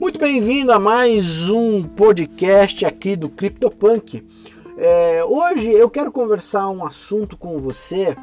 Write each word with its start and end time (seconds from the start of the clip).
Muito 0.00 0.18
bem-vindo 0.18 0.72
a 0.72 0.78
mais 0.78 1.50
um 1.50 1.82
podcast 1.82 2.86
aqui 2.86 3.14
do 3.14 3.28
CryptoPunk. 3.28 4.26
É, 4.78 5.22
hoje 5.22 5.70
eu 5.70 5.90
quero 5.90 6.10
conversar 6.10 6.70
um 6.70 6.86
assunto 6.86 7.36
com 7.36 7.58
você 7.58 8.16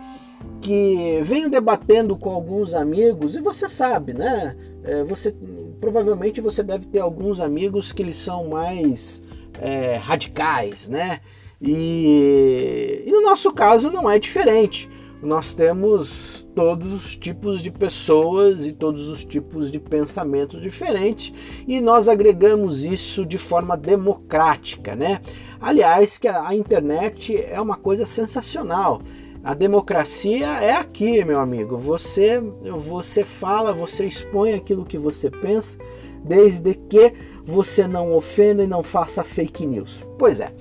que 0.60 1.22
venho 1.22 1.52
debatendo 1.52 2.18
com 2.18 2.32
alguns 2.32 2.74
amigos 2.74 3.36
e 3.36 3.42
você 3.42 3.70
sabe, 3.70 4.12
né? 4.12 4.58
É, 4.84 5.04
você 5.04 5.36
provavelmente 5.80 6.42
você 6.42 6.64
deve 6.64 6.88
ter 6.88 6.98
alguns 6.98 7.40
amigos 7.40 7.92
que 7.92 8.02
eles 8.02 8.18
são 8.18 8.48
mais 8.48 9.22
é, 9.62 9.98
radicais, 9.98 10.90
né? 10.90 11.22
E, 11.62 13.04
e 13.06 13.12
no 13.12 13.22
nosso 13.22 13.52
caso 13.52 13.92
não 13.92 14.10
é 14.10 14.18
diferente. 14.18 14.90
Nós 15.22 15.54
temos 15.54 16.48
todos 16.54 16.94
os 16.94 17.16
tipos 17.16 17.62
de 17.62 17.72
pessoas 17.72 18.66
e 18.66 18.72
todos 18.72 19.08
os 19.10 19.26
tipos 19.26 19.72
de 19.72 19.80
pensamentos 19.80 20.62
diferentes 20.62 21.34
e 21.68 21.82
nós 21.82 22.08
agregamos 22.08 22.84
isso 22.84 23.26
de 23.26 23.38
forma 23.38 23.76
democrática, 23.76 24.96
né? 24.96 25.22
Aliás, 25.60 26.18
que 26.20 26.28
a 26.28 26.54
internet 26.56 27.36
é 27.36 27.60
uma 27.60 27.76
coisa 27.76 28.06
sensacional. 28.06 29.02
A 29.44 29.54
democracia 29.54 30.48
é 30.62 30.74
aqui, 30.74 31.24
meu 31.26 31.40
amigo. 31.40 31.78
Você 31.78 32.40
você 32.40 33.24
fala, 33.24 33.74
você 33.74 34.06
expõe 34.06 34.54
aquilo 34.54 34.86
que 34.86 34.98
você 34.98 35.32
pensa, 35.32 35.78
desde 36.24 36.76
que 36.76 37.14
você 37.44 37.88
não 37.88 38.14
ofenda 38.14 38.64
e 38.64 38.68
não 38.68 38.84
faça 38.84 39.24
fake 39.24 39.66
news. 39.66 40.04
Pois 40.20 40.40
é. 40.40 40.54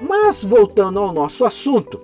Mas 0.00 0.44
voltando 0.44 1.00
ao 1.00 1.12
nosso 1.12 1.44
assunto, 1.44 1.98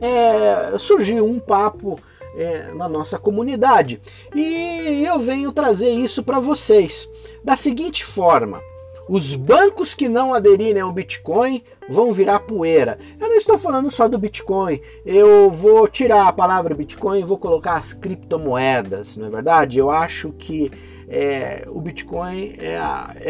é, 0.00 0.78
surgiu 0.78 1.26
um 1.26 1.38
papo 1.38 1.98
é, 2.34 2.72
na 2.74 2.88
nossa 2.88 3.18
comunidade. 3.18 4.00
E 4.34 5.04
eu 5.04 5.18
venho 5.18 5.52
trazer 5.52 5.90
isso 5.90 6.22
para 6.22 6.38
vocês 6.38 7.08
da 7.42 7.56
seguinte 7.56 8.04
forma: 8.04 8.60
os 9.08 9.34
bancos 9.34 9.94
que 9.94 10.08
não 10.08 10.32
aderirem 10.32 10.82
ao 10.82 10.92
Bitcoin 10.92 11.62
vão 11.88 12.12
virar 12.12 12.40
poeira. 12.40 12.98
Eu 13.18 13.28
não 13.28 13.36
estou 13.36 13.58
falando 13.58 13.90
só 13.90 14.06
do 14.06 14.18
Bitcoin, 14.18 14.80
eu 15.04 15.50
vou 15.50 15.88
tirar 15.88 16.28
a 16.28 16.32
palavra 16.32 16.74
Bitcoin 16.74 17.20
e 17.20 17.24
vou 17.24 17.38
colocar 17.38 17.74
as 17.74 17.92
criptomoedas, 17.92 19.16
não 19.16 19.26
é 19.26 19.30
verdade? 19.30 19.78
Eu 19.78 19.90
acho 19.90 20.32
que 20.32 20.70
é, 21.08 21.64
o 21.68 21.80
Bitcoin 21.80 22.54
é, 22.60 22.78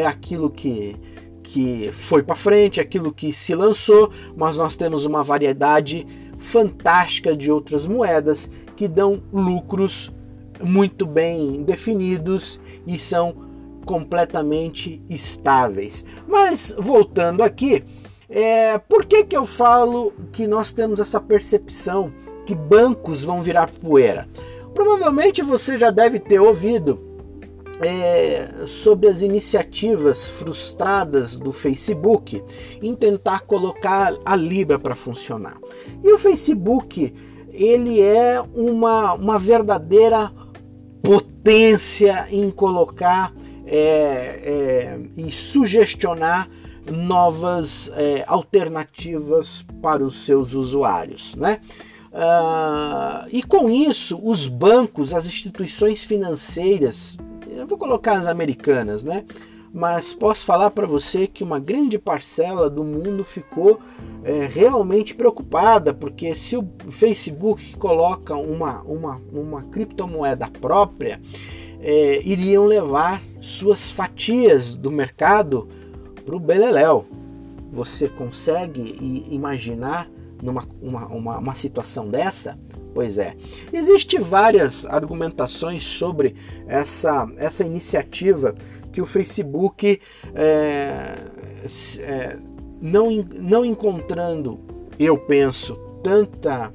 é 0.03 0.07
aquilo 0.07 0.51
que, 0.51 0.95
que 1.43 1.91
foi 1.93 2.23
para 2.23 2.37
frente, 2.37 2.79
aquilo 2.79 3.11
que 3.11 3.33
se 3.33 3.55
lançou, 3.55 4.13
mas 4.37 4.59
nós 4.59 4.77
temos 4.77 5.07
uma 5.07 5.25
variedade 5.25 6.07
fantástica 6.41 7.37
de 7.37 7.51
outras 7.51 7.87
moedas 7.87 8.51
que 8.77 8.89
dão 8.89 9.23
lucros 9.33 10.11
muito 10.63 11.07
bem 11.07 11.63
definidos 11.63 12.61
e 12.87 12.99
são 12.99 13.35
completamente 13.85 15.03
estáveis. 15.09 16.05
Mas 16.27 16.75
voltando 16.79 17.43
aqui, 17.43 17.85
é, 18.29 18.79
por 18.79 19.05
que, 19.05 19.25
que 19.25 19.37
eu 19.37 19.47
falo 19.47 20.13
que 20.33 20.47
nós 20.47 20.73
temos 20.73 21.01
essa 21.01 21.21
percepção 21.21 22.13
que 22.47 22.55
bancos 22.55 23.23
vão 23.23 23.43
virar 23.43 23.71
poeira? 23.71 24.29
Provavelmente 24.75 25.43
você 25.43 25.77
já 25.77 25.91
deve 25.91 26.19
ter 26.21 26.41
ouvido 26.41 27.10
é, 27.81 28.67
sobre 28.67 29.09
as 29.09 29.23
iniciativas 29.23 30.29
frustradas 30.29 31.37
do 31.37 31.53
Facebook 31.53 32.43
em 32.83 32.95
tentar 32.95 33.41
colocar 33.41 34.15
a 34.25 34.37
Libra 34.37 34.79
para 34.79 34.95
funcionar. 34.95 35.57
E 36.03 36.13
o 36.13 36.19
Facebook 36.19 37.15
ele 37.53 38.01
é 38.01 38.41
uma, 38.55 39.15
uma 39.15 39.39
verdadeira 39.39 40.31
potência 41.03 42.27
em 42.31 42.51
colocar 42.51 43.33
é, 43.67 43.77
é, 43.77 45.01
e 45.17 45.33
sugestionar 45.33 46.49
novas 46.91 47.91
é, 47.95 48.25
alternativas 48.27 49.65
para 49.81 50.03
os 50.03 50.25
seus 50.25 50.55
usuários, 50.55 51.35
né? 51.35 51.61
Uh, 52.13 53.29
e 53.31 53.41
com 53.41 53.71
isso, 53.71 54.21
os 54.21 54.49
bancos, 54.49 55.15
as 55.15 55.27
instituições 55.27 56.05
financeiras, 56.05 57.17
eu 57.57 57.67
vou 57.67 57.79
colocar 57.79 58.19
as 58.19 58.27
americanas, 58.27 59.05
né? 59.05 59.25
mas 59.73 60.13
posso 60.13 60.45
falar 60.45 60.71
para 60.71 60.87
você 60.87 61.27
que 61.27 61.45
uma 61.45 61.61
grande 61.61 61.99
parcela 61.99 62.69
do 62.69 62.83
mundo 62.83 63.23
ficou 63.23 63.79
é, 64.25 64.47
realmente 64.47 65.15
preocupada, 65.15 65.95
porque 65.95 66.35
se 66.35 66.57
o 66.57 66.69
Facebook 66.91 67.77
coloca 67.77 68.35
uma, 68.35 68.83
uma, 68.83 69.21
uma 69.33 69.63
criptomoeda 69.63 70.49
própria, 70.49 71.21
é, 71.81 72.21
iriam 72.23 72.67
levar 72.67 73.23
suas 73.41 73.91
fatias 73.91 74.75
do 74.75 74.91
mercado 74.91 75.69
para 76.25 76.35
o 76.37 76.41
Beleléu. 76.41 77.07
Você 77.73 78.09
consegue 78.09 79.25
imaginar 79.31 80.11
numa 80.43 80.67
uma, 80.83 81.07
uma, 81.07 81.39
uma 81.39 81.55
situação 81.55 82.09
dessa? 82.09 82.59
Pois 82.93 83.19
é, 83.19 83.35
existem 83.73 84.21
várias 84.21 84.85
argumentações 84.85 85.85
sobre 85.85 86.35
essa, 86.67 87.29
essa 87.37 87.65
iniciativa 87.65 88.55
que 88.93 89.01
o 89.01 89.07
Facebook 89.07 90.01
é, 90.35 91.15
é, 92.01 92.37
não, 92.81 93.11
não 93.35 93.65
encontrando, 93.65 94.59
eu 94.99 95.17
penso, 95.17 95.77
tanta, 96.03 96.73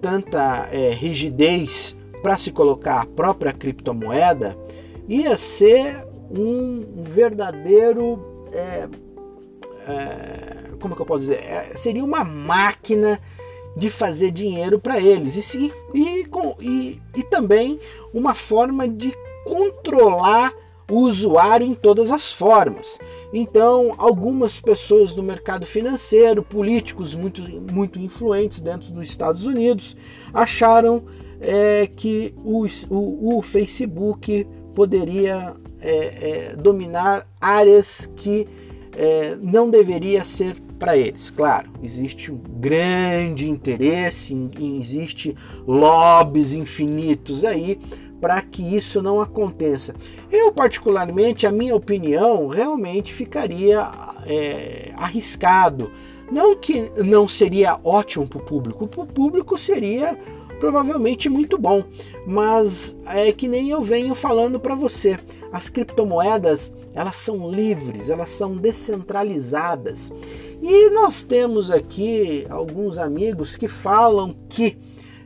tanta 0.00 0.68
é, 0.70 0.90
rigidez 0.90 1.96
para 2.22 2.36
se 2.36 2.50
colocar 2.50 3.02
a 3.02 3.06
própria 3.06 3.52
criptomoeda, 3.52 4.56
ia 5.08 5.36
ser 5.36 6.04
um 6.30 6.84
verdadeiro. 7.02 8.46
É, 8.52 8.88
é, 9.88 10.76
como 10.80 10.94
que 10.94 11.02
eu 11.02 11.06
posso 11.06 11.20
dizer? 11.20 11.42
É, 11.42 11.72
seria 11.76 12.04
uma 12.04 12.24
máquina 12.24 13.20
de 13.76 13.90
fazer 13.90 14.30
dinheiro 14.30 14.78
para 14.78 14.98
eles 14.98 15.54
e, 15.54 15.72
e, 15.94 16.26
e, 16.60 17.02
e 17.14 17.22
também 17.24 17.78
uma 18.12 18.34
forma 18.34 18.88
de 18.88 19.14
controlar 19.44 20.54
o 20.90 21.00
usuário 21.00 21.66
em 21.66 21.74
todas 21.74 22.10
as 22.10 22.32
formas. 22.32 22.98
Então, 23.32 23.94
algumas 23.98 24.60
pessoas 24.60 25.12
do 25.12 25.22
mercado 25.22 25.66
financeiro, 25.66 26.42
políticos 26.42 27.14
muito, 27.14 27.42
muito 27.72 27.98
influentes 27.98 28.60
dentro 28.60 28.92
dos 28.92 29.08
Estados 29.08 29.46
Unidos, 29.46 29.96
acharam 30.32 31.02
é, 31.40 31.88
que 31.88 32.34
o, 32.38 32.66
o, 32.88 33.38
o, 33.38 33.42
Facebook 33.42 34.46
poderia 34.74 35.54
é, 35.80 35.90
é, 35.90 36.56
dominar 36.56 37.26
áreas 37.40 38.06
que 38.16 38.46
é, 38.96 39.36
não 39.42 39.68
deveria 39.68 40.24
ser 40.24 40.56
para 40.78 40.96
eles. 40.96 41.30
Claro, 41.30 41.70
existe 41.82 42.30
um 42.32 42.38
grande 42.38 43.48
interesse, 43.48 44.34
existe 44.58 45.36
lobbies 45.66 46.52
infinitos 46.52 47.44
aí 47.44 47.78
para 48.20 48.40
que 48.40 48.62
isso 48.76 49.02
não 49.02 49.20
aconteça. 49.20 49.94
Eu, 50.30 50.50
particularmente, 50.52 51.46
a 51.46 51.52
minha 51.52 51.74
opinião 51.74 52.48
realmente 52.48 53.12
ficaria 53.12 53.90
é, 54.26 54.92
arriscado. 54.96 55.90
Não 56.30 56.56
que 56.56 56.90
não 56.96 57.28
seria 57.28 57.78
ótimo 57.84 58.26
para 58.26 58.38
o 58.38 58.44
público, 58.44 58.88
para 58.88 59.02
o 59.02 59.06
público 59.06 59.56
seria 59.56 60.18
provavelmente 60.58 61.28
muito 61.28 61.58
bom, 61.58 61.84
mas 62.26 62.96
é 63.04 63.30
que 63.30 63.46
nem 63.46 63.68
eu 63.70 63.82
venho 63.82 64.14
falando 64.14 64.58
para 64.58 64.74
você. 64.74 65.18
As 65.52 65.68
criptomoedas 65.68 66.72
elas 66.96 67.16
são 67.18 67.50
livres, 67.50 68.08
elas 68.08 68.30
são 68.30 68.56
descentralizadas. 68.56 70.10
E 70.62 70.90
nós 70.90 71.22
temos 71.22 71.70
aqui 71.70 72.46
alguns 72.50 72.98
amigos 72.98 73.56
que 73.56 73.68
falam 73.68 74.34
que 74.48 74.78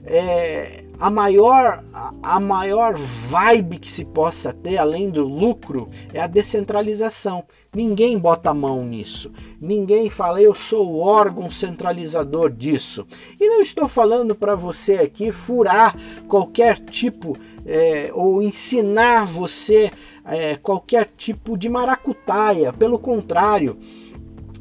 é, 0.04 0.84
a 0.98 1.10
maior 1.10 1.82
a 2.22 2.38
maior 2.38 2.94
vibe 3.28 3.78
que 3.78 3.90
se 3.90 4.04
possa 4.04 4.52
ter 4.52 4.76
além 4.76 5.08
do 5.08 5.26
lucro 5.26 5.88
é 6.12 6.20
a 6.20 6.26
descentralização. 6.26 7.44
Ninguém 7.74 8.18
bota 8.18 8.50
a 8.50 8.54
mão 8.54 8.84
nisso. 8.84 9.32
Ninguém 9.60 10.10
fala 10.10 10.42
eu 10.42 10.54
sou 10.54 10.90
o 10.90 10.98
órgão 10.98 11.50
centralizador 11.50 12.50
disso. 12.50 13.06
E 13.40 13.48
não 13.48 13.62
estou 13.62 13.88
falando 13.88 14.34
para 14.34 14.54
você 14.54 14.94
aqui 14.94 15.32
furar 15.32 15.96
qualquer 16.28 16.78
tipo 16.78 17.36
é, 17.64 18.10
ou 18.12 18.42
ensinar 18.42 19.26
você 19.26 19.90
é, 20.24 20.56
qualquer 20.56 21.08
tipo 21.16 21.56
de 21.56 21.68
maracutaia. 21.68 22.72
Pelo 22.72 22.98
contrário, 22.98 23.78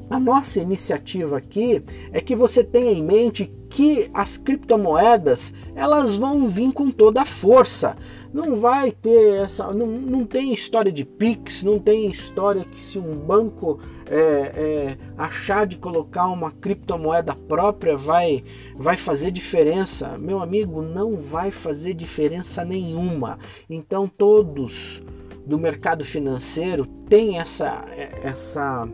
a 0.09 0.19
nossa 0.19 0.59
iniciativa 0.59 1.37
aqui 1.37 1.83
é 2.11 2.19
que 2.19 2.35
você 2.35 2.63
tenha 2.63 2.91
em 2.91 3.03
mente 3.03 3.51
que 3.69 4.09
as 4.13 4.37
criptomoedas 4.37 5.53
elas 5.75 6.15
vão 6.15 6.47
vir 6.47 6.73
com 6.73 6.89
toda 6.89 7.21
a 7.21 7.25
força. 7.25 7.95
Não 8.33 8.55
vai 8.55 8.91
ter 8.91 9.43
essa. 9.43 9.71
Não, 9.71 9.87
não 9.87 10.25
tem 10.25 10.53
história 10.53 10.91
de 10.91 11.05
Pix, 11.05 11.63
não 11.63 11.79
tem 11.79 12.09
história 12.09 12.65
que 12.65 12.79
se 12.79 12.97
um 12.97 13.15
banco 13.15 13.79
é, 14.07 14.17
é, 14.19 14.97
achar 15.17 15.65
de 15.65 15.77
colocar 15.77 16.27
uma 16.27 16.51
criptomoeda 16.51 17.35
própria 17.35 17.95
vai, 17.95 18.43
vai 18.75 18.97
fazer 18.97 19.31
diferença. 19.31 20.17
Meu 20.17 20.41
amigo, 20.41 20.81
não 20.81 21.17
vai 21.17 21.51
fazer 21.51 21.93
diferença 21.93 22.65
nenhuma. 22.65 23.37
Então 23.69 24.07
todos 24.07 25.01
do 25.45 25.57
mercado 25.57 26.03
financeiro 26.05 26.85
tem 27.07 27.39
essa 27.39 27.83
essa 28.23 28.87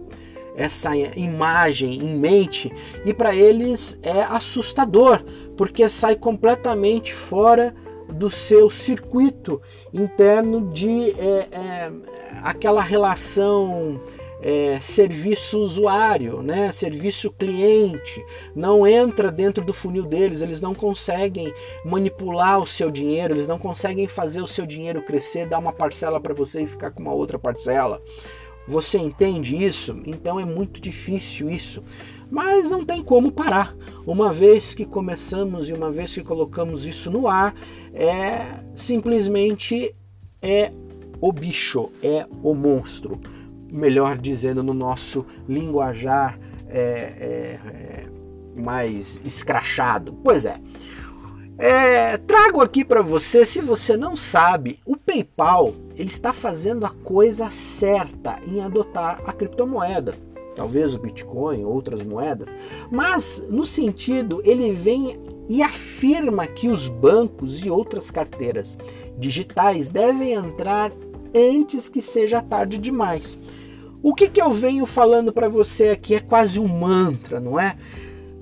essa 0.56 0.96
imagem 0.96 1.96
em 1.96 2.18
mente 2.18 2.72
e 3.06 3.14
para 3.14 3.36
eles 3.36 4.00
é 4.02 4.24
assustador 4.24 5.24
porque 5.58 5.90
sai 5.90 6.16
completamente 6.16 7.14
fora 7.14 7.74
do 8.10 8.30
seu 8.30 8.70
circuito 8.70 9.62
interno 9.94 10.72
de 10.72 11.12
é, 11.12 11.48
é, 11.52 11.92
aquela 12.44 12.82
relação 12.82 14.00
é, 14.42 14.80
serviço 14.80 15.58
usuário, 15.60 16.42
né? 16.42 16.72
serviço 16.72 17.32
cliente, 17.32 18.24
não 18.56 18.86
entra 18.86 19.32
dentro 19.32 19.64
do 19.66 19.74
funil 19.74 20.04
deles, 20.04 20.42
eles 20.42 20.62
não 20.62 20.76
conseguem 20.76 21.52
manipular 21.84 22.60
o 22.60 22.68
seu 22.68 22.92
dinheiro, 22.92 23.34
eles 23.34 23.48
não 23.48 23.58
conseguem 23.58 24.08
fazer 24.08 24.42
o 24.42 24.48
seu 24.48 24.66
dinheiro 24.66 25.02
crescer, 25.02 25.48
dar 25.48 25.58
uma 25.58 25.74
parcela 25.74 26.20
para 26.20 26.34
você 26.34 26.62
e 26.62 26.68
ficar 26.68 26.92
com 26.92 27.02
uma 27.02 27.14
outra 27.14 27.40
parcela. 27.40 28.02
Você 28.68 28.98
entende 28.98 29.56
isso? 29.56 30.00
Então 30.06 30.40
é 30.40 30.46
muito 30.46 30.82
difícil 30.82 31.50
isso. 31.50 31.84
Mas 32.30 32.70
não 32.70 32.84
tem 32.84 33.04
como 33.04 33.32
parar. 33.32 33.76
Uma 34.06 34.34
vez 34.34 34.74
que 34.74 34.86
começamos 34.86 35.70
e 35.70 35.74
uma 35.74 35.92
vez 35.92 36.14
que 36.14 36.24
colocamos 36.24 36.86
isso 36.86 37.12
no 37.12 37.28
ar, 37.28 37.56
é 37.94 38.60
simplesmente 38.76 39.96
é 40.42 40.72
o 41.22 41.32
bicho, 41.32 41.92
é 42.02 42.26
o 42.44 42.54
monstro 42.54 43.20
melhor 43.72 44.18
dizendo, 44.18 44.64
no 44.64 44.74
nosso 44.74 45.26
linguajar 45.48 46.40
é, 46.68 46.80
é, 46.80 47.60
é, 47.74 48.06
mais 48.56 49.20
escrachado. 49.26 50.14
Pois 50.24 50.46
é. 50.46 50.60
É 51.58 52.18
trago 52.18 52.62
aqui 52.62 52.84
para 52.84 53.02
você, 53.02 53.46
se 53.46 53.62
você 53.62 53.96
não 53.96 54.16
sabe, 54.16 54.80
o 54.86 54.98
PayPal 54.98 55.74
ele 55.96 56.10
está 56.10 56.34
fazendo 56.34 56.86
a 56.86 56.90
coisa 56.90 57.50
certa 57.52 58.40
em 58.46 58.62
adotar 58.62 59.22
a 59.26 59.32
criptomoeda. 59.32 60.14
Talvez 60.56 60.96
o 60.96 61.00
Bitcoin, 61.00 61.66
outras 61.66 62.02
moedas, 62.02 62.56
mas 62.90 63.44
no 63.50 63.66
sentido 63.66 64.42
ele 64.46 64.72
vem 64.72 65.20
e 65.50 65.62
afirma 65.62 66.48
que 66.48 66.70
os 66.70 66.88
bancos 66.88 67.64
e 67.64 67.70
outras 67.70 68.10
carteiras 68.10 68.78
digitais 69.18 69.90
devem 69.90 70.34
entrar 70.34 70.92
antes 71.36 71.88
que 71.90 72.02
seja 72.02 72.42
tarde 72.42 72.78
demais. 72.78 73.38
O 74.02 74.14
que, 74.14 74.30
que 74.30 74.42
eu 74.42 74.52
venho 74.52 74.86
falando 74.86 75.34
para 75.34 75.50
você 75.50 75.90
aqui 75.90 76.16
é 76.16 76.20
quase 76.20 76.60
um 76.60 76.68
mantra, 76.68 77.40
não 77.40 77.60
é? 77.60 77.76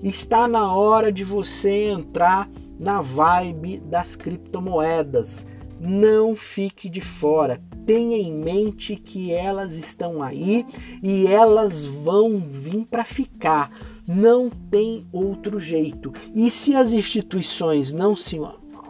Está 0.04 0.48
na 0.48 0.74
hora 0.74 1.12
de 1.12 1.24
você 1.24 1.86
entrar 1.86 2.50
na 2.80 3.02
vibe 3.02 3.80
das 3.80 4.16
criptomoedas. 4.16 5.46
Não 5.80 6.36
fique 6.36 6.90
de 6.90 7.02
fora. 7.02 7.62
Tenha 7.86 8.18
em 8.18 8.34
mente 8.34 8.96
que 8.96 9.34
elas 9.34 9.76
estão 9.76 10.24
aí 10.24 10.66
e 11.02 11.28
elas 11.28 11.84
vão 11.84 12.40
vir 12.40 12.86
para 12.86 13.04
ficar. 13.04 13.70
Não 14.08 14.50
tem 14.50 15.06
outro 15.12 15.60
jeito. 15.60 16.14
E 16.34 16.50
se 16.50 16.76
as 16.76 16.94
instituições 16.94 17.92
não 17.92 18.16
se 18.16 18.40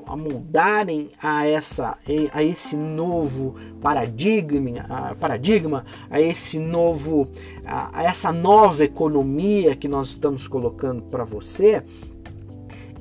amoldarem 0.05 1.11
a 1.21 1.45
essa 1.45 1.97
a 2.31 2.43
esse 2.43 2.75
novo 2.75 3.55
paradigma, 3.81 4.85
a, 4.89 5.15
paradigma, 5.15 5.85
a 6.09 6.19
esse 6.19 6.59
novo 6.59 7.29
a, 7.65 7.99
a 7.99 8.03
essa 8.03 8.31
nova 8.31 8.83
economia 8.83 9.75
que 9.75 9.87
nós 9.87 10.09
estamos 10.09 10.47
colocando 10.47 11.01
para 11.03 11.23
você, 11.23 11.83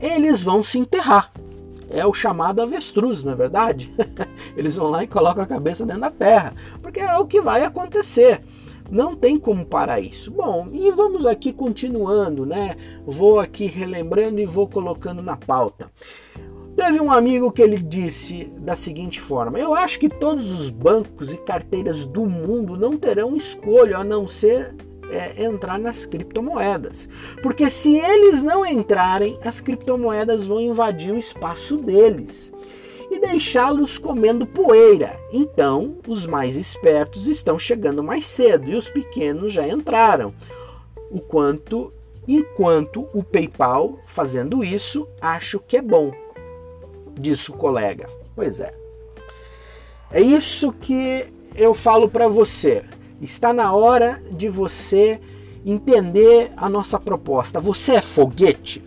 eles 0.02 0.42
vão 0.42 0.62
se 0.62 0.78
enterrar. 0.78 1.32
É 1.88 2.04
o 2.04 2.12
chamado 2.12 2.60
avestruz, 2.60 3.22
não 3.22 3.32
é 3.32 3.36
verdade? 3.36 3.94
Eles 4.56 4.76
vão 4.76 4.88
lá 4.88 5.04
e 5.04 5.06
colocam 5.06 5.42
a 5.42 5.46
cabeça 5.46 5.84
dentro 5.84 6.00
da 6.00 6.10
terra, 6.10 6.54
porque 6.80 7.00
é 7.00 7.18
o 7.18 7.26
que 7.26 7.38
vai 7.38 7.64
acontecer. 7.64 8.40
Não 8.90 9.14
tem 9.14 9.38
como 9.38 9.64
parar 9.64 10.00
isso. 10.00 10.30
Bom, 10.30 10.68
e 10.72 10.90
vamos 10.90 11.26
aqui 11.26 11.52
continuando, 11.52 12.46
né? 12.46 12.76
Vou 13.06 13.38
aqui 13.38 13.66
relembrando 13.66 14.40
e 14.40 14.46
vou 14.46 14.66
colocando 14.66 15.22
na 15.22 15.36
pauta. 15.36 15.90
Teve 16.74 16.98
um 16.98 17.12
amigo 17.12 17.52
que 17.52 17.60
ele 17.60 17.76
disse 17.76 18.44
da 18.58 18.74
seguinte 18.74 19.20
forma: 19.20 19.58
Eu 19.58 19.74
acho 19.74 19.98
que 19.98 20.08
todos 20.08 20.50
os 20.50 20.70
bancos 20.70 21.32
e 21.32 21.36
carteiras 21.36 22.06
do 22.06 22.24
mundo 22.26 22.76
não 22.76 22.96
terão 22.96 23.36
escolha 23.36 23.98
a 23.98 24.04
não 24.04 24.26
ser 24.26 24.74
é, 25.10 25.44
entrar 25.44 25.78
nas 25.78 26.04
criptomoedas. 26.04 27.08
Porque 27.42 27.68
se 27.70 27.96
eles 27.96 28.42
não 28.42 28.64
entrarem, 28.64 29.38
as 29.44 29.60
criptomoedas 29.60 30.46
vão 30.46 30.60
invadir 30.60 31.12
o 31.12 31.18
espaço 31.18 31.76
deles 31.76 32.52
e 33.10 33.18
deixá-los 33.18 33.98
comendo 33.98 34.46
poeira. 34.46 35.18
Então, 35.32 35.98
os 36.06 36.26
mais 36.26 36.56
espertos 36.56 37.26
estão 37.26 37.58
chegando 37.58 38.02
mais 38.02 38.26
cedo 38.26 38.70
e 38.70 38.74
os 38.74 38.88
pequenos 38.88 39.52
já 39.52 39.66
entraram. 39.68 40.32
O 41.10 41.20
quanto 41.20 41.92
enquanto 42.26 43.08
o 43.12 43.22
PayPal 43.22 43.98
fazendo 44.06 44.62
isso, 44.62 45.08
acho 45.20 45.58
que 45.58 45.76
é 45.76 45.82
bom 45.82 46.12
disse 47.18 47.50
o 47.50 47.54
colega. 47.54 48.08
Pois 48.34 48.60
é. 48.60 48.72
É 50.10 50.20
isso 50.20 50.72
que 50.72 51.26
eu 51.54 51.74
falo 51.74 52.08
para 52.08 52.28
você. 52.28 52.84
Está 53.22 53.52
na 53.52 53.72
hora 53.72 54.20
de 54.32 54.48
você 54.48 55.20
entender 55.64 56.52
a 56.56 56.68
nossa 56.68 56.98
proposta. 56.98 57.60
Você 57.60 57.92
é 57.92 58.02
foguete? 58.02 58.82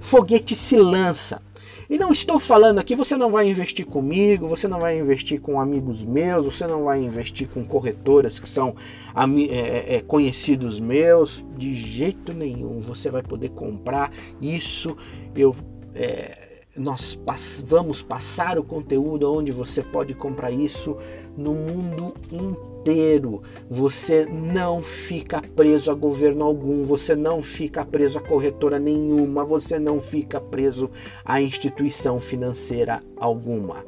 Foguete 0.00 0.56
se 0.56 0.76
lança. 0.76 1.40
E 1.88 1.96
não 1.96 2.10
estou 2.10 2.40
falando 2.40 2.80
aqui, 2.80 2.96
você 2.96 3.16
não 3.16 3.30
vai 3.30 3.48
investir 3.48 3.86
comigo, 3.86 4.48
você 4.48 4.66
não 4.66 4.80
vai 4.80 4.98
investir 4.98 5.40
com 5.40 5.60
amigos 5.60 6.04
meus, 6.04 6.44
você 6.44 6.66
não 6.66 6.82
vai 6.82 7.00
investir 7.00 7.48
com 7.48 7.64
corretoras 7.64 8.40
que 8.40 8.48
são 8.48 8.74
é, 9.14 9.96
é, 9.96 10.00
conhecidos 10.00 10.80
meus, 10.80 11.44
de 11.56 11.76
jeito 11.76 12.32
nenhum. 12.32 12.80
Você 12.80 13.08
vai 13.08 13.22
poder 13.22 13.50
comprar 13.50 14.10
isso. 14.42 14.96
Eu 15.32 15.54
é, 15.94 16.46
nós 16.76 17.18
vamos 17.66 18.02
passar 18.02 18.58
o 18.58 18.64
conteúdo 18.64 19.32
onde 19.32 19.50
você 19.50 19.82
pode 19.82 20.12
comprar 20.12 20.50
isso 20.50 20.96
no 21.36 21.52
mundo 21.54 22.14
inteiro. 22.32 23.42
Você 23.70 24.24
não 24.24 24.82
fica 24.82 25.42
preso 25.54 25.90
a 25.90 25.94
governo 25.94 26.44
algum, 26.44 26.84
você 26.84 27.14
não 27.14 27.42
fica 27.42 27.84
preso 27.84 28.18
a 28.18 28.22
corretora 28.22 28.78
nenhuma, 28.78 29.44
você 29.44 29.78
não 29.78 30.00
fica 30.00 30.40
preso 30.40 30.90
a 31.24 31.40
instituição 31.40 32.18
financeira 32.20 33.02
alguma. 33.16 33.84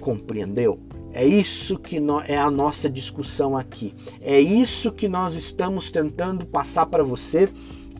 Compreendeu? 0.00 0.78
É 1.14 1.24
isso 1.26 1.78
que 1.78 1.98
é 2.26 2.38
a 2.38 2.50
nossa 2.50 2.88
discussão 2.88 3.56
aqui. 3.56 3.94
É 4.20 4.40
isso 4.40 4.90
que 4.90 5.08
nós 5.08 5.34
estamos 5.34 5.90
tentando 5.90 6.46
passar 6.46 6.86
para 6.86 7.04
você. 7.04 7.48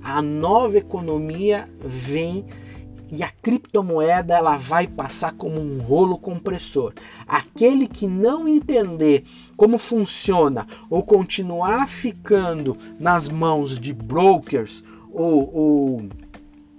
A 0.02 0.22
nova 0.22 0.78
economia 0.78 1.68
vem 1.78 2.44
e 3.12 3.22
a 3.22 3.28
criptomoeda 3.28 4.34
ela 4.34 4.56
vai 4.56 4.86
passar 4.86 5.34
como 5.34 5.60
um 5.60 5.82
rolo 5.82 6.16
compressor. 6.16 6.94
Aquele 7.28 7.86
que 7.86 8.06
não 8.06 8.48
entender 8.48 9.24
como 9.54 9.76
funciona 9.76 10.66
ou 10.88 11.02
continuar 11.02 11.86
ficando 11.88 12.74
nas 12.98 13.28
mãos 13.28 13.78
de 13.78 13.92
brokers 13.92 14.82
ou, 15.12 15.54
ou 15.54 16.02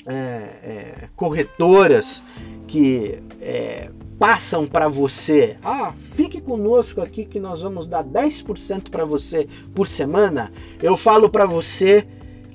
é, 0.08 0.13
é, 0.13 1.10
corretoras 1.16 2.24
que 2.66 3.20
é, 3.40 3.92
passam 4.18 4.66
para 4.66 4.88
você, 4.88 5.58
ah, 5.63 5.94
fique 5.96 6.42
conosco 6.42 7.00
aqui 7.00 7.25
que 7.25 7.40
nós 7.40 7.62
vamos 7.62 7.86
dar 7.86 8.04
10% 8.04 8.90
para 8.90 9.06
você 9.06 9.48
por 9.75 9.88
semana. 9.88 10.52
Eu 10.82 10.98
falo 10.98 11.30
para 11.30 11.46
você 11.46 12.08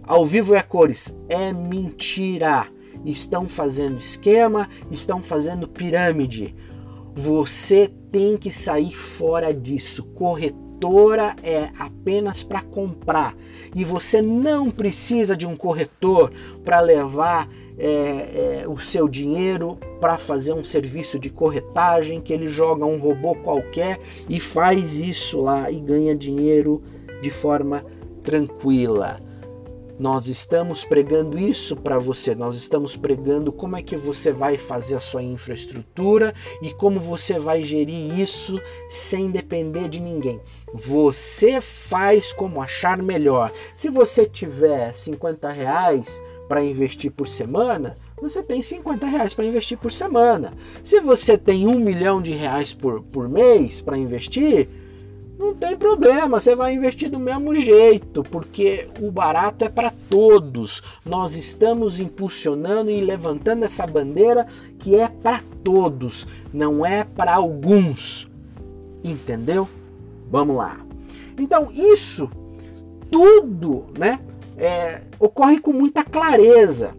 ao 0.03 0.27
vivo 0.27 0.55
é 0.57 0.63
cores, 0.63 1.15
é 1.29 1.53
mentira 1.53 2.67
estão 3.05 3.49
fazendo 3.49 3.99
esquema, 3.99 4.69
estão 4.91 5.23
fazendo 5.23 5.69
pirâmide. 5.69 6.55
Você 7.15 7.91
tem 8.13 8.37
que 8.37 8.51
sair 8.51 8.97
fora 8.97 9.53
disso. 9.53 10.05
Corretora 10.15 11.35
é 11.43 11.71
apenas 11.79 12.43
para 12.43 12.63
comprar 12.63 13.35
e 13.75 13.85
você 13.85 14.23
não 14.23 14.71
precisa 14.71 15.37
de 15.37 15.47
um 15.47 15.57
corretor 15.57 16.33
para 16.65 16.81
levar 16.81 17.49
é, 17.79 18.63
é, 18.63 18.69
o 18.69 18.79
seu 18.79 19.09
dinheiro 19.09 19.79
para 20.01 20.17
fazer 20.19 20.53
um 20.53 20.65
serviço 20.65 21.19
de 21.19 21.31
corretagem 21.31 22.21
que 22.21 22.33
ele 22.33 22.49
joga 22.49 22.85
um 22.85 22.99
robô 22.99 23.35
qualquer 23.37 24.01
e 24.29 24.41
faz 24.41 24.99
isso 24.99 25.41
lá 25.41 25.71
e 25.71 25.79
ganha 25.79 26.15
dinheiro 26.15 26.83
de 27.23 27.31
forma 27.31 27.85
tranquila. 28.23 29.21
Nós 29.99 30.29
estamos 30.29 30.85
pregando 30.85 31.37
isso 31.37 31.75
para 31.75 31.99
você, 31.99 32.33
nós 32.33 32.55
estamos 32.55 32.97
pregando 32.97 33.51
como 33.51 33.77
é 33.77 33.83
que 33.83 33.97
você 33.97 34.31
vai 34.31 34.57
fazer 34.57 34.95
a 34.95 35.01
sua 35.01 35.25
infraestrutura 35.25 36.33
e 36.63 36.73
como 36.73 37.01
você 37.01 37.37
vai 37.37 37.65
gerir 37.65 38.17
isso 38.17 38.61
sem 38.89 39.29
depender 39.29 39.89
de 39.89 39.99
ninguém. 39.99 40.41
Você 40.73 41.61
faz 41.61 42.33
como 42.33 42.63
achar 42.63 43.03
melhor. 43.03 43.53
Se 43.77 43.91
você 43.91 44.25
tiver 44.25 44.95
50 44.95 45.51
reais 45.51 46.23
para 46.47 46.63
investir 46.63 47.11
por 47.11 47.27
semana, 47.27 47.97
você 48.23 48.41
tem 48.41 48.63
50 48.63 49.05
reais 49.05 49.35
para 49.35 49.47
investir 49.47 49.77
por 49.79 49.91
semana. 49.91 50.53
Se 50.85 51.01
você 51.01 51.37
tem 51.37 51.67
um 51.67 51.79
milhão 51.79 52.23
de 52.23 52.31
reais 52.31 52.73
por, 52.73 53.03
por 53.03 53.29
mês 53.29 53.81
para 53.81 53.99
investir, 53.99 54.69
não 55.39 55.55
tem 55.55 55.77
problema, 55.77 56.41
você 56.41 56.57
vai 56.57 56.75
investir 56.75 57.09
do 57.09 57.19
mesmo 57.19 57.55
jeito, 57.55 58.25
porque 58.25 58.89
o 59.01 59.09
barato 59.09 59.65
é 59.65 59.69
para 59.69 59.93
todos. 60.11 60.83
Nós 61.07 61.37
estamos 61.37 62.01
impulsionando 62.01 62.91
e 62.91 63.01
levantando 63.01 63.65
essa 63.65 63.87
bandeira 63.87 64.49
que 64.81 64.97
é 64.97 65.09
para 65.09 65.41
todos, 65.63 66.27
não 66.53 66.85
é 66.85 67.05
para 67.05 67.35
alguns. 67.35 68.29
Entendeu? 69.05 69.69
Vamos 70.29 70.57
lá. 70.57 70.77
Então, 71.39 71.69
isso 71.73 72.29
tudo 73.11 73.87
né, 73.97 74.19
é, 74.57 75.03
ocorre 75.21 75.61
com 75.61 75.73
muita 75.73 76.03
clareza. 76.03 76.95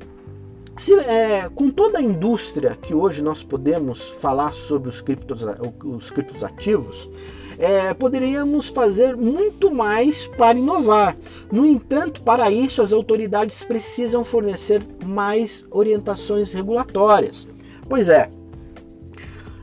Se, 0.77 0.93
é, 0.93 1.49
com 1.53 1.69
toda 1.69 1.99
a 1.99 2.01
indústria 2.01 2.77
que 2.81 2.93
hoje 2.93 3.21
nós 3.21 3.43
podemos 3.43 4.01
falar 4.21 4.53
sobre 4.53 4.87
os 4.87 5.01
criptos, 5.01 5.45
os 5.83 6.09
criptos 6.09 6.41
ativos, 6.41 7.09
é, 7.59 7.93
poderíamos 7.93 8.69
fazer 8.69 9.17
muito 9.17 9.69
mais 9.69 10.27
para 10.37 10.57
inovar. 10.57 11.17
No 11.51 11.65
entanto, 11.65 12.21
para 12.21 12.49
isso, 12.49 12.81
as 12.81 12.93
autoridades 12.93 13.65
precisam 13.65 14.23
fornecer 14.23 14.81
mais 15.05 15.67
orientações 15.69 16.53
regulatórias. 16.53 17.45
Pois 17.89 18.07
é, 18.07 18.29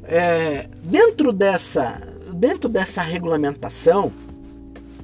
é 0.04 0.68
dentro, 0.84 1.32
dessa, 1.32 2.02
dentro 2.34 2.68
dessa 2.68 3.00
regulamentação, 3.00 4.12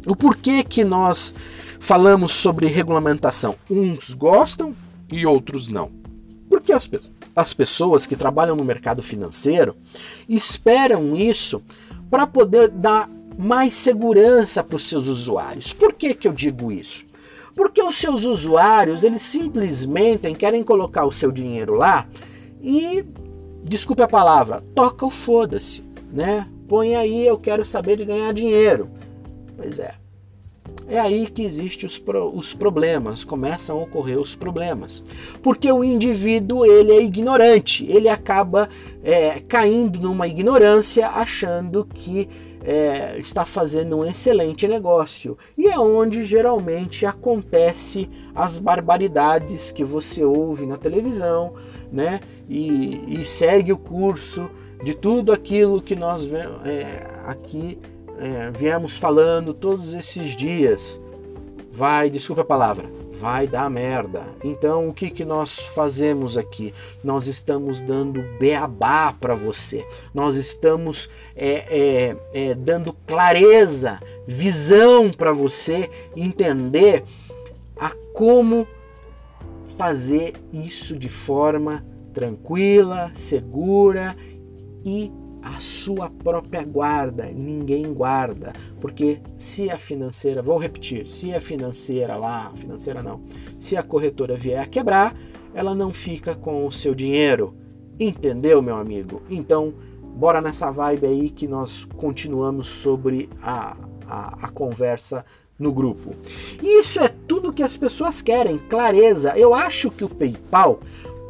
o 0.06 0.14
porquê 0.14 0.62
que 0.62 0.84
nós 0.84 1.34
falamos 1.80 2.32
sobre 2.32 2.66
regulamentação? 2.66 3.54
Uns 3.70 4.12
gostam 4.12 4.74
e 5.10 5.24
outros 5.24 5.70
não. 5.70 5.90
Porque 6.46 6.70
as, 6.72 6.90
as 7.34 7.54
pessoas 7.54 8.06
que 8.06 8.16
trabalham 8.16 8.54
no 8.54 8.64
mercado 8.64 9.02
financeiro 9.02 9.74
esperam 10.28 11.16
isso 11.16 11.62
para 12.12 12.26
poder 12.26 12.68
dar 12.68 13.08
mais 13.38 13.74
segurança 13.74 14.62
para 14.62 14.76
os 14.76 14.86
seus 14.86 15.08
usuários. 15.08 15.72
Por 15.72 15.94
que, 15.94 16.12
que 16.12 16.28
eu 16.28 16.32
digo 16.34 16.70
isso? 16.70 17.06
Porque 17.54 17.82
os 17.82 17.98
seus 17.98 18.24
usuários, 18.24 19.02
eles 19.02 19.22
simplesmente 19.22 20.30
querem 20.34 20.62
colocar 20.62 21.06
o 21.06 21.10
seu 21.10 21.32
dinheiro 21.32 21.72
lá 21.72 22.06
e, 22.60 23.02
desculpe 23.64 24.02
a 24.02 24.08
palavra, 24.08 24.60
toca 24.74 25.06
o 25.06 25.10
foda-se, 25.10 25.82
né? 26.12 26.46
Põe 26.68 26.94
aí, 26.94 27.26
eu 27.26 27.38
quero 27.38 27.64
saber 27.64 27.96
de 27.96 28.04
ganhar 28.04 28.34
dinheiro. 28.34 28.90
Pois 29.56 29.78
é. 29.78 30.01
É 30.86 30.98
aí 30.98 31.26
que 31.26 31.42
existem 31.42 31.86
os, 31.86 31.98
pro, 31.98 32.36
os 32.36 32.52
problemas, 32.52 33.24
começam 33.24 33.78
a 33.78 33.82
ocorrer 33.82 34.18
os 34.18 34.34
problemas. 34.34 35.02
Porque 35.42 35.70
o 35.70 35.82
indivíduo 35.82 36.66
ele 36.66 36.92
é 36.92 37.02
ignorante, 37.02 37.84
ele 37.88 38.08
acaba 38.08 38.68
é, 39.02 39.40
caindo 39.40 40.00
numa 40.00 40.26
ignorância 40.26 41.08
achando 41.08 41.84
que 41.84 42.28
é, 42.64 43.18
está 43.18 43.44
fazendo 43.44 43.98
um 43.98 44.04
excelente 44.04 44.68
negócio. 44.68 45.36
E 45.56 45.66
é 45.66 45.78
onde 45.78 46.24
geralmente 46.24 47.04
acontece 47.04 48.08
as 48.34 48.58
barbaridades 48.58 49.72
que 49.72 49.84
você 49.84 50.22
ouve 50.22 50.64
na 50.64 50.76
televisão, 50.76 51.54
né? 51.90 52.20
E, 52.48 53.20
e 53.20 53.24
segue 53.24 53.72
o 53.72 53.78
curso 53.78 54.48
de 54.84 54.94
tudo 54.94 55.32
aquilo 55.32 55.80
que 55.80 55.94
nós 55.94 56.22
é, 56.64 57.06
aqui 57.24 57.78
é, 58.18 58.50
viemos 58.50 58.96
falando 58.96 59.52
todos 59.52 59.94
esses 59.94 60.36
dias, 60.36 61.00
vai, 61.72 62.10
desculpa 62.10 62.42
a 62.42 62.44
palavra, 62.44 62.84
vai 63.20 63.46
dar 63.46 63.70
merda. 63.70 64.24
Então 64.42 64.88
o 64.88 64.92
que, 64.92 65.10
que 65.10 65.24
nós 65.24 65.58
fazemos 65.58 66.36
aqui? 66.36 66.74
Nós 67.04 67.26
estamos 67.28 67.80
dando 67.80 68.22
beabá 68.38 69.12
para 69.12 69.34
você, 69.34 69.86
nós 70.12 70.36
estamos 70.36 71.08
é, 71.36 71.64
é, 71.70 72.16
é, 72.32 72.54
dando 72.54 72.92
clareza, 73.06 74.00
visão 74.26 75.10
para 75.10 75.32
você 75.32 75.88
entender 76.16 77.04
a 77.76 77.92
como 78.12 78.66
fazer 79.78 80.34
isso 80.52 80.96
de 80.96 81.08
forma 81.08 81.84
tranquila, 82.12 83.10
segura 83.14 84.14
e 84.84 85.10
a 85.42 85.58
sua 85.58 86.08
própria 86.08 86.62
guarda, 86.62 87.26
ninguém 87.26 87.92
guarda, 87.92 88.52
porque 88.80 89.18
se 89.38 89.68
a 89.70 89.76
financeira, 89.76 90.40
vou 90.40 90.56
repetir, 90.56 91.06
se 91.08 91.34
a 91.34 91.40
financeira 91.40 92.16
lá, 92.16 92.52
financeira 92.54 93.02
não, 93.02 93.20
se 93.60 93.76
a 93.76 93.82
corretora 93.82 94.36
vier 94.36 94.60
a 94.60 94.66
quebrar, 94.66 95.16
ela 95.52 95.74
não 95.74 95.92
fica 95.92 96.34
com 96.34 96.66
o 96.66 96.72
seu 96.72 96.94
dinheiro. 96.94 97.54
Entendeu, 97.98 98.62
meu 98.62 98.76
amigo? 98.76 99.22
Então, 99.28 99.74
bora 100.16 100.40
nessa 100.40 100.70
vibe 100.70 101.06
aí 101.06 101.30
que 101.30 101.46
nós 101.46 101.84
continuamos 101.96 102.68
sobre 102.68 103.28
a, 103.42 103.76
a, 104.08 104.46
a 104.46 104.48
conversa 104.48 105.24
no 105.58 105.72
grupo. 105.72 106.14
Isso 106.62 106.98
é 107.00 107.08
tudo 107.08 107.52
que 107.52 107.62
as 107.62 107.76
pessoas 107.76 108.22
querem, 108.22 108.58
clareza. 108.58 109.36
Eu 109.36 109.54
acho 109.54 109.90
que 109.90 110.04
o 110.04 110.08
PayPal 110.08 110.80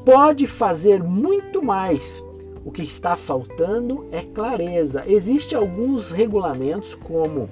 pode 0.05 0.47
fazer 0.47 1.03
muito 1.03 1.63
mais 1.63 2.23
o 2.65 2.71
que 2.71 2.83
está 2.83 3.17
faltando 3.17 4.07
é 4.13 4.23
clareza. 4.23 5.05
Existem 5.07 5.59
alguns 5.59 6.11
regulamentos, 6.11 6.95
como 6.95 7.49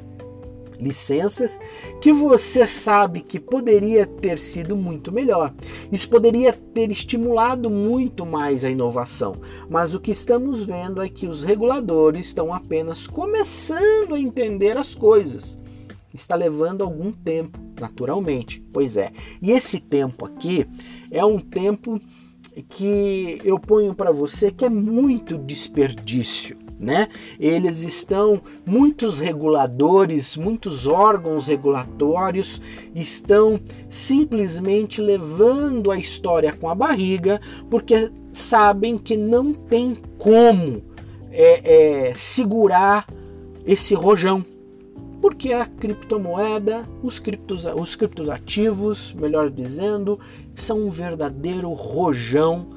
licenças, 0.81 1.61
que 2.01 2.13
você 2.13 2.67
sabe 2.67 3.21
que 3.21 3.39
poderia 3.39 4.07
ter 4.07 4.39
sido 4.39 4.75
muito 4.75 5.13
melhor. 5.13 5.53
Isso 5.93 6.09
poderia 6.09 6.53
ter 6.53 6.91
estimulado 6.91 7.69
muito 7.71 8.25
mais 8.25 8.65
a 8.65 8.71
inovação. 8.71 9.37
Mas 9.69 9.95
o 9.95 10.01
que 10.01 10.11
estamos 10.11 10.65
vendo 10.65 11.03
é 11.03 11.09
que 11.09 11.27
os 11.27 11.43
reguladores 11.43 12.29
estão 12.29 12.53
apenas 12.53 13.07
começando 13.07 14.15
a 14.15 14.21
entender 14.21 14.77
as 14.77 14.95
coisas. 14.95 15.59
Está 16.13 16.35
levando 16.35 16.83
algum 16.83 17.13
tempo, 17.13 17.59
naturalmente. 17.79 18.61
Pois 18.73 18.97
é. 18.97 19.13
E 19.41 19.53
esse 19.53 19.79
tempo 19.79 20.25
aqui 20.25 20.67
é 21.11 21.25
um 21.25 21.39
tempo 21.39 22.01
que 22.69 23.41
eu 23.45 23.59
ponho 23.59 23.95
para 23.95 24.11
você 24.11 24.51
que 24.51 24.65
é 24.65 24.69
muito 24.69 25.39
desperdício. 25.39 26.57
Né? 26.79 27.09
Eles 27.39 27.83
estão, 27.83 28.41
muitos 28.65 29.19
reguladores, 29.19 30.35
muitos 30.35 30.87
órgãos 30.87 31.47
regulatórios 31.47 32.59
estão 32.95 33.61
simplesmente 33.91 34.99
levando 34.99 35.91
a 35.91 35.99
história 35.99 36.55
com 36.55 36.71
a 36.71 36.75
barriga, 36.75 37.39
porque 37.69 38.11
sabem 38.33 38.97
que 38.97 39.15
não 39.15 39.53
tem 39.53 39.99
como 40.17 40.83
é, 41.31 42.09
é, 42.09 42.15
segurar 42.15 43.07
esse 43.67 43.95
rojão. 43.95 44.45
Porque 45.21 45.53
a 45.53 45.67
criptomoeda, 45.67 46.85
os, 47.03 47.19
criptos, 47.19 47.67
os 47.67 47.95
criptoativos, 47.95 49.13
melhor 49.13 49.51
dizendo, 49.51 50.19
são 50.57 50.87
um 50.87 50.91
verdadeiro 50.91 51.73
rojão 51.73 52.69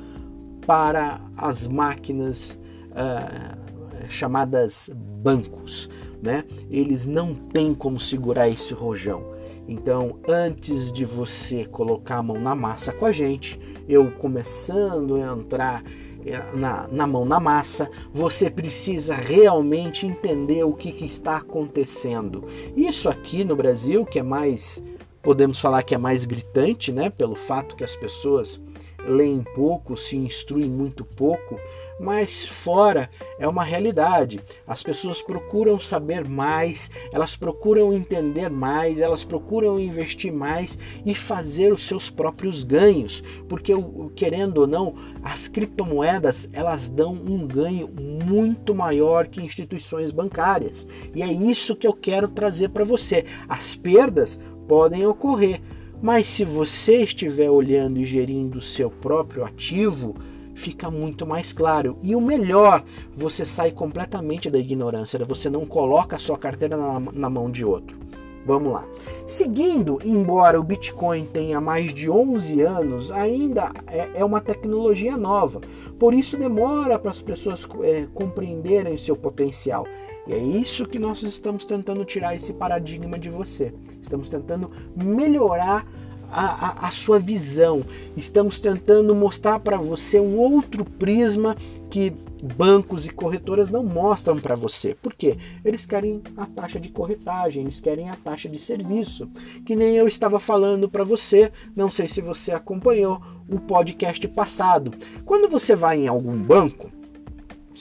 para 0.65 1.19
as 1.35 1.67
máquinas 1.67 2.57
uh, 2.91 4.09
chamadas 4.09 4.89
bancos. 4.93 5.89
Né? 6.21 6.45
Eles 6.69 7.05
não 7.05 7.33
têm 7.33 7.73
como 7.73 7.99
segurar 7.99 8.47
esse 8.47 8.73
rojão. 8.73 9.33
Então, 9.67 10.19
antes 10.27 10.91
de 10.91 11.05
você 11.05 11.65
colocar 11.65 12.17
a 12.17 12.23
mão 12.23 12.39
na 12.39 12.55
massa 12.55 12.91
com 12.91 13.05
a 13.05 13.11
gente, 13.11 13.59
eu 13.87 14.11
começando 14.11 15.15
a 15.15 15.33
entrar 15.33 15.83
eh, 16.25 16.41
na, 16.53 16.87
na 16.87 17.07
mão 17.07 17.25
na 17.25 17.39
massa, 17.39 17.89
você 18.13 18.49
precisa 18.49 19.13
realmente 19.13 20.05
entender 20.05 20.63
o 20.63 20.73
que, 20.73 20.91
que 20.91 21.05
está 21.05 21.37
acontecendo. 21.37 22.45
Isso 22.75 23.09
aqui 23.09 23.43
no 23.43 23.55
Brasil, 23.55 24.05
que 24.05 24.19
é 24.19 24.23
mais 24.23 24.81
podemos 25.23 25.59
falar 25.59 25.81
que 25.83 25.95
é 25.95 25.97
mais 25.97 26.25
gritante, 26.25 26.91
né, 26.91 27.09
pelo 27.09 27.35
fato 27.35 27.75
que 27.75 27.83
as 27.83 27.95
pessoas 27.95 28.59
leem 29.07 29.43
pouco, 29.55 29.97
se 29.97 30.15
instruem 30.15 30.69
muito 30.69 31.03
pouco, 31.03 31.59
mas 31.99 32.47
fora 32.47 33.09
é 33.37 33.47
uma 33.47 33.63
realidade. 33.63 34.39
As 34.67 34.81
pessoas 34.81 35.21
procuram 35.21 35.79
saber 35.79 36.27
mais, 36.27 36.89
elas 37.11 37.35
procuram 37.35 37.93
entender 37.93 38.49
mais, 38.49 38.99
elas 38.99 39.23
procuram 39.23 39.79
investir 39.79 40.31
mais 40.31 40.77
e 41.05 41.13
fazer 41.13 41.71
os 41.71 41.85
seus 41.85 42.09
próprios 42.09 42.63
ganhos, 42.63 43.23
porque 43.47 43.73
querendo 44.15 44.59
ou 44.59 44.67
não, 44.67 44.95
as 45.21 45.47
criptomoedas 45.47 46.49
elas 46.51 46.89
dão 46.89 47.13
um 47.13 47.45
ganho 47.45 47.89
muito 48.25 48.73
maior 48.73 49.27
que 49.27 49.41
instituições 49.41 50.11
bancárias. 50.11 50.87
E 51.13 51.21
é 51.21 51.31
isso 51.31 51.75
que 51.75 51.87
eu 51.87 51.93
quero 51.93 52.27
trazer 52.27 52.69
para 52.69 52.83
você. 52.83 53.25
As 53.47 53.75
perdas 53.75 54.39
podem 54.67 55.05
ocorrer, 55.05 55.61
mas 56.01 56.27
se 56.27 56.43
você 56.43 57.03
estiver 57.03 57.49
olhando 57.49 57.99
e 57.99 58.05
gerindo 58.05 58.57
o 58.57 58.61
seu 58.61 58.89
próprio 58.89 59.45
ativo, 59.45 60.15
fica 60.53 60.91
muito 60.91 61.25
mais 61.25 61.53
claro. 61.53 61.97
E 62.03 62.15
o 62.15 62.21
melhor, 62.21 62.83
você 63.15 63.45
sai 63.45 63.71
completamente 63.71 64.49
da 64.49 64.59
ignorância, 64.59 65.23
você 65.25 65.49
não 65.49 65.65
coloca 65.65 66.15
a 66.15 66.19
sua 66.19 66.37
carteira 66.37 66.77
na, 66.77 66.99
na 66.99 67.29
mão 67.29 67.49
de 67.49 67.63
outro. 67.63 67.97
Vamos 68.45 68.73
lá. 68.73 68.85
Seguindo, 69.25 69.99
embora 70.03 70.59
o 70.59 70.63
Bitcoin 70.63 71.25
tenha 71.25 71.61
mais 71.61 71.93
de 71.93 72.09
11 72.09 72.61
anos, 72.61 73.11
ainda 73.11 73.71
é, 73.87 74.09
é 74.15 74.25
uma 74.25 74.41
tecnologia 74.41 75.15
nova. 75.15 75.61
Por 75.97 76.13
isso 76.13 76.35
demora 76.35 76.99
para 76.99 77.11
as 77.11 77.21
pessoas 77.21 77.65
é, 77.81 78.05
compreenderem 78.13 78.97
seu 78.97 79.15
potencial. 79.15 79.87
E 80.27 80.33
é 80.33 80.37
isso 80.37 80.85
que 80.85 80.97
nós 80.97 81.21
estamos 81.21 81.65
tentando 81.65 82.05
tirar 82.05 82.35
esse 82.35 82.53
paradigma 82.53 83.19
de 83.19 83.29
você. 83.29 83.73
Estamos 84.01 84.29
tentando 84.29 84.71
melhorar 84.95 85.85
a, 86.31 86.85
a, 86.85 86.87
a 86.87 86.91
sua 86.91 87.19
visão. 87.19 87.83
Estamos 88.17 88.59
tentando 88.59 89.13
mostrar 89.13 89.59
para 89.59 89.77
você 89.77 90.19
um 90.19 90.37
outro 90.37 90.83
prisma 90.83 91.55
que 91.89 92.11
bancos 92.57 93.05
e 93.05 93.09
corretoras 93.09 93.71
não 93.71 93.83
mostram 93.83 94.37
para 94.39 94.55
você. 94.55 94.95
Por 94.95 95.13
quê? 95.13 95.37
Eles 95.63 95.85
querem 95.85 96.21
a 96.35 96.45
taxa 96.45 96.79
de 96.79 96.89
corretagem, 96.89 97.63
eles 97.63 97.79
querem 97.79 98.09
a 98.09 98.15
taxa 98.15 98.49
de 98.49 98.59
serviço, 98.59 99.29
que 99.65 99.75
nem 99.75 99.95
eu 99.95 100.07
estava 100.07 100.39
falando 100.39 100.89
para 100.89 101.05
você, 101.05 101.51
não 101.75 101.89
sei 101.89 102.07
se 102.07 102.19
você 102.19 102.51
acompanhou 102.51 103.21
o 103.47 103.59
podcast 103.59 104.27
passado. 104.29 104.91
Quando 105.23 105.47
você 105.47 105.75
vai 105.75 105.99
em 105.99 106.07
algum 106.07 106.35
banco, 106.35 106.91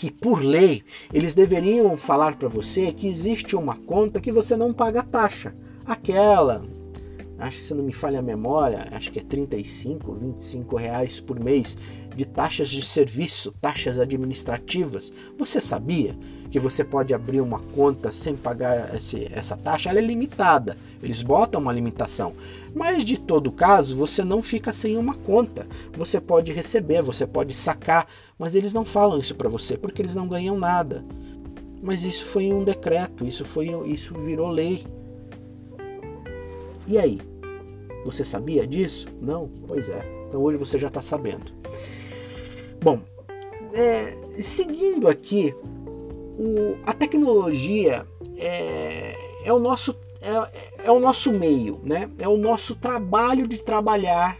que 0.03 0.11
por 0.11 0.43
lei 0.43 0.83
eles 1.15 1.33
deveriam 1.33 1.97
falar 1.97 2.35
para 2.35 2.49
você 2.49 2.91
que 2.91 3.07
existe 3.07 3.55
uma 3.55 3.77
conta 3.77 4.21
que 4.21 4.33
você 4.33 4.57
não 4.57 4.75
paga 4.75 5.01
taxa. 5.01 5.55
Aquela 5.87 6.65
acho 7.39 7.59
que 7.59 7.63
se 7.63 7.75
não 7.75 7.85
me 7.85 7.93
falha 7.93 8.19
a 8.19 8.23
memória, 8.23 8.89
acho 8.91 9.13
que 9.13 9.21
é 9.21 9.23
35, 9.23 10.13
25 10.15 10.77
reais 10.77 11.21
por 11.21 11.39
mês 11.39 11.79
de 12.17 12.25
taxas 12.25 12.69
de 12.69 12.85
serviço, 12.85 13.55
taxas 13.61 14.01
administrativas. 14.01 15.13
Você 15.39 15.61
sabia 15.61 16.17
que 16.51 16.59
você 16.59 16.83
pode 16.83 17.15
abrir 17.15 17.41
uma 17.41 17.61
conta 17.61 18.11
sem 18.11 18.35
pagar 18.35 18.95
esse, 18.97 19.29
essa 19.33 19.57
taxa? 19.57 19.89
Ela 19.89 20.01
é 20.01 20.03
limitada, 20.03 20.77
eles 21.01 21.23
botam 21.23 21.61
uma 21.61 21.73
limitação. 21.73 22.35
Mas 22.75 23.05
de 23.05 23.19
todo 23.19 23.53
caso, 23.53 23.97
você 23.97 24.25
não 24.25 24.43
fica 24.43 24.73
sem 24.73 24.97
uma 24.97 25.15
conta. 25.15 25.67
Você 25.95 26.21
pode 26.21 26.53
receber, 26.53 27.03
você 27.03 27.27
pode 27.27 27.55
sacar, 27.55 28.07
mas 28.39 28.55
eles 28.55 28.75
não 28.75 28.85
falam 28.85 29.19
isso 29.19 29.35
para 29.35 29.49
você 29.49 29.77
porque 29.77 30.03
eles 30.03 30.15
não 30.15 30.29
ganham 30.29 30.59
nada. 30.59 31.05
Mas 31.83 32.05
isso 32.05 32.25
foi 32.27 32.53
um 32.53 32.63
decreto, 32.63 33.25
isso 33.27 33.45
foi 33.45 33.69
isso 33.87 34.15
virou 34.15 34.49
lei. 34.49 34.87
E 36.87 36.99
aí? 36.99 37.21
Você 38.05 38.25
sabia 38.25 38.67
disso? 38.67 39.07
Não? 39.21 39.49
Pois 39.67 39.89
é. 39.89 40.25
Então 40.29 40.41
hoje 40.43 40.57
você 40.57 40.79
já 40.79 40.89
está 40.89 41.03
sabendo. 41.03 41.53
Bom, 42.81 43.01
é, 43.73 44.17
seguindo 44.43 45.09
aqui, 45.09 45.55
o, 46.39 46.77
a 46.85 46.93
tecnologia 46.93 48.07
é, 48.37 49.17
é, 49.45 49.53
o 49.53 49.59
nosso, 49.59 49.97
é, 50.21 50.87
é 50.87 50.91
o 50.91 50.99
nosso 50.99 51.33
meio, 51.33 51.81
né? 51.85 52.11
é 52.19 52.29
o 52.29 52.37
nosso 52.37 52.75
trabalho 52.75 53.47
de 53.47 53.63
trabalhar 53.63 54.39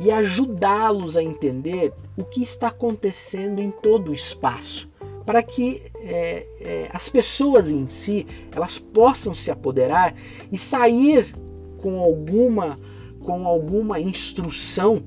e 0.00 0.10
ajudá-los 0.10 1.14
a 1.14 1.22
entender 1.22 1.92
o 2.16 2.24
que 2.24 2.42
está 2.42 2.68
acontecendo 2.68 3.60
em 3.60 3.70
todo 3.70 4.10
o 4.10 4.14
espaço, 4.14 4.88
para 5.26 5.42
que 5.42 5.82
é, 5.96 6.46
é, 6.58 6.90
as 6.90 7.10
pessoas 7.10 7.68
em 7.68 7.88
si 7.90 8.26
elas 8.50 8.78
possam 8.78 9.34
se 9.34 9.50
apoderar 9.50 10.14
e 10.50 10.58
sair 10.58 11.34
com 11.76 12.00
alguma 12.00 12.76
com 13.20 13.46
alguma 13.46 14.00
instrução 14.00 15.02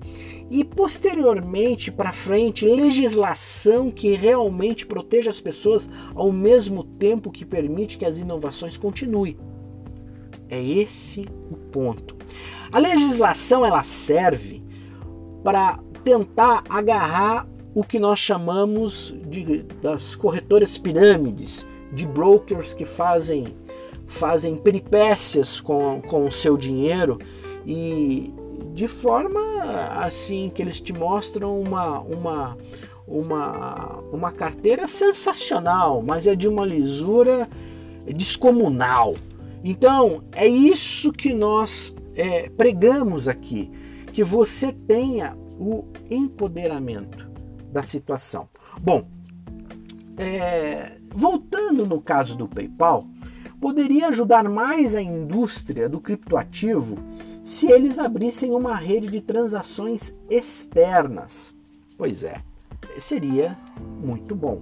e 0.52 0.64
posteriormente 0.64 1.92
para 1.92 2.14
frente 2.14 2.64
legislação 2.64 3.90
que 3.90 4.14
realmente 4.14 4.86
proteja 4.86 5.32
as 5.32 5.42
pessoas 5.42 5.90
ao 6.14 6.32
mesmo 6.32 6.84
tempo 6.84 7.32
que 7.32 7.44
permite 7.44 7.98
que 7.98 8.06
as 8.06 8.20
inovações 8.20 8.78
continuem. 8.78 9.36
É 10.48 10.62
esse 10.62 11.26
o 11.50 11.56
ponto. 11.56 12.16
A 12.72 12.78
legislação 12.78 13.66
ela 13.66 13.84
serve 13.84 14.63
para 15.44 15.80
tentar 16.04 16.64
agarrar 16.70 17.48
o 17.76 17.84
que 17.84 18.00
nós 18.00 18.20
chamamos 18.20 19.14
de, 19.28 19.64
das 19.82 20.16
corretoras 20.16 20.78
pirâmides, 20.78 21.66
de 21.92 22.06
brokers 22.06 22.74
que 22.74 22.86
fazem 22.86 23.56
fazem 24.08 24.56
peripécias 24.56 25.60
com, 25.60 26.00
com 26.02 26.28
o 26.28 26.32
seu 26.32 26.56
dinheiro 26.56 27.18
e 27.66 28.32
de 28.74 28.88
forma 28.88 29.42
assim 29.96 30.52
que 30.54 30.62
eles 30.62 30.80
te 30.80 30.94
mostram 30.94 31.60
uma 31.60 32.00
uma 32.02 32.58
uma, 33.08 34.00
uma 34.12 34.32
carteira 34.32 34.88
sensacional, 34.88 36.02
mas 36.02 36.26
é 36.26 36.36
de 36.36 36.48
uma 36.48 36.66
lisura 36.66 37.50
descomunal. 38.08 39.16
Então 39.64 40.24
é 40.32 40.48
isso 40.48 41.12
que 41.12 41.34
nós 41.34 41.94
é, 42.16 42.50
pregamos 42.50 43.28
aqui, 43.28 43.70
que 44.14 44.24
você 44.24 44.72
tenha 44.72 45.36
o 45.60 45.86
empoderamento 46.10 47.28
da 47.72 47.82
situação. 47.82 48.48
Bom, 48.80 49.08
é, 50.18 50.98
voltando 51.10 51.86
no 51.86 52.00
caso 52.00 52.38
do 52.38 52.48
PayPal, 52.48 53.06
poderia 53.60 54.10
ajudar 54.10 54.48
mais 54.48 54.96
a 54.96 55.02
indústria 55.02 55.90
do 55.90 56.00
criptoativo 56.00 56.98
se 57.44 57.72
eles 57.72 57.98
abrissem 57.98 58.52
uma 58.52 58.76
rede 58.76 59.10
de 59.10 59.20
transações 59.20 60.14
externas. 60.30 61.54
Pois 61.98 62.24
é, 62.24 62.38
seria 63.00 63.58
muito 64.02 64.36
bom. 64.36 64.62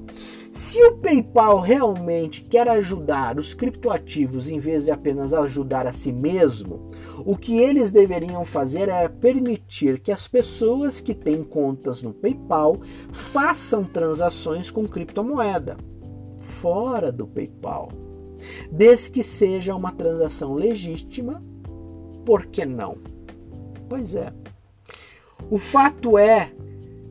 Se 0.53 0.81
o 0.84 0.97
PayPal 0.97 1.60
realmente 1.60 2.43
quer 2.43 2.67
ajudar 2.67 3.39
os 3.39 3.53
criptoativos 3.53 4.47
em 4.49 4.60
vez 4.60 4.86
de 4.86 4.91
apenas 4.91 5.34
ajudar 5.34 5.88
a 5.88 5.93
si 5.93 6.12
mesmo, 6.12 6.91
o 7.25 7.36
que 7.36 7.57
eles 7.57 7.91
deveriam 7.91 8.45
fazer 8.45 8.89
é 8.89 9.07
permitir 9.07 9.99
que 9.99 10.12
as 10.12 10.27
pessoas 10.27 11.01
que 11.01 11.13
têm 11.13 11.43
contas 11.43 12.03
no 12.03 12.13
PayPal 12.13 12.77
façam 13.12 13.84
transações 13.84 14.69
com 14.69 14.88
criptomoeda 14.88 15.77
fora 16.39 17.12
do 17.12 17.25
PayPal, 17.27 17.89
desde 18.71 19.12
que 19.12 19.23
seja 19.23 19.75
uma 19.75 19.91
transação 19.91 20.53
legítima 20.53 21.41
por 22.25 22.45
que 22.47 22.65
não? 22.65 22.97
Pois 23.89 24.15
é. 24.15 24.31
O 25.49 25.57
fato 25.57 26.17
é 26.17 26.51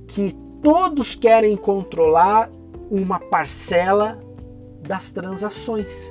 que 0.06 0.34
todos 0.62 1.14
querem 1.14 1.56
controlar 1.56 2.50
uma 2.90 3.18
parcela 3.18 4.18
das 4.82 5.10
transações. 5.10 6.10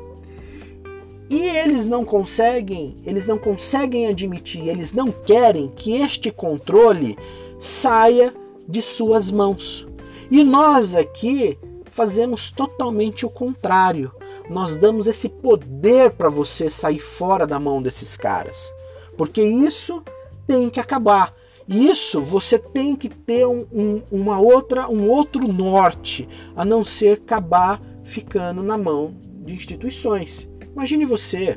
E 1.29 1.41
eles 1.41 1.87
não 1.87 2.03
conseguem, 2.03 2.97
eles 3.05 3.27
não 3.27 3.37
conseguem 3.37 4.07
admitir, 4.07 4.67
eles 4.67 4.91
não 4.93 5.11
querem 5.11 5.67
que 5.67 5.93
este 6.01 6.31
controle 6.31 7.17
saia 7.59 8.33
de 8.67 8.81
suas 8.81 9.29
mãos. 9.29 9.87
E 10.31 10.43
nós 10.43 10.95
aqui 10.95 11.57
fazemos 11.85 12.51
totalmente 12.51 13.25
o 13.25 13.29
contrário. 13.29 14.11
Nós 14.49 14.75
damos 14.77 15.05
esse 15.05 15.29
poder 15.29 16.11
para 16.11 16.29
você 16.29 16.69
sair 16.69 16.99
fora 16.99 17.45
da 17.45 17.59
mão 17.59 17.81
desses 17.81 18.17
caras. 18.17 18.73
Porque 19.15 19.43
isso 19.43 20.01
tem 20.47 20.69
que 20.69 20.79
acabar. 20.79 21.33
Isso 21.69 22.19
você 22.19 22.57
tem 22.57 22.95
que 22.95 23.07
ter 23.07 23.45
um, 23.45 23.63
um, 23.71 24.01
uma 24.11 24.39
outra, 24.39 24.89
um 24.89 25.07
outro 25.07 25.47
norte, 25.47 26.27
a 26.55 26.65
não 26.65 26.83
ser 26.83 27.19
acabar 27.19 27.79
ficando 28.03 28.63
na 28.63 28.75
mão 28.75 29.13
de 29.45 29.53
instituições. 29.53 30.49
Imagine 30.73 31.05
você, 31.05 31.55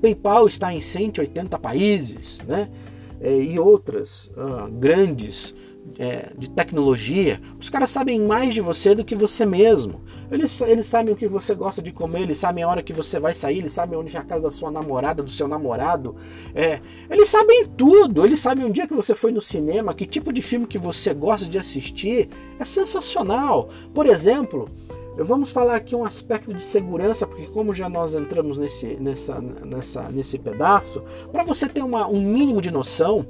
PayPal 0.00 0.46
está 0.46 0.72
em 0.72 0.80
180 0.80 1.58
países, 1.58 2.38
né? 2.46 2.68
É, 3.20 3.42
e 3.42 3.58
outras 3.58 4.30
uh, 4.36 4.70
grandes 4.70 5.54
é, 5.98 6.30
de 6.36 6.48
tecnologia, 6.50 7.40
os 7.58 7.68
caras 7.68 7.90
sabem 7.90 8.20
mais 8.20 8.54
de 8.54 8.60
você 8.60 8.94
do 8.94 9.04
que 9.04 9.14
você 9.14 9.44
mesmo. 9.44 10.00
Eles, 10.30 10.60
eles 10.62 10.86
sabem 10.86 11.12
o 11.12 11.16
que 11.16 11.28
você 11.28 11.54
gosta 11.54 11.82
de 11.82 11.92
comer, 11.92 12.22
eles 12.22 12.38
sabem 12.38 12.64
a 12.64 12.68
hora 12.68 12.82
que 12.82 12.92
você 12.92 13.20
vai 13.20 13.34
sair, 13.34 13.58
eles 13.58 13.72
sabem 13.72 13.98
onde 13.98 14.16
é 14.16 14.20
a 14.20 14.24
casa 14.24 14.42
da 14.42 14.50
sua 14.50 14.70
namorada, 14.70 15.22
do 15.22 15.30
seu 15.30 15.46
namorado. 15.46 16.16
É, 16.54 16.80
eles 17.10 17.28
sabem 17.28 17.68
tudo, 17.76 18.24
eles 18.24 18.40
sabem 18.40 18.64
um 18.64 18.70
dia 18.70 18.86
que 18.86 18.94
você 18.94 19.14
foi 19.14 19.32
no 19.32 19.40
cinema, 19.40 19.94
que 19.94 20.06
tipo 20.06 20.32
de 20.32 20.40
filme 20.40 20.66
que 20.66 20.78
você 20.78 21.12
gosta 21.12 21.46
de 21.46 21.58
assistir. 21.58 22.28
É 22.58 22.64
sensacional. 22.64 23.68
Por 23.92 24.06
exemplo, 24.06 24.68
Vamos 25.14 25.52
falar 25.52 25.76
aqui 25.76 25.94
um 25.94 26.06
aspecto 26.06 26.54
de 26.54 26.64
segurança, 26.64 27.26
porque 27.26 27.46
como 27.48 27.74
já 27.74 27.86
nós 27.86 28.14
entramos 28.14 28.56
nesse, 28.56 28.96
nessa, 28.96 29.38
nessa, 29.40 30.08
nesse 30.08 30.38
pedaço, 30.38 31.02
para 31.30 31.44
você 31.44 31.68
ter 31.68 31.82
uma, 31.82 32.06
um 32.08 32.22
mínimo 32.22 32.62
de 32.62 32.70
noção, 32.70 33.26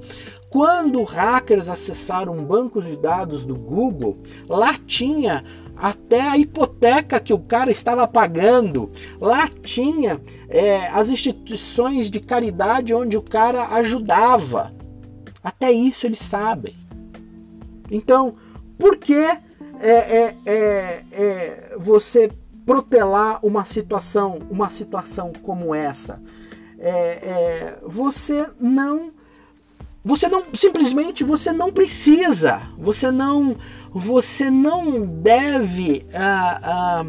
quando 0.52 1.02
hackers 1.02 1.70
acessaram 1.70 2.44
bancos 2.44 2.84
de 2.84 2.94
dados 2.94 3.42
do 3.42 3.54
Google, 3.56 4.18
lá 4.46 4.78
tinha 4.86 5.42
até 5.74 6.20
a 6.20 6.36
hipoteca 6.36 7.18
que 7.18 7.32
o 7.32 7.38
cara 7.38 7.70
estava 7.70 8.06
pagando, 8.06 8.90
lá 9.18 9.48
tinha 9.48 10.20
é, 10.50 10.88
as 10.88 11.08
instituições 11.08 12.10
de 12.10 12.20
caridade 12.20 12.92
onde 12.92 13.16
o 13.16 13.22
cara 13.22 13.68
ajudava. 13.76 14.74
Até 15.42 15.72
isso 15.72 16.06
eles 16.06 16.20
sabem. 16.20 16.76
Então, 17.90 18.34
por 18.78 18.98
que 18.98 19.14
é, 19.14 19.40
é, 19.80 20.36
é, 20.44 21.04
é, 21.12 21.76
você 21.78 22.30
protelar 22.66 23.40
uma 23.42 23.64
situação, 23.64 24.38
uma 24.50 24.68
situação 24.68 25.32
como 25.42 25.74
essa. 25.74 26.20
é, 26.78 27.78
você 27.86 28.46
não 28.60 29.12
você 30.04 30.28
não 30.28 30.44
simplesmente 30.54 31.22
você 31.24 31.52
não 31.52 31.72
precisa. 31.72 32.62
Você 32.78 33.10
não 33.10 33.56
você 33.90 34.50
não 34.50 35.06
deve 35.06 36.06
ah, 36.14 36.60
ah, 36.62 37.06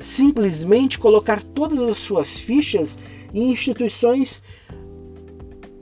simplesmente 0.00 0.98
colocar 0.98 1.42
todas 1.42 1.80
as 1.80 1.98
suas 1.98 2.38
fichas 2.38 2.98
em 3.32 3.50
instituições 3.50 4.42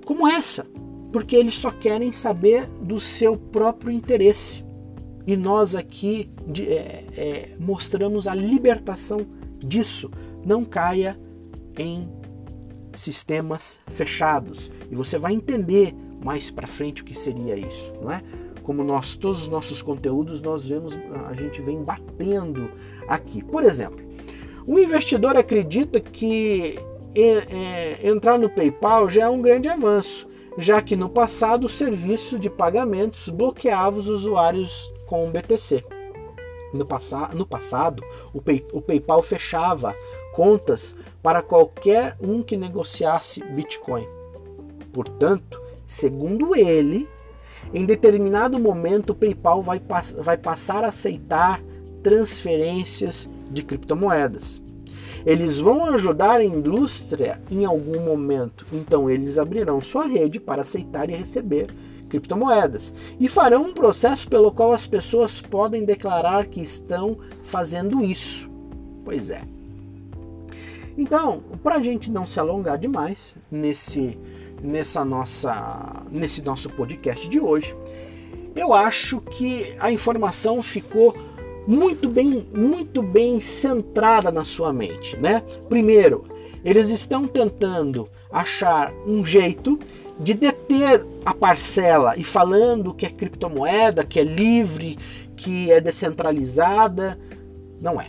como 0.05 0.27
essa 0.29 0.67
porque 1.15 1.37
eles 1.37 1.55
só 1.55 1.71
querem 1.71 2.11
saber 2.11 2.67
do 2.83 2.99
seu 2.99 3.37
próprio 3.37 3.93
interesse. 3.93 4.65
E 5.25 5.37
nós 5.37 5.77
aqui 5.77 6.29
de, 6.45 6.69
é, 6.69 7.05
é, 7.17 7.49
mostramos 7.57 8.27
a 8.27 8.35
libertação 8.35 9.25
disso. 9.65 10.11
Não 10.45 10.65
caia 10.65 11.17
em 11.79 12.09
sistemas 12.95 13.79
fechados. 13.87 14.73
E 14.91 14.97
você 14.97 15.17
vai 15.17 15.35
entender 15.35 15.95
mais 16.25 16.51
para 16.51 16.67
frente 16.67 17.03
o 17.03 17.05
que 17.05 17.17
seria 17.17 17.55
isso, 17.55 17.93
não 18.01 18.11
é? 18.11 18.23
Como 18.63 18.83
nós 18.83 19.15
todos 19.15 19.43
os 19.43 19.49
nossos 19.49 19.83
conteúdos 19.83 20.41
nós 20.41 20.67
vemos 20.67 20.97
a 21.29 21.35
gente 21.35 21.61
vem 21.61 21.83
batendo 21.83 22.71
aqui. 23.07 23.45
Por 23.45 23.63
exemplo, 23.63 24.03
o 24.67 24.79
investidor 24.79 25.37
acredita 25.37 26.01
que 26.01 26.79
é, 27.15 28.01
é, 28.01 28.09
entrar 28.09 28.39
no 28.39 28.49
PayPal 28.49 29.09
já 29.11 29.25
é 29.25 29.29
um 29.29 29.43
grande 29.43 29.69
avanço, 29.69 30.27
já 30.57 30.81
que 30.81 30.97
no 30.97 31.11
passado 31.11 31.67
o 31.67 31.69
serviço 31.69 32.39
de 32.39 32.49
pagamentos 32.49 33.29
bloqueava 33.29 33.99
os 33.99 34.09
usuários 34.09 34.91
com 35.05 35.29
o 35.29 35.31
BTC. 35.31 35.85
No, 36.73 36.87
passa 36.87 37.29
no 37.35 37.47
passado, 37.47 38.03
o, 38.33 38.41
Pay 38.41 38.67
o 38.73 38.81
PayPal 38.81 39.23
fechava 39.23 39.95
contas 40.33 40.97
para 41.23 41.43
qualquer 41.43 42.17
um 42.19 42.43
que 42.43 42.57
negociasse 42.57 43.45
Bitcoin. 43.45 44.09
Portanto, 44.93 45.64
segundo 45.95 46.55
ele, 46.55 47.09
em 47.73 47.85
determinado 47.85 48.59
momento 48.59 49.11
o 49.11 49.15
PayPal 49.15 49.63
vai, 49.63 49.81
vai 50.19 50.37
passar 50.37 50.85
a 50.85 50.89
aceitar 50.89 51.63
transferências 52.03 53.29
de 53.51 53.63
criptomoedas. 53.63 54.61
Eles 55.25 55.59
vão 55.59 55.87
ajudar 55.87 56.41
a 56.41 56.45
indústria 56.45 57.41
em 57.51 57.65
algum 57.65 58.01
momento, 58.01 58.67
então 58.73 59.09
eles 59.09 59.39
abrirão 59.39 59.81
sua 59.81 60.07
rede 60.07 60.39
para 60.39 60.63
aceitar 60.63 61.09
e 61.09 61.15
receber 61.15 61.69
criptomoedas 62.11 62.93
e 63.19 63.29
farão 63.29 63.63
um 63.63 63.73
processo 63.73 64.29
pelo 64.29 64.53
qual 64.53 64.73
as 64.73 64.87
pessoas 64.87 65.41
podem 65.41 65.85
declarar 65.85 66.47
que 66.47 66.61
estão 66.61 67.17
fazendo 67.45 68.05
isso. 68.05 68.51
Pois 69.05 69.31
é. 69.31 69.43
Então, 70.97 71.43
para 71.63 71.77
a 71.77 71.83
gente 71.83 72.11
não 72.11 72.27
se 72.27 72.39
alongar 72.39 72.79
demais 72.79 73.35
nesse, 73.51 74.17
nessa 74.65 75.05
nossa, 75.05 76.03
nesse 76.11 76.41
nosso 76.41 76.71
podcast 76.71 77.29
de 77.29 77.39
hoje, 77.39 77.77
eu 78.57 78.73
acho 78.73 79.21
que 79.21 79.75
a 79.79 79.93
informação 79.93 80.63
ficou 80.63 81.15
muito 81.67 82.09
bem, 82.09 82.47
muito 82.55 83.03
bem 83.03 83.41
centrada 83.41 84.31
na 84.31 84.45
sua 84.45 84.73
mente, 84.73 85.17
né? 85.17 85.43
Primeiro, 85.69 86.25
eles 86.65 86.89
estão 86.89 87.27
tentando 87.27 88.09
achar 88.33 88.93
um 89.07 89.25
jeito 89.25 89.79
de 90.19 90.33
deter 90.33 91.05
a 91.25 91.35
parcela 91.35 92.15
e 92.17 92.25
falando 92.25 92.95
que 92.95 93.05
é 93.05 93.11
criptomoeda, 93.11 94.05
que 94.05 94.21
é 94.21 94.25
livre, 94.25 94.99
que 95.37 95.71
é 95.71 95.81
descentralizada, 95.81 97.19
não 97.81 98.01
é. 98.01 98.09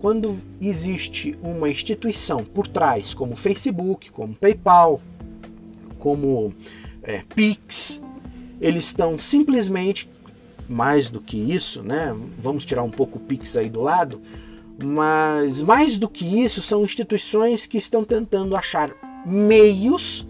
Quando 0.00 0.38
existe 0.60 1.36
uma 1.42 1.68
instituição 1.68 2.44
por 2.44 2.68
trás, 2.68 3.14
como 3.14 3.34
Facebook, 3.34 4.10
como 4.12 4.34
PayPal, 4.34 5.00
como 5.98 6.54
é, 7.02 7.22
Pix, 7.34 8.00
eles 8.60 8.86
estão 8.86 9.18
simplesmente 9.18 10.08
mais 10.68 11.10
do 11.10 11.20
que 11.20 11.36
isso, 11.36 11.82
né? 11.82 12.14
Vamos 12.38 12.64
tirar 12.64 12.82
um 12.82 12.90
pouco 12.90 13.18
o 13.18 13.20
Pix 13.20 13.56
aí 13.56 13.68
do 13.68 13.80
lado, 13.80 14.20
mas 14.82 15.62
mais 15.62 15.98
do 15.98 16.08
que 16.08 16.42
isso 16.42 16.60
são 16.60 16.82
instituições 16.84 17.66
que 17.66 17.78
estão 17.78 18.04
tentando 18.04 18.56
achar 18.56 18.90
meios 19.24 20.26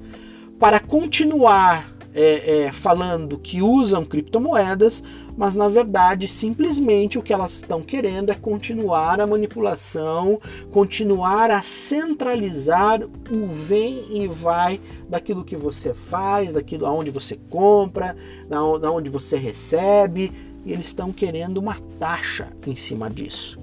para 0.58 0.80
continuar 0.80 1.94
é, 2.14 2.64
é, 2.64 2.72
falando 2.72 3.38
que 3.38 3.60
usam 3.60 4.04
criptomoedas, 4.04 5.02
mas 5.36 5.54
na 5.54 5.68
verdade 5.68 6.26
simplesmente 6.26 7.18
o 7.18 7.22
que 7.22 7.32
elas 7.32 7.54
estão 7.54 7.82
querendo 7.82 8.30
é 8.30 8.34
continuar 8.34 9.20
a 9.20 9.26
manipulação, 9.26 10.40
continuar 10.72 11.50
a 11.50 11.62
centralizar 11.62 13.02
o 13.02 13.46
vem 13.46 14.22
e 14.22 14.26
vai 14.26 14.80
daquilo 15.08 15.44
que 15.44 15.56
você 15.56 15.92
faz, 15.92 16.54
daquilo 16.54 16.86
aonde 16.86 17.10
você 17.10 17.36
compra, 17.50 18.16
da 18.48 18.90
onde 18.90 19.10
você 19.10 19.36
recebe, 19.36 20.32
e 20.64 20.72
eles 20.72 20.88
estão 20.88 21.12
querendo 21.12 21.58
uma 21.58 21.76
taxa 21.98 22.48
em 22.66 22.74
cima 22.74 23.10
disso. 23.10 23.58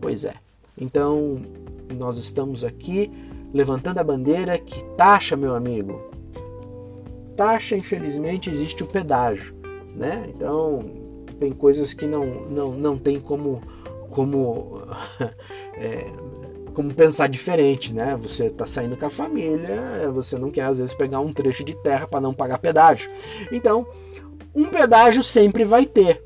Pois 0.00 0.24
é. 0.24 0.34
Então, 0.76 1.40
nós 1.96 2.16
estamos 2.16 2.64
aqui 2.64 3.10
levantando 3.52 3.98
a 3.98 4.04
bandeira 4.04 4.58
que 4.58 4.82
taxa, 4.96 5.36
meu 5.36 5.54
amigo. 5.54 6.00
Taxa, 7.36 7.76
infelizmente, 7.76 8.50
existe 8.50 8.82
o 8.82 8.86
pedágio 8.86 9.57
né? 9.98 10.24
Então 10.34 10.80
tem 11.38 11.52
coisas 11.52 11.92
que 11.92 12.06
não, 12.06 12.26
não, 12.26 12.72
não 12.72 12.98
tem 12.98 13.20
como, 13.20 13.62
como, 14.10 14.82
é, 15.74 16.06
como 16.74 16.92
pensar 16.94 17.28
diferente, 17.28 17.92
né? 17.92 18.16
Você 18.22 18.46
está 18.46 18.66
saindo 18.66 18.96
com 18.96 19.06
a 19.06 19.10
família, 19.10 20.10
você 20.12 20.36
não 20.38 20.50
quer 20.50 20.62
às 20.62 20.78
vezes 20.78 20.94
pegar 20.94 21.20
um 21.20 21.32
trecho 21.32 21.64
de 21.64 21.74
terra 21.82 22.06
para 22.06 22.20
não 22.20 22.34
pagar 22.34 22.58
pedágio. 22.58 23.10
Então, 23.52 23.86
um 24.54 24.66
pedágio 24.66 25.22
sempre 25.22 25.64
vai 25.64 25.86
ter, 25.86 26.22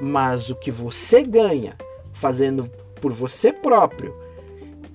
mas 0.00 0.50
o 0.50 0.54
que 0.54 0.70
você 0.70 1.22
ganha 1.22 1.76
fazendo 2.14 2.70
por 3.00 3.12
você 3.12 3.52
próprio, 3.52 4.14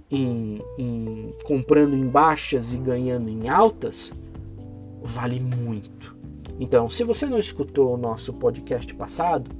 em, 0.10 0.62
em 0.78 1.32
comprando 1.44 1.94
em 1.94 2.08
baixas 2.08 2.72
e 2.72 2.78
ganhando 2.78 3.30
em 3.30 3.50
altas, 3.50 4.14
vale 5.04 5.40
muito. 5.40 5.97
Então, 6.60 6.90
se 6.90 7.04
você 7.04 7.26
não 7.26 7.38
escutou 7.38 7.94
o 7.94 7.98
nosso 7.98 8.34
podcast 8.34 8.94
passado, 8.96 9.52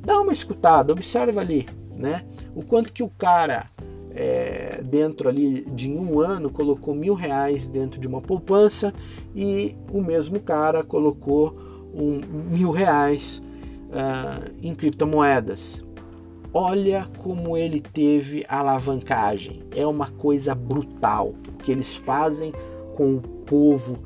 dá 0.00 0.20
uma 0.20 0.32
escutada, 0.32 0.92
observa 0.92 1.40
ali, 1.40 1.66
né? 1.94 2.24
O 2.54 2.62
quanto 2.62 2.92
que 2.92 3.02
o 3.02 3.10
cara 3.10 3.66
é, 4.12 4.80
dentro 4.82 5.28
ali 5.28 5.62
de 5.62 5.90
um 5.90 6.20
ano 6.20 6.50
colocou 6.50 6.94
mil 6.94 7.14
reais 7.14 7.68
dentro 7.68 8.00
de 8.00 8.06
uma 8.06 8.20
poupança 8.20 8.92
e 9.34 9.76
o 9.92 10.00
mesmo 10.00 10.40
cara 10.40 10.82
colocou 10.82 11.56
um, 11.94 12.20
mil 12.50 12.70
reais 12.70 13.42
uh, 13.88 14.50
em 14.62 14.74
criptomoedas. 14.74 15.84
Olha 16.52 17.06
como 17.18 17.56
ele 17.56 17.80
teve 17.80 18.44
alavancagem. 18.48 19.62
É 19.74 19.86
uma 19.86 20.10
coisa 20.10 20.54
brutal 20.54 21.34
o 21.48 21.62
que 21.62 21.70
eles 21.70 21.94
fazem 21.94 22.52
com 22.96 23.16
o 23.16 23.20
povo 23.20 23.98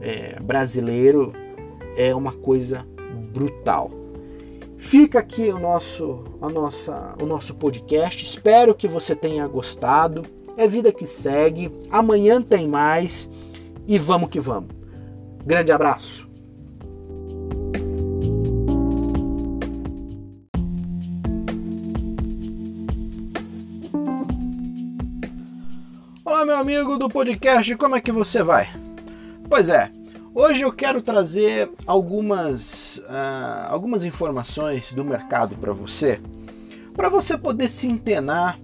é, 0.00 0.40
brasileiro 0.40 1.32
é 1.96 2.14
uma 2.14 2.32
coisa 2.32 2.86
brutal. 3.32 3.90
Fica 4.76 5.20
aqui 5.20 5.48
o 5.50 5.58
nosso, 5.58 6.24
a 6.40 6.48
nossa, 6.48 7.14
o 7.22 7.24
nosso 7.24 7.54
podcast. 7.54 8.24
Espero 8.24 8.74
que 8.74 8.88
você 8.88 9.14
tenha 9.14 9.46
gostado. 9.46 10.22
É 10.56 10.66
vida 10.66 10.92
que 10.92 11.06
segue. 11.06 11.70
Amanhã 11.90 12.42
tem 12.42 12.66
mais 12.68 13.28
e 13.86 13.98
vamos 13.98 14.28
que 14.28 14.40
vamos. 14.40 14.70
Grande 15.46 15.72
abraço. 15.72 16.28
Olá, 26.24 26.44
meu 26.44 26.56
amigo 26.56 26.98
do 26.98 27.08
podcast, 27.08 27.76
como 27.76 27.94
é 27.94 28.00
que 28.00 28.10
você 28.10 28.42
vai? 28.42 28.68
Pois 29.48 29.68
é, 29.68 29.90
Hoje 30.34 30.62
eu 30.62 30.72
quero 30.72 31.02
trazer 31.02 31.70
algumas, 31.86 32.96
uh, 33.00 33.68
algumas 33.68 34.02
informações 34.02 34.90
do 34.90 35.04
mercado 35.04 35.54
para 35.56 35.74
você, 35.74 36.22
para 36.94 37.10
você 37.10 37.36
poder 37.36 37.70
se 37.70 37.86
antenar 37.86 38.58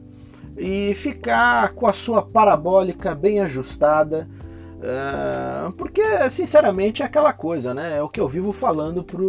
e 0.57 0.94
ficar 0.94 1.74
com 1.74 1.87
a 1.87 1.92
sua 1.92 2.22
parabólica 2.22 3.14
bem 3.14 3.40
ajustada, 3.40 4.26
uh, 4.78 5.70
porque 5.72 6.00
sinceramente 6.31 7.02
é 7.02 7.04
aquela 7.04 7.35
coisa, 7.35 7.74
né? 7.74 7.98
É 7.98 8.02
o 8.02 8.09
que 8.09 8.18
eu 8.18 8.26
vivo 8.26 8.50
falando 8.50 9.04
para 9.04 9.20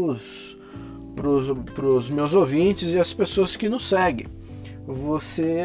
os 1.90 2.10
meus 2.10 2.34
ouvintes 2.34 2.88
e 2.88 2.98
as 2.98 3.14
pessoas 3.14 3.58
que 3.58 3.68
nos 3.68 3.90
seguem. 3.90 4.28
Você 4.88 5.60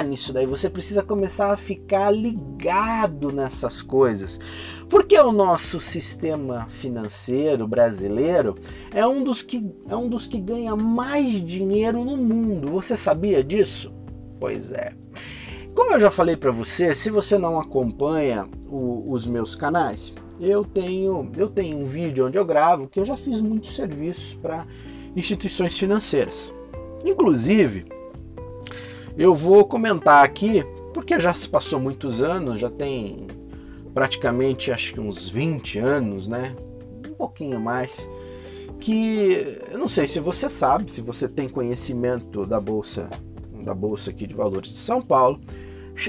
nisso 0.07 0.31
daí, 0.31 0.45
você 0.45 0.69
precisa 0.69 1.03
começar 1.03 1.51
a 1.51 1.57
ficar 1.57 2.11
ligado 2.11 3.33
nessas 3.33 3.81
coisas. 3.81 4.39
Porque 4.87 5.19
o 5.19 5.33
nosso 5.33 5.81
sistema 5.81 6.67
financeiro 6.69 7.67
brasileiro 7.67 8.57
é 8.95 9.07
um 9.07 9.25
dos 9.25 9.41
que, 9.41 9.67
é 9.89 9.97
um 9.97 10.07
dos 10.07 10.27
que 10.27 10.39
ganha 10.39 10.77
mais 10.77 11.43
dinheiro 11.43 12.05
no 12.05 12.15
mundo. 12.15 12.73
Você 12.73 12.95
sabia 12.95 13.43
disso? 13.43 13.91
Pois 14.39 14.71
é. 14.71 14.93
Como 15.75 15.95
eu 15.95 16.01
já 16.01 16.11
falei 16.11 16.37
para 16.37 16.51
você, 16.51 16.95
se 16.95 17.09
você 17.09 17.39
não 17.39 17.59
acompanha 17.59 18.47
o, 18.69 19.11
os 19.11 19.27
meus 19.27 19.55
canais, 19.55 20.13
eu 20.39 20.63
tenho 20.63 21.33
eu 21.39 21.49
tenho 21.49 21.79
um 21.79 21.85
vídeo 21.87 22.27
onde 22.27 22.37
eu 22.37 22.45
gravo 22.45 22.87
que 22.87 23.01
eu 23.01 23.05
já 23.07 23.17
fiz 23.17 23.41
muitos 23.41 23.75
serviços 23.75 24.35
para 24.35 24.67
instituições 25.17 25.79
financeiras. 25.79 26.55
Inclusive, 27.05 27.87
eu 29.17 29.35
vou 29.35 29.65
comentar 29.65 30.25
aqui, 30.25 30.65
porque 30.93 31.19
já 31.19 31.33
se 31.35 31.49
passou 31.49 31.81
muitos 31.81 32.21
anos, 32.21 32.61
já 32.61 32.71
tem 32.71 33.27
praticamente 33.95 34.71
acho 34.71 34.93
que 34.93 35.01
uns 35.01 35.29
20 35.29 35.79
anos, 35.79 36.29
né? 36.29 36.55
Um 37.09 37.15
pouquinho 37.15 37.59
mais. 37.59 37.91
Que 38.79 39.59
eu 39.71 39.79
não 39.79 39.89
sei 39.89 40.07
se 40.07 40.21
você 40.21 40.51
sabe, 40.51 40.91
se 40.91 41.01
você 41.01 41.27
tem 41.27 41.49
conhecimento 41.49 42.45
da 42.45 42.61
bolsa 42.61 43.09
da 43.65 43.75
bolsa 43.75 44.11
aqui 44.11 44.27
de 44.27 44.35
valores 44.35 44.71
de 44.71 44.79
São 44.79 45.03
Paulo, 45.03 45.41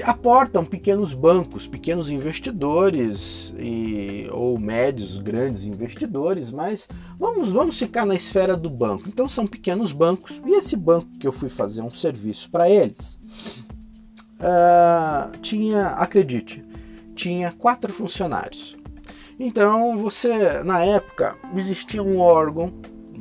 aportam 0.04 0.64
pequenos 0.64 1.14
bancos, 1.14 1.66
pequenos 1.66 2.10
investidores 2.10 3.54
e, 3.58 4.28
ou 4.30 4.58
médios, 4.58 5.18
grandes 5.18 5.64
investidores, 5.64 6.50
mas 6.50 6.88
vamos, 7.18 7.48
vamos 7.50 7.78
ficar 7.78 8.04
na 8.04 8.14
esfera 8.14 8.56
do 8.56 8.68
banco. 8.68 9.08
Então 9.08 9.28
são 9.28 9.46
pequenos 9.46 9.92
bancos 9.92 10.40
e 10.44 10.54
esse 10.54 10.76
banco 10.76 11.08
que 11.18 11.26
eu 11.26 11.32
fui 11.32 11.48
fazer 11.48 11.82
um 11.82 11.92
serviço 11.92 12.50
para 12.50 12.68
eles 12.68 13.18
uh, 14.38 15.36
tinha, 15.40 15.88
acredite, 15.88 16.64
tinha 17.14 17.52
quatro 17.52 17.92
funcionários. 17.92 18.76
Então 19.38 19.96
você, 19.98 20.62
na 20.62 20.84
época, 20.84 21.36
existia 21.54 22.02
um 22.02 22.18
órgão, 22.18 22.72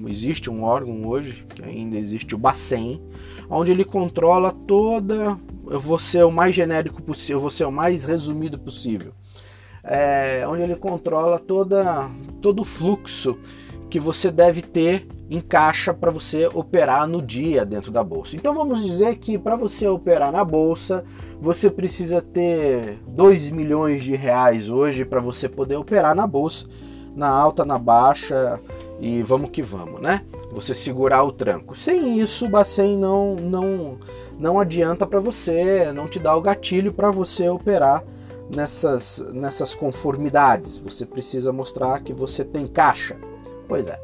existe 0.08 0.49
um 0.49 0.63
órgão 0.63 1.08
hoje, 1.08 1.45
que 1.53 1.63
ainda 1.63 1.97
existe 1.97 2.34
o 2.36 2.38
Bacen, 2.38 3.01
onde 3.49 3.71
ele 3.71 3.86
controla 3.86 4.51
toda 4.67 5.38
eu 5.71 5.80
vou 5.80 5.99
ser 5.99 6.23
o 6.23 6.32
mais 6.32 6.56
genérico 6.56 7.01
possível, 7.01 7.38
eu 7.38 7.41
vou 7.41 7.51
ser 7.51 7.65
o 7.65 7.71
mais 7.71 8.06
resumido 8.06 8.58
possível. 8.58 9.13
É, 9.84 10.45
onde 10.47 10.63
ele 10.63 10.75
controla 10.75 11.39
toda, 11.39 12.10
todo 12.41 12.62
o 12.62 12.65
fluxo 12.65 13.38
que 13.89 13.99
você 13.99 14.30
deve 14.30 14.62
ter 14.62 15.08
em 15.30 15.39
caixa 15.39 15.93
para 15.93 16.12
você 16.12 16.47
operar 16.53 17.08
no 17.08 17.21
dia 17.21 17.65
dentro 17.65 17.91
da 17.91 18.03
bolsa. 18.03 18.36
Então 18.36 18.53
vamos 18.53 18.84
dizer 18.84 19.17
que 19.17 19.38
para 19.38 19.56
você 19.56 19.88
operar 19.88 20.32
na 20.32 20.43
bolsa, 20.43 21.06
você 21.41 21.69
precisa 21.69 22.21
ter 22.21 22.99
2 23.08 23.49
milhões 23.51 24.03
de 24.03 24.15
reais 24.15 24.69
hoje 24.69 25.06
para 25.06 25.21
você 25.21 25.47
poder 25.47 25.77
operar 25.77 26.15
na 26.15 26.27
bolsa, 26.27 26.65
na 27.15 27.30
alta, 27.30 27.63
na 27.63 27.77
baixa 27.77 28.60
e 28.99 29.21
vamos 29.21 29.51
que 29.51 29.62
vamos, 29.62 30.01
né? 30.01 30.25
Você 30.51 30.73
segurar 30.73 31.23
o 31.23 31.31
tranco. 31.31 31.75
Sem 31.75 32.19
isso, 32.19 32.45
o 32.45 32.49
Bacen 32.49 32.97
não 32.97 33.36
não 33.36 33.97
não 34.39 34.60
adianta 34.60 35.05
para 35.05 35.19
você, 35.19 35.91
não 35.91 36.07
te 36.07 36.19
dá 36.19 36.36
o 36.36 36.41
gatilho 36.41 36.93
para 36.93 37.12
você 37.12 37.49
operar 37.49 38.03
nessas, 38.53 39.19
nessas 39.33 39.75
conformidades. 39.75 40.77
Você 40.77 41.05
precisa 41.05 41.51
mostrar 41.51 42.01
que 42.01 42.13
você 42.13 42.43
tem 42.43 42.67
caixa. 42.67 43.15
Pois 43.67 43.88
é. 43.88 43.99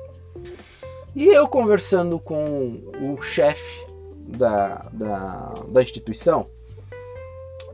E 1.16 1.28
eu 1.28 1.48
conversando 1.48 2.20
com 2.20 2.82
o 3.02 3.22
chefe 3.22 3.86
da, 4.28 4.88
da, 4.92 5.54
da 5.68 5.82
instituição, 5.82 6.48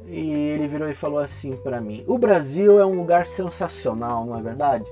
e 0.05 0.31
ele 0.31 0.67
virou 0.67 0.89
e 0.89 0.95
falou 0.95 1.19
assim 1.19 1.55
para 1.55 1.79
mim: 1.79 2.03
O 2.07 2.17
Brasil 2.17 2.79
é 2.79 2.85
um 2.85 2.95
lugar 2.95 3.27
sensacional, 3.27 4.25
não 4.25 4.37
é 4.37 4.41
verdade? 4.41 4.91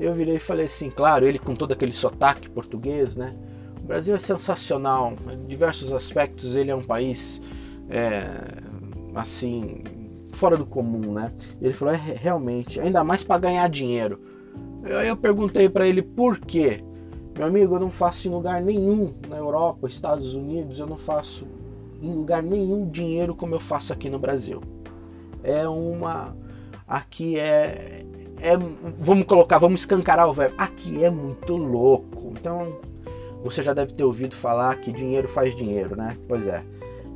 Eu 0.00 0.14
virei 0.14 0.36
e 0.36 0.40
falei 0.40 0.66
assim, 0.66 0.90
claro, 0.90 1.26
ele 1.26 1.38
com 1.38 1.54
todo 1.54 1.72
aquele 1.72 1.92
sotaque 1.92 2.48
português, 2.48 3.14
né? 3.14 3.34
Brasil 3.82 4.14
é 4.14 4.20
sensacional, 4.20 5.14
em 5.30 5.46
diversos 5.46 5.92
aspectos 5.92 6.54
ele 6.54 6.70
é 6.70 6.74
um 6.74 6.82
país 6.82 7.40
é, 7.88 8.24
assim 9.14 9.82
fora 10.32 10.56
do 10.56 10.64
comum, 10.64 11.12
né? 11.12 11.32
Ele 11.60 11.74
falou, 11.74 11.92
é 11.92 11.96
realmente, 11.98 12.80
ainda 12.80 13.04
mais 13.04 13.24
para 13.24 13.40
ganhar 13.40 13.68
dinheiro. 13.68 14.20
Eu, 14.84 15.02
eu 15.02 15.16
perguntei 15.16 15.68
para 15.68 15.86
ele 15.86 16.02
por 16.02 16.38
quê. 16.38 16.78
Meu 17.36 17.46
amigo, 17.46 17.74
eu 17.74 17.80
não 17.80 17.90
faço 17.90 18.28
em 18.28 18.30
lugar 18.30 18.62
nenhum 18.62 19.12
na 19.28 19.36
Europa, 19.36 19.86
Estados 19.86 20.34
Unidos, 20.34 20.78
eu 20.78 20.86
não 20.86 20.96
faço 20.96 21.46
em 22.00 22.12
lugar 22.12 22.42
nenhum 22.42 22.88
dinheiro 22.88 23.34
como 23.34 23.54
eu 23.54 23.60
faço 23.60 23.92
aqui 23.92 24.08
no 24.08 24.18
Brasil. 24.18 24.62
É 25.42 25.68
uma. 25.68 26.36
Aqui 26.86 27.38
é. 27.38 27.99
É 28.42 28.56
vamos 28.98 29.26
colocar, 29.26 29.58
vamos 29.58 29.80
escancarar 29.80 30.28
o 30.28 30.32
verbo. 30.32 30.54
Aqui 30.58 31.04
é 31.04 31.10
muito 31.10 31.56
louco. 31.56 32.32
Então, 32.32 32.78
você 33.42 33.62
já 33.62 33.72
deve 33.72 33.92
ter 33.92 34.04
ouvido 34.04 34.34
falar 34.34 34.76
que 34.76 34.92
dinheiro 34.92 35.28
faz 35.28 35.54
dinheiro, 35.54 35.96
né? 35.96 36.16
Pois 36.28 36.46
é, 36.46 36.62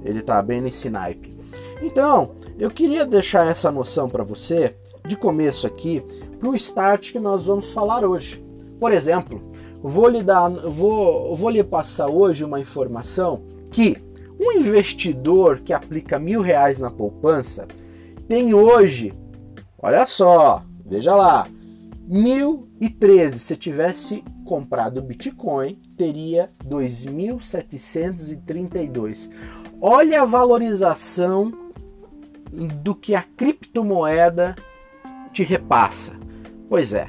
ele 0.04 0.22
tá 0.22 0.40
bem 0.42 0.60
nesse 0.60 0.88
naipe. 0.88 1.34
Então, 1.82 2.32
eu 2.58 2.70
queria 2.70 3.06
deixar 3.06 3.46
essa 3.46 3.70
noção 3.70 4.08
para 4.08 4.24
você, 4.24 4.76
de 5.06 5.16
começo 5.16 5.66
aqui, 5.66 6.02
para 6.38 6.48
o 6.48 6.54
start 6.54 7.12
que 7.12 7.18
nós 7.18 7.46
vamos 7.46 7.72
falar 7.72 8.04
hoje. 8.04 8.42
Por 8.80 8.92
exemplo, 8.92 9.40
vou 9.82 10.08
lhe 10.08 10.22
dar, 10.22 10.48
vou, 10.48 11.36
vou 11.36 11.50
lhe 11.50 11.62
passar 11.62 12.08
hoje 12.08 12.44
uma 12.44 12.60
informação 12.60 13.44
que 13.70 13.96
um 14.38 14.52
investidor 14.52 15.60
que 15.60 15.72
aplica 15.72 16.18
mil 16.18 16.40
reais 16.40 16.78
na 16.78 16.90
poupança 16.90 17.66
tem 18.28 18.54
hoje, 18.54 19.12
olha 19.78 20.06
só, 20.06 20.62
veja 20.84 21.14
lá, 21.14 21.46
1013. 22.06 23.38
Se 23.38 23.56
tivesse 23.56 24.22
comprado 24.44 25.00
Bitcoin, 25.02 25.78
teria 25.96 26.50
2.732. 26.64 29.30
Olha 29.80 30.20
a 30.22 30.26
valorização 30.26 31.52
do 32.82 32.94
que 32.94 33.14
a 33.14 33.22
criptomoeda 33.22 34.54
te 35.32 35.42
repassa. 35.42 36.12
Pois 36.68 36.92
é, 36.94 37.08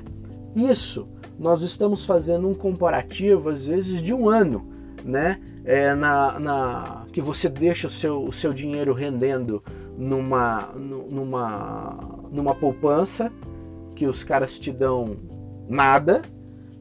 isso 0.56 1.08
nós 1.38 1.62
estamos 1.62 2.06
fazendo 2.06 2.48
um 2.48 2.54
comparativo, 2.54 3.50
às 3.50 3.66
vezes, 3.66 4.02
de 4.02 4.14
um 4.14 4.30
ano, 4.30 4.66
né? 5.04 5.42
É, 5.66 5.94
na, 5.96 6.40
na, 6.40 7.04
que 7.12 7.20
você 7.20 7.50
deixa 7.50 7.88
o 7.88 7.92
seu, 7.92 8.24
o 8.24 8.32
seu 8.32 8.54
dinheiro 8.54 8.94
rendendo 8.94 9.64
numa, 9.98 10.70
numa, 10.76 12.22
numa 12.32 12.54
poupança 12.54 13.32
que 13.96 14.06
os 14.06 14.24
caras 14.24 14.60
te 14.60 14.72
dão 14.72 15.16
nada, 15.68 16.22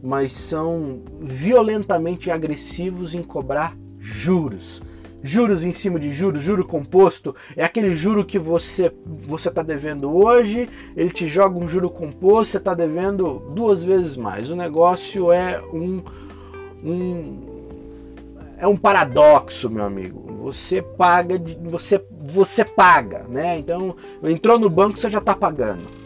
mas 0.02 0.32
são 0.32 1.02
violentamente 1.20 2.30
agressivos 2.30 3.14
em 3.14 3.22
cobrar 3.22 3.76
juros. 3.98 4.82
Juros 5.22 5.64
em 5.64 5.72
cima 5.72 5.98
de 5.98 6.12
juros, 6.12 6.42
juro 6.42 6.66
composto, 6.66 7.34
é 7.56 7.64
aquele 7.64 7.96
juro 7.96 8.26
que 8.26 8.38
você 8.38 8.92
você 9.06 9.48
está 9.48 9.62
devendo 9.62 10.14
hoje, 10.14 10.68
ele 10.94 11.08
te 11.08 11.26
joga 11.26 11.58
um 11.58 11.66
juro 11.66 11.88
composto, 11.88 12.52
você 12.52 12.58
está 12.58 12.74
devendo 12.74 13.42
duas 13.54 13.82
vezes 13.82 14.18
mais. 14.18 14.50
O 14.50 14.56
negócio 14.56 15.32
é 15.32 15.62
um, 15.72 16.02
um 16.84 17.54
é 18.58 18.66
um 18.66 18.76
paradoxo, 18.76 19.70
meu 19.70 19.84
amigo. 19.86 20.30
Você 20.42 20.82
paga, 20.82 21.40
você 21.62 22.04
você 22.20 22.62
paga, 22.62 23.24
né? 23.26 23.58
Então 23.58 23.96
entrou 24.22 24.58
no 24.58 24.68
banco, 24.68 24.98
você 24.98 25.08
já 25.08 25.20
está 25.20 25.34
pagando. 25.34 26.03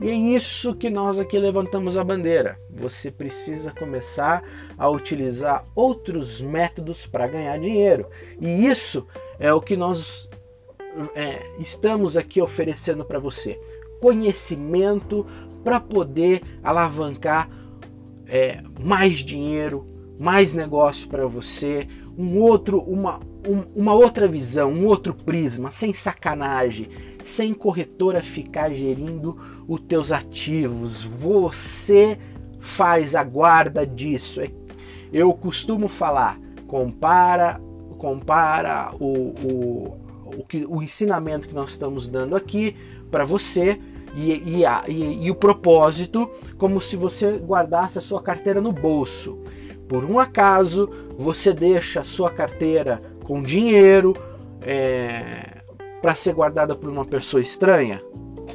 E 0.00 0.10
é 0.10 0.14
isso 0.14 0.74
que 0.74 0.90
nós 0.90 1.18
aqui 1.18 1.38
levantamos 1.38 1.96
a 1.96 2.04
bandeira. 2.04 2.58
Você 2.70 3.10
precisa 3.10 3.70
começar 3.70 4.42
a 4.76 4.88
utilizar 4.88 5.64
outros 5.74 6.40
métodos 6.40 7.06
para 7.06 7.28
ganhar 7.28 7.58
dinheiro. 7.58 8.06
E 8.40 8.66
isso 8.66 9.06
é 9.38 9.52
o 9.52 9.60
que 9.60 9.76
nós 9.76 10.28
é, 11.14 11.42
estamos 11.58 12.16
aqui 12.16 12.40
oferecendo 12.42 13.04
para 13.04 13.18
você: 13.18 13.58
conhecimento 14.00 15.26
para 15.62 15.80
poder 15.80 16.42
alavancar 16.62 17.48
é, 18.26 18.62
mais 18.82 19.20
dinheiro, 19.20 19.86
mais 20.18 20.54
negócio 20.54 21.08
para 21.08 21.26
você, 21.26 21.86
um 22.16 22.38
outro, 22.40 22.78
uma, 22.80 23.20
um, 23.46 23.64
uma 23.74 23.94
outra 23.94 24.28
visão, 24.28 24.72
um 24.72 24.86
outro 24.86 25.14
prisma, 25.14 25.70
sem 25.70 25.92
sacanagem, 25.92 26.88
sem 27.24 27.54
corretora 27.54 28.22
ficar 28.22 28.72
gerindo 28.72 29.53
os 29.66 29.80
teus 29.80 30.12
ativos. 30.12 31.04
Você 31.04 32.18
faz 32.60 33.14
a 33.14 33.22
guarda 33.22 33.86
disso. 33.86 34.40
É, 34.40 34.50
eu 35.12 35.32
costumo 35.32 35.88
falar, 35.88 36.40
compara, 36.66 37.60
compara 37.98 38.90
o, 38.98 39.06
o, 39.06 39.98
o, 40.38 40.44
que, 40.44 40.64
o 40.66 40.82
ensinamento 40.82 41.46
que 41.46 41.54
nós 41.54 41.70
estamos 41.70 42.08
dando 42.08 42.34
aqui 42.34 42.76
para 43.10 43.24
você 43.24 43.78
e, 44.14 44.58
e, 44.58 44.66
a, 44.66 44.84
e, 44.88 45.26
e 45.26 45.30
o 45.30 45.34
propósito 45.34 46.28
como 46.58 46.80
se 46.80 46.96
você 46.96 47.36
guardasse 47.38 47.98
a 47.98 48.02
sua 48.02 48.22
carteira 48.22 48.60
no 48.60 48.72
bolso. 48.72 49.38
Por 49.88 50.04
um 50.04 50.18
acaso, 50.18 50.88
você 51.18 51.52
deixa 51.52 52.00
a 52.00 52.04
sua 52.04 52.30
carteira 52.30 53.00
com 53.24 53.42
dinheiro 53.42 54.14
é, 54.62 55.62
para 56.00 56.14
ser 56.14 56.32
guardada 56.32 56.74
por 56.74 56.88
uma 56.88 57.04
pessoa 57.04 57.42
estranha? 57.42 58.00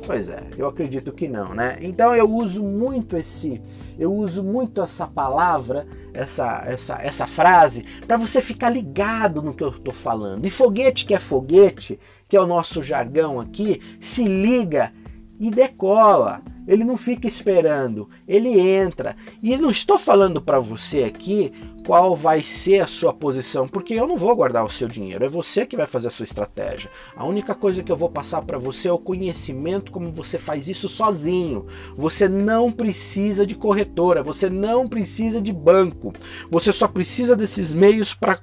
Pois 0.10 0.28
é, 0.28 0.42
eu 0.58 0.68
acredito 0.68 1.12
que 1.12 1.28
não, 1.28 1.54
né? 1.54 1.78
Então 1.82 2.16
eu 2.16 2.28
uso 2.28 2.64
muito 2.64 3.16
esse, 3.16 3.62
eu 3.96 4.12
uso 4.12 4.44
muito 4.44 4.82
essa 4.82 5.06
palavra, 5.06 5.86
essa 6.16 6.64
essa 6.66 7.00
essa 7.00 7.28
frase 7.28 7.86
para 8.08 8.18
você 8.18 8.42
ficar 8.42 8.72
ligado 8.72 9.40
no 9.40 9.54
que 9.54 9.64
eu 9.64 9.70
estou 9.70 9.94
falando. 9.94 10.44
E 10.48 10.50
foguete 10.50 11.06
que 11.06 11.14
é 11.14 11.20
foguete, 11.20 12.00
que 12.28 12.36
é 12.36 12.42
o 12.42 12.48
nosso 12.48 12.82
jargão 12.82 13.40
aqui, 13.40 13.80
se 14.02 14.24
liga 14.24 14.92
e 15.40 15.52
decola. 15.52 16.42
Ele 16.70 16.84
não 16.84 16.96
fica 16.96 17.28
esperando, 17.28 18.08
ele 18.28 18.60
entra. 18.60 19.16
E 19.42 19.58
não 19.58 19.72
estou 19.72 19.98
falando 19.98 20.40
para 20.40 20.60
você 20.60 21.04
aqui 21.04 21.52
qual 21.84 22.16
vai 22.16 22.44
ser 22.44 22.82
a 22.82 22.88
sua 22.88 23.12
posição, 23.12 23.68
porque 23.68 23.96
eu 23.96 24.08
não 24.08 24.16
vou 24.16 24.36
guardar 24.36 24.64
o 24.64 24.70
seu 24.70 24.88
dinheiro, 24.88 25.26
é 25.26 25.28
você 25.28 25.66
que 25.66 25.76
vai 25.76 25.88
fazer 25.88 26.10
a 26.10 26.12
sua 26.12 26.26
estratégia. 26.26 26.92
A 27.16 27.26
única 27.26 27.56
coisa 27.56 27.82
que 27.82 27.92
eu 27.92 27.98
vou 27.98 28.08
passar 28.08 28.44
para 28.44 28.60
você 28.60 28.88
é 28.88 28.92
o 28.94 29.00
conhecimento 29.00 29.92
como 29.92 30.12
você 30.12 30.38
faz 30.38 30.70
isso 30.70 30.88
sozinho. 30.88 31.66
Você 31.96 32.28
não 32.28 32.72
precisa 32.72 33.48
de 33.48 33.56
corretora, 33.56 34.22
você 34.22 34.48
não 34.48 34.88
precisa 34.88 35.42
de 35.42 35.52
banco. 35.52 36.14
Você 36.52 36.72
só 36.72 36.88
precisa 36.88 37.36
desses 37.36 37.74
meios 37.74 38.14
para 38.14 38.42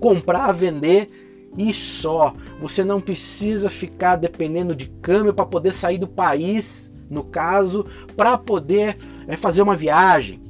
comprar, 0.00 0.50
vender 0.50 1.08
e 1.56 1.72
só. 1.72 2.34
Você 2.60 2.84
não 2.84 3.00
precisa 3.00 3.70
ficar 3.70 4.16
dependendo 4.16 4.74
de 4.74 4.88
câmbio 5.00 5.32
para 5.32 5.46
poder 5.46 5.72
sair 5.72 5.98
do 5.98 6.08
país, 6.08 6.87
no 7.10 7.24
caso, 7.24 7.86
para 8.16 8.36
poder 8.36 8.98
é, 9.26 9.36
fazer 9.36 9.62
uma 9.62 9.76
viagem. 9.76 10.40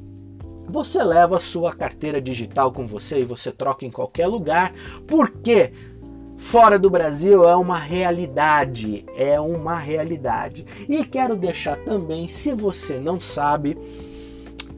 Você 0.68 1.02
leva 1.02 1.38
a 1.38 1.40
sua 1.40 1.74
carteira 1.74 2.20
digital 2.20 2.70
com 2.72 2.86
você 2.86 3.20
e 3.20 3.24
você 3.24 3.50
troca 3.50 3.86
em 3.86 3.90
qualquer 3.90 4.26
lugar, 4.26 4.72
porque 5.06 5.72
fora 6.36 6.78
do 6.78 6.90
Brasil 6.90 7.48
é 7.48 7.56
uma 7.56 7.78
realidade, 7.78 9.04
é 9.16 9.40
uma 9.40 9.78
realidade. 9.78 10.66
E 10.88 11.04
quero 11.04 11.36
deixar 11.36 11.76
também, 11.78 12.28
se 12.28 12.52
você 12.52 12.98
não 12.98 13.20
sabe, 13.20 13.78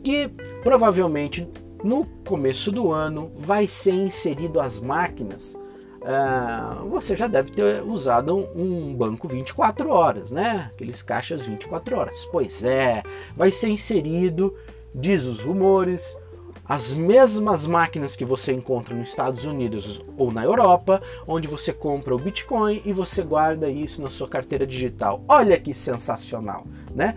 que 0.03 0.29
provavelmente 0.63 1.49
no 1.83 2.05
começo 2.27 2.71
do 2.71 2.93
ano 2.93 3.33
vai 3.37 3.67
ser 3.67 3.95
inserido 3.95 4.61
as 4.61 4.79
máquinas 4.81 5.57
Uh, 6.01 6.89
você 6.89 7.15
já 7.15 7.27
deve 7.27 7.51
ter 7.51 7.83
usado 7.83 8.49
um, 8.57 8.95
banco 8.95 9.29
24 9.29 9.91
horas, 9.91 10.31
né? 10.31 10.71
Aqueles 10.75 11.03
caixas 11.03 11.45
24 11.45 11.97
horas. 11.97 12.25
Pois 12.33 12.65
é, 12.65 13.03
vai 13.37 13.53
ser 13.53 13.69
inserido, 13.69 14.57
diz 14.95 15.25
os 15.25 15.41
rumores, 15.41 16.17
as 16.65 16.95
mesmas 16.95 17.67
máquinas 17.67 18.17
que 18.17 18.25
você 18.25 18.53
encontra 18.53 18.95
nos 18.95 19.11
Estados 19.11 19.45
Unidos 19.45 20.01
ou 20.17 20.33
na 20.33 20.43
Europa, 20.43 21.03
onde 21.27 21.47
você 21.47 21.71
compra 21.73 22.15
o 22.15 22.19
Bitcoin 22.19 22.81
e 22.85 22.93
você 22.93 23.23
guarda 23.23 23.69
isso 23.69 24.01
na 24.01 24.09
sua 24.09 24.29
carteira 24.29 24.67
digital. 24.67 25.23
Olha 25.29 25.61
que 25.61 25.75
sensacional, 25.75 26.65
né? 26.95 27.15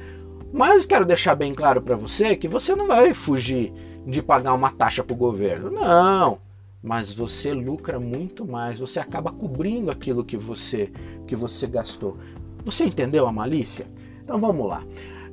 Mas 0.51 0.85
quero 0.85 1.05
deixar 1.05 1.35
bem 1.35 1.55
claro 1.55 1.81
para 1.81 1.95
você 1.95 2.35
que 2.35 2.49
você 2.49 2.75
não 2.75 2.87
vai 2.87 3.13
fugir 3.13 3.71
de 4.05 4.21
pagar 4.21 4.53
uma 4.53 4.71
taxa 4.71 5.03
para 5.03 5.13
o 5.13 5.17
governo. 5.17 5.71
Não 5.71 6.37
mas 6.83 7.13
você 7.13 7.53
lucra 7.53 7.97
muito 7.97 8.45
mais, 8.45 8.79
você 8.79 8.99
acaba 8.99 9.31
cobrindo 9.31 9.89
aquilo 9.89 10.25
que 10.25 10.35
você 10.35 10.91
que 11.25 11.35
você 11.35 11.65
gastou. 11.65 12.17
Você 12.65 12.83
entendeu 12.83 13.25
a 13.25 13.31
malícia? 13.31 13.87
Então 14.21 14.37
vamos 14.37 14.67
lá. 14.67 14.83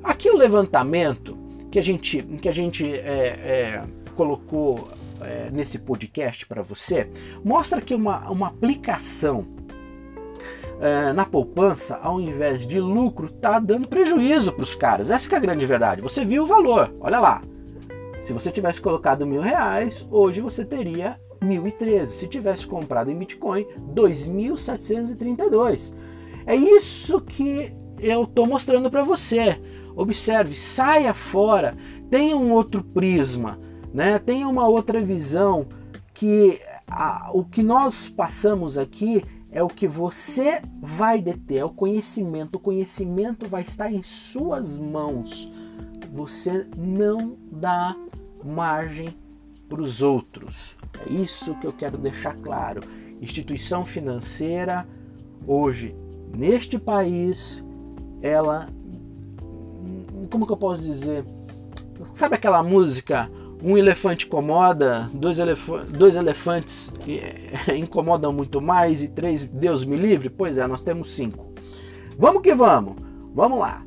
Aqui 0.01 0.29
o 0.29 0.37
levantamento 0.37 1.37
que 1.69 1.77
a 1.77 1.81
gente 1.81 2.23
que 2.41 2.47
a 2.47 2.53
gente 2.53 2.85
é, 2.85 3.03
é, 3.03 3.83
colocou 4.15 4.87
é, 5.19 5.49
nesse 5.51 5.77
podcast 5.77 6.45
para 6.45 6.61
você 6.61 7.09
mostra 7.43 7.81
que 7.81 7.93
uma, 7.93 8.29
uma 8.29 8.47
aplicação 8.47 9.45
é, 10.79 11.11
na 11.11 11.25
poupança, 11.25 11.99
ao 12.01 12.19
invés 12.19 12.65
de 12.65 12.79
lucro, 12.79 13.27
está 13.27 13.59
dando 13.59 13.87
prejuízo 13.87 14.53
para 14.53 14.63
os 14.63 14.73
caras. 14.73 15.09
Essa 15.11 15.31
é 15.35 15.37
a 15.37 15.39
grande 15.39 15.65
verdade. 15.65 16.01
Você 16.01 16.23
viu 16.23 16.43
o 16.43 16.47
valor, 16.47 16.95
olha 17.01 17.19
lá. 17.19 17.43
Se 18.23 18.33
você 18.33 18.51
tivesse 18.51 18.79
colocado 18.79 19.25
mil 19.27 19.41
reais, 19.41 20.05
hoje 20.09 20.41
você 20.41 20.63
teria 20.63 21.19
1.013. 21.41 22.07
Se 22.07 22.27
tivesse 22.27 22.67
comprado 22.67 23.09
em 23.09 23.17
Bitcoin, 23.17 23.65
2.732. 23.93 25.93
É 26.45 26.55
isso 26.55 27.21
que 27.21 27.73
eu 27.99 28.23
estou 28.23 28.45
mostrando 28.45 28.89
para 28.89 29.03
você. 29.03 29.59
Observe, 29.95 30.55
saia 30.55 31.13
fora, 31.13 31.75
tenha 32.09 32.35
um 32.35 32.51
outro 32.51 32.83
prisma, 32.83 33.59
né? 33.93 34.19
tenha 34.19 34.47
uma 34.47 34.67
outra 34.67 35.01
visão 35.01 35.67
que 36.13 36.59
a, 36.87 37.29
o 37.33 37.43
que 37.43 37.61
nós 37.61 38.07
passamos 38.07 38.77
aqui 38.77 39.23
é 39.51 39.61
o 39.61 39.67
que 39.67 39.87
você 39.87 40.61
vai 40.81 41.21
deter, 41.21 41.57
é 41.57 41.65
o 41.65 41.69
conhecimento. 41.69 42.55
O 42.55 42.59
conhecimento 42.59 43.47
vai 43.47 43.63
estar 43.63 43.91
em 43.91 44.01
suas 44.01 44.77
mãos. 44.77 45.51
Você 46.13 46.65
não 46.77 47.37
dá 47.51 47.95
margem 48.43 49.15
para 49.67 49.81
os 49.81 50.01
outros. 50.01 50.75
É 50.99 51.11
isso 51.11 51.55
que 51.55 51.67
eu 51.67 51.73
quero 51.73 51.97
deixar 51.97 52.35
claro. 52.35 52.81
Instituição 53.21 53.85
financeira, 53.85 54.85
hoje, 55.45 55.95
neste 56.35 56.77
país, 56.77 57.63
ela. 58.21 58.67
Como 60.29 60.45
que 60.45 60.53
eu 60.53 60.57
posso 60.57 60.83
dizer? 60.83 61.25
Sabe 62.13 62.35
aquela 62.35 62.63
música? 62.63 63.29
Um 63.63 63.77
elefante 63.77 64.25
incomoda, 64.25 65.07
dois, 65.13 65.37
elef 65.37 65.69
dois 65.89 66.15
elefantes 66.15 66.91
incomodam 67.77 68.33
muito 68.33 68.59
mais 68.59 69.03
e 69.03 69.07
três, 69.07 69.43
Deus 69.43 69.85
me 69.85 69.95
livre? 69.95 70.29
Pois 70.29 70.57
é, 70.57 70.65
nós 70.65 70.81
temos 70.81 71.09
cinco. 71.09 71.53
Vamos 72.17 72.41
que 72.41 72.55
vamos, 72.55 72.95
vamos 73.35 73.59
lá. 73.59 73.83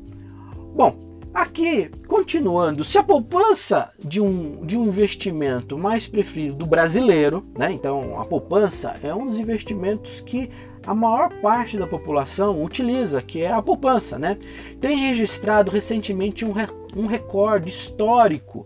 Bom, 0.73 1.04
Aqui, 1.35 1.91
continuando, 2.07 2.85
se 2.85 2.97
a 2.97 3.03
poupança 3.03 3.91
de 3.99 4.21
um, 4.21 4.65
de 4.65 4.77
um 4.77 4.85
investimento 4.85 5.77
mais 5.77 6.07
preferido 6.07 6.55
do 6.55 6.65
brasileiro, 6.65 7.45
né? 7.57 7.73
então 7.73 8.17
a 8.17 8.23
poupança 8.23 8.95
é 9.03 9.13
um 9.13 9.27
dos 9.27 9.37
investimentos 9.37 10.21
que 10.21 10.49
a 10.87 10.95
maior 10.95 11.29
parte 11.41 11.77
da 11.77 11.85
população 11.85 12.63
utiliza, 12.63 13.21
que 13.21 13.41
é 13.41 13.51
a 13.51 13.61
poupança, 13.61 14.17
né? 14.17 14.37
tem 14.79 15.09
registrado 15.09 15.69
recentemente 15.69 16.45
um, 16.45 16.53
um 16.95 17.05
recorde 17.05 17.69
histórico 17.69 18.65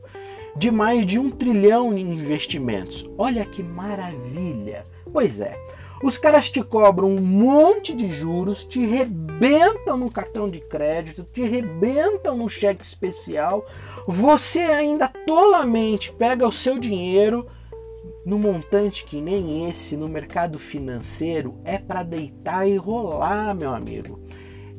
de 0.56 0.70
mais 0.70 1.08
de 1.08 1.18
um 1.18 1.32
trilhão 1.32 1.98
em 1.98 2.20
investimentos. 2.20 3.04
Olha 3.18 3.44
que 3.46 3.64
maravilha! 3.64 4.86
Pois 5.12 5.42
é, 5.42 5.58
os 6.02 6.18
caras 6.18 6.50
te 6.50 6.64
cobram 6.64 7.10
um 7.10 7.22
monte 7.22 7.94
de 7.94 8.12
juros, 8.12 8.64
te 8.64 8.86
rebentam 8.86 9.98
no 9.98 10.10
cartão 10.10 10.50
de 10.50 10.60
crédito, 10.60 11.24
te 11.24 11.42
rebentam 11.42 12.38
no 12.38 12.48
cheque 12.48 12.84
especial. 12.84 13.66
Você 14.08 14.60
ainda 14.60 15.08
tolamente 15.08 16.12
pega 16.14 16.48
o 16.48 16.54
seu 16.54 16.80
dinheiro 16.80 17.46
no 18.26 18.40
montante 18.40 19.06
que 19.06 19.20
nem 19.20 19.70
esse 19.70 19.98
no 19.98 20.08
mercado 20.08 20.58
financeiro 20.58 21.60
é 21.64 21.78
para 21.78 22.04
deitar 22.04 22.68
e 22.68 22.78
rolar, 22.78 23.54
meu 23.54 23.74
amigo. 23.74 24.20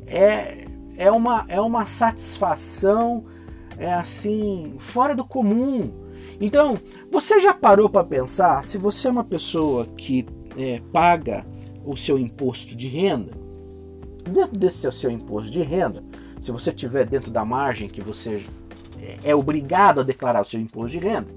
É, 0.06 0.64
é, 0.96 1.10
uma, 1.10 1.44
é 1.48 1.60
uma 1.60 1.86
satisfação 1.86 3.24
é 3.80 3.92
assim 3.92 4.74
fora 4.78 5.14
do 5.14 5.24
comum. 5.24 5.90
Então, 6.40 6.78
você 7.10 7.40
já 7.40 7.52
parou 7.52 7.88
para 7.88 8.04
pensar 8.04 8.62
se 8.62 8.78
você 8.78 9.08
é 9.08 9.10
uma 9.10 9.24
pessoa 9.24 9.86
que 9.96 10.26
é, 10.56 10.80
paga 10.92 11.44
o 11.84 11.96
seu 11.96 12.18
imposto 12.18 12.74
de 12.76 12.88
renda, 12.88 13.32
dentro 14.24 14.58
desse 14.58 14.90
seu, 14.92 15.10
imposto 15.10 15.50
de 15.50 15.62
renda, 15.62 16.02
se 16.40 16.50
você 16.50 16.72
tiver 16.72 17.06
dentro 17.06 17.30
da 17.30 17.44
margem 17.44 17.88
que 17.88 18.00
você 18.00 18.44
é, 19.00 19.30
é 19.30 19.34
obrigado 19.34 20.00
a 20.00 20.04
declarar 20.04 20.42
o 20.42 20.44
seu 20.44 20.60
imposto 20.60 20.98
de 20.98 20.98
renda, 20.98 21.28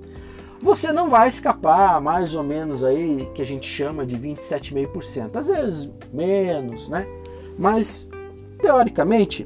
você 0.61 0.93
não 0.93 1.09
vai 1.09 1.27
escapar 1.27 1.99
mais 1.99 2.33
ou 2.35 2.43
menos 2.43 2.83
aí 2.83 3.27
que 3.35 3.41
a 3.41 3.45
gente 3.45 3.67
chama 3.67 4.05
de 4.05 4.15
27,5%, 4.17 5.35
às 5.35 5.47
vezes 5.47 5.89
menos, 6.11 6.87
né? 6.87 7.05
Mas 7.57 8.07
teoricamente 8.61 9.45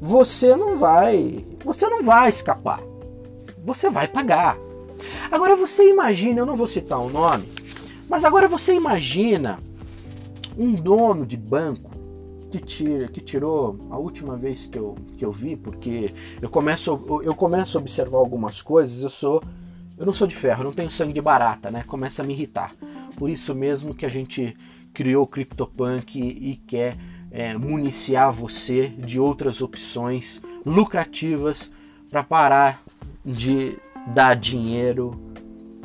você 0.00 0.54
não 0.54 0.76
vai, 0.76 1.44
você 1.64 1.88
não 1.88 2.02
vai 2.02 2.28
escapar. 2.28 2.80
Você 3.64 3.88
vai 3.88 4.06
pagar. 4.06 4.58
Agora 5.30 5.56
você 5.56 5.88
imagina, 5.88 6.40
eu 6.40 6.46
não 6.46 6.56
vou 6.56 6.68
citar 6.68 7.00
o 7.00 7.08
nome, 7.08 7.48
mas 8.10 8.24
agora 8.24 8.48
você 8.48 8.74
imagina 8.74 9.60
um 10.58 10.74
dono 10.74 11.24
de 11.24 11.36
banco 11.36 11.92
que, 12.50 12.58
tira, 12.58 13.06
que 13.06 13.20
tirou 13.20 13.78
a 13.88 13.96
última 13.96 14.36
vez 14.36 14.66
que 14.66 14.76
eu, 14.76 14.96
que 15.16 15.24
eu 15.24 15.30
vi, 15.30 15.54
porque 15.54 16.12
eu 16.42 16.48
começo, 16.48 16.90
eu 17.22 17.32
começo 17.36 17.78
a 17.78 17.80
observar 17.80 18.18
algumas 18.18 18.60
coisas, 18.60 19.04
eu 19.04 19.10
sou. 19.10 19.40
Eu 19.96 20.04
não 20.04 20.12
sou 20.12 20.26
de 20.26 20.34
ferro, 20.34 20.64
não 20.64 20.72
tenho 20.72 20.90
sangue 20.90 21.12
de 21.12 21.20
barata, 21.20 21.70
né? 21.70 21.84
Começa 21.86 22.22
a 22.22 22.26
me 22.26 22.32
irritar. 22.32 22.72
Por 23.16 23.30
isso 23.30 23.54
mesmo 23.54 23.94
que 23.94 24.04
a 24.04 24.08
gente 24.08 24.56
criou 24.92 25.22
o 25.22 25.26
CryptoPunk 25.26 26.18
e 26.18 26.56
quer 26.66 26.96
é, 27.30 27.56
municiar 27.56 28.32
você 28.32 28.88
de 28.88 29.20
outras 29.20 29.62
opções 29.62 30.42
lucrativas 30.66 31.70
para 32.10 32.24
parar 32.24 32.82
de 33.24 33.78
dar 34.08 34.34
dinheiro 34.34 35.29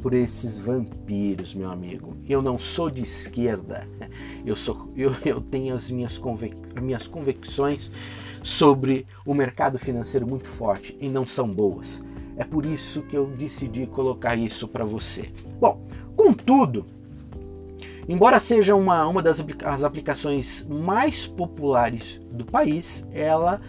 por 0.06 0.14
esses 0.14 0.60
vampiros, 0.60 1.56
meu 1.56 1.72
amigo. 1.72 2.16
Eu 2.30 2.40
não 2.40 2.60
sou 2.60 2.92
de 2.92 3.02
esquerda. 3.02 3.88
Eu, 4.46 4.56
sou, 4.56 4.92
eu, 4.96 5.12
eu 5.26 5.42
tenho 5.42 5.74
as 5.74 5.90
minhas, 5.90 6.20
convic, 6.20 6.56
minhas 6.80 7.08
convicções 7.08 7.92
sobre 8.44 9.08
o 9.26 9.34
mercado 9.34 9.80
financeiro 9.80 10.28
muito 10.28 10.48
forte 10.48 10.96
e 11.02 11.10
não 11.10 11.26
são 11.26 11.50
boas. 11.50 12.00
É 12.38 12.44
por 12.44 12.64
isso 12.64 13.02
que 13.02 13.18
eu 13.18 13.26
decidi 13.26 13.88
colocar 13.88 14.36
isso 14.36 14.68
para 14.68 14.86
você. 14.86 15.32
Bom, 15.60 15.84
contudo, 16.16 16.86
embora 18.08 18.40
seja 18.40 18.76
uma, 18.76 19.08
uma 19.08 19.24
das 19.24 19.44
as 19.64 19.84
aplicações 19.84 20.64
mais 20.70 21.26
populares 21.26 22.22
do 22.32 22.46
país, 22.46 23.04
ela 23.12 23.60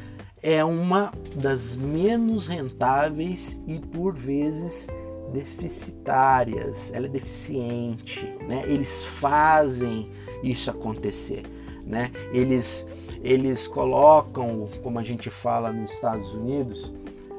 é 0.43 0.63
uma 0.63 1.11
das 1.35 1.75
menos 1.75 2.47
rentáveis 2.47 3.59
e 3.67 3.79
por 3.79 4.15
vezes 4.15 4.87
deficitárias, 5.33 6.93
ela 6.93 7.07
é 7.07 7.09
deficiente, 7.09 8.27
né? 8.47 8.65
Eles 8.67 9.05
fazem 9.05 10.11
isso 10.43 10.71
acontecer, 10.71 11.43
né? 11.85 12.11
Eles 12.33 12.87
eles 13.23 13.67
colocam, 13.67 14.69
como 14.83 14.99
a 14.99 15.03
gente 15.03 15.31
fala 15.31 15.73
nos 15.73 15.91
Estados 15.91 16.33
Unidos, 16.33 16.93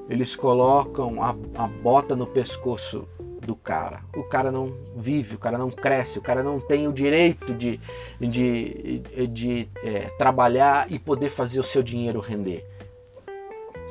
eles 0.10 0.36
colocam 0.36 1.22
a, 1.24 1.30
a 1.56 1.68
bota 1.68 2.16
no 2.16 2.28
pescoço 2.28 3.08
do 3.42 3.56
cara. 3.56 4.02
O 4.16 4.24
cara 4.24 4.52
não 4.52 4.74
vive, 4.96 5.36
o 5.36 5.40
cara 5.40 5.58
não 5.58 5.70
cresce, 5.70 6.20
o 6.20 6.22
cara 6.22 6.44
não 6.44 6.60
tem 6.60 6.88
o 6.88 6.94
direito 6.94 7.54
de, 7.54 7.80
de, 8.20 9.02
de, 9.28 9.70
é, 9.82 10.10
trabalhar 10.18 10.92
e 10.92 11.00
poder 11.00 11.30
fazer 11.30 11.60
o 11.60 11.64
seu 11.64 11.82
dinheiro 11.82 12.20
render. 12.20 12.66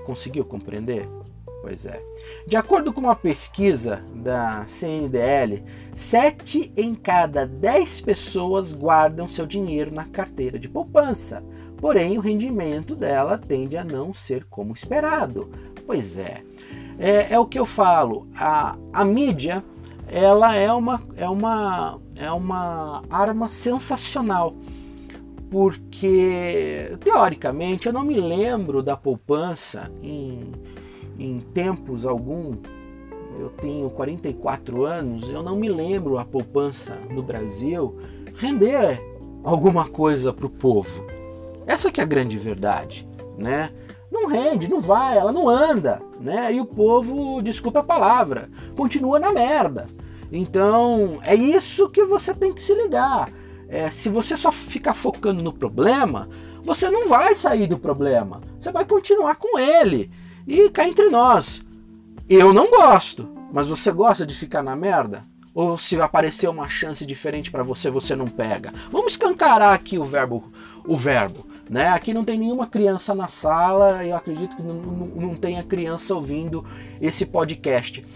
Conseguiu 0.05 0.45
compreender? 0.45 1.09
Pois 1.67 1.85
é. 1.85 2.01
De 2.47 2.57
acordo 2.57 2.93
com 2.93 3.01
uma 3.01 3.17
pesquisa 3.17 4.01
da 4.15 4.65
CNDL, 4.69 5.65
7 5.97 6.73
em 6.77 6.95
cada 6.95 7.45
10 7.45 8.03
pessoas 8.03 8.73
guardam 8.73 9.29
seu 9.29 9.45
dinheiro 9.45 9.93
na 9.93 10.05
carteira 10.05 10.61
de 10.61 10.69
poupança. 10.69 11.43
Porém, 11.79 12.17
o 12.17 12.21
rendimento 12.21 12.95
dela 12.95 13.37
tende 13.37 13.77
a 13.77 13.83
não 13.83 14.15
ser 14.15 14.45
como 14.45 14.75
esperado. 14.75 15.51
Pois 15.85 16.17
é. 16.17 16.41
É, 17.01 17.35
é 17.35 17.39
o 17.41 17.47
que 17.47 17.59
eu 17.59 17.67
falo. 17.67 18.29
A, 18.37 18.77
a 18.93 19.05
mídia 19.05 19.61
ela 20.07 20.55
é 20.55 20.73
uma, 20.73 21.03
é, 21.17 21.29
uma, 21.29 22.01
é 22.15 22.31
uma 22.31 23.03
arma 23.11 23.49
sensacional 23.49 24.55
porque 25.51 26.97
teoricamente 27.01 27.89
eu 27.89 27.93
não 27.93 28.05
me 28.05 28.21
lembro 28.21 28.85
da 28.85 28.97
poupança 28.97 29.91
em 30.03 30.53
em 31.19 31.41
tempos 31.41 32.05
algum, 32.05 32.55
eu 33.39 33.49
tenho 33.61 33.91
44 33.91 34.85
anos, 34.85 35.29
eu 35.29 35.43
não 35.43 35.57
me 35.57 35.69
lembro 35.69 36.19
a 36.19 36.25
poupança 36.25 36.97
no 37.11 37.23
Brasil 37.23 37.97
render 38.37 39.01
alguma 39.43 39.89
coisa 39.89 40.33
para 40.33 40.47
o 40.47 40.51
povo. 40.51 41.05
Essa 41.67 41.91
que 41.91 42.01
é 42.01 42.05
a 42.05 42.07
grande 42.07 42.37
verdade, 42.37 43.07
né? 43.37 43.71
Não 44.11 44.29
rende, 44.29 44.69
não 44.69 44.81
vai, 44.81 45.19
ela 45.19 45.33
não 45.33 45.49
anda, 45.49 46.01
né? 46.21 46.53
E 46.53 46.61
o 46.61 46.65
povo, 46.65 47.43
desculpa 47.43 47.81
a 47.81 47.85
palavra, 47.85 48.49
continua 48.77 49.19
na 49.19 49.33
merda. 49.33 49.87
Então 50.31 51.19
é 51.23 51.35
isso 51.35 51.89
que 51.89 52.05
você 52.05 52.35
tem 52.35 52.53
que 52.53 52.63
se 52.63 52.75
ligar. 52.75 53.31
É, 53.69 53.91
se 53.91 54.09
você 54.09 54.37
só 54.37 54.53
ficar 54.53 54.95
focando 54.95 55.43
no 55.43 55.53
problema, 55.53 56.29
você 56.65 56.91
não 56.91 57.09
vai 57.09 57.35
sair 57.35 57.67
do 57.67 57.79
problema. 57.79 58.41
Você 58.59 58.71
vai 58.71 58.85
continuar 58.85 59.37
com 59.37 59.59
ele. 59.59 60.11
E 60.47 60.71
cá 60.71 60.89
entre 60.89 61.09
nós, 61.11 61.61
eu 62.29 62.53
não 62.53 62.71
gosto, 62.71 63.29
mas 63.53 63.67
você 63.67 63.91
gosta 63.91 64.25
de 64.25 64.33
ficar 64.33 64.63
na 64.63 64.77
merda? 64.77 65.25
Ou 65.53 65.77
se 65.77 66.01
aparecer 66.01 66.49
uma 66.49 66.69
chance 66.69 67.05
diferente 67.05 67.51
para 67.51 67.65
você, 67.65 67.91
você 67.91 68.15
não 68.15 68.29
pega? 68.29 68.73
Vamos 68.91 69.13
escancarar 69.13 69.73
aqui 69.73 69.99
o 69.99 70.05
verbo, 70.05 70.53
o 70.87 70.97
verbo, 70.97 71.47
né? 71.69 71.89
Aqui 71.89 72.15
não 72.15 72.25
tem 72.25 72.39
nenhuma 72.39 72.67
criança 72.67 73.13
na 73.13 73.27
sala, 73.29 74.05
eu 74.05 74.15
acredito 74.15 74.55
que 74.55 74.63
não, 74.63 74.75
não, 74.75 75.07
não 75.07 75.35
tenha 75.35 75.65
criança 75.65 76.15
ouvindo 76.15 76.65
esse 77.01 77.27
podcast. 77.27 78.07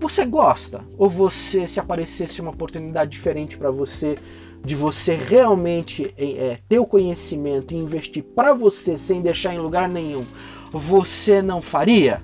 Você 0.00 0.24
gosta? 0.24 0.84
Ou 0.96 1.10
você, 1.10 1.68
se 1.68 1.78
aparecesse 1.80 2.40
uma 2.40 2.52
oportunidade 2.52 3.10
diferente 3.10 3.58
para 3.58 3.70
você, 3.70 4.16
de 4.64 4.74
você 4.74 5.14
realmente 5.14 6.14
é, 6.16 6.58
ter 6.68 6.78
o 6.78 6.86
conhecimento 6.86 7.74
e 7.74 7.76
investir 7.76 8.22
para 8.22 8.54
você 8.54 8.96
sem 8.96 9.20
deixar 9.20 9.54
em 9.54 9.58
lugar 9.58 9.88
nenhum, 9.88 10.24
você 10.72 11.40
não 11.40 11.62
faria? 11.62 12.22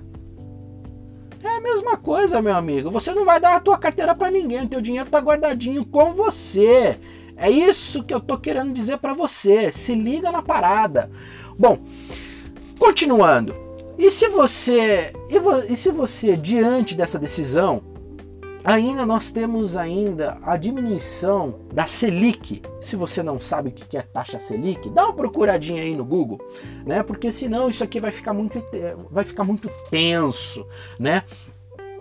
É 1.43 1.57
a 1.57 1.61
mesma 1.61 1.97
coisa, 1.97 2.41
meu 2.41 2.55
amigo. 2.55 2.89
Você 2.91 3.13
não 3.13 3.25
vai 3.25 3.39
dar 3.39 3.55
a 3.55 3.59
tua 3.59 3.77
carteira 3.77 4.15
para 4.15 4.31
ninguém, 4.31 4.63
o 4.63 4.69
teu 4.69 4.81
dinheiro 4.81 5.07
está 5.07 5.19
guardadinho 5.19 5.85
com 5.85 6.13
você. 6.13 6.97
É 7.35 7.49
isso 7.49 8.03
que 8.03 8.13
eu 8.13 8.19
tô 8.19 8.37
querendo 8.37 8.73
dizer 8.73 8.97
para 8.97 9.13
você. 9.13 9.71
Se 9.71 9.93
liga 9.93 10.31
na 10.31 10.41
parada. 10.41 11.09
Bom, 11.57 11.79
continuando. 12.79 13.55
E 13.97 14.09
se 14.09 14.27
você 14.27 15.13
e, 15.69 15.75
se 15.75 15.91
você 15.91 16.35
diante 16.35 16.95
dessa 16.95 17.19
decisão 17.19 17.92
ainda 18.63 19.05
nós 19.05 19.31
temos 19.31 19.75
ainda 19.75 20.37
a 20.43 20.55
diminuição 20.55 21.59
da 21.73 21.85
Selic. 21.85 22.61
Se 22.81 22.95
você 22.95 23.21
não 23.21 23.39
sabe 23.39 23.69
o 23.69 23.71
que 23.71 23.97
é 23.97 24.01
taxa 24.01 24.39
Selic, 24.39 24.89
dá 24.89 25.05
uma 25.05 25.13
procuradinha 25.13 25.83
aí 25.83 25.95
no 25.95 26.05
Google, 26.05 26.39
né? 26.85 27.03
Porque 27.03 27.31
senão 27.31 27.69
isso 27.69 27.83
aqui 27.83 27.99
vai 27.99 28.11
ficar 28.11 28.33
muito 28.33 28.63
vai 29.11 29.25
ficar 29.25 29.43
muito 29.43 29.69
tenso, 29.89 30.65
né? 30.99 31.23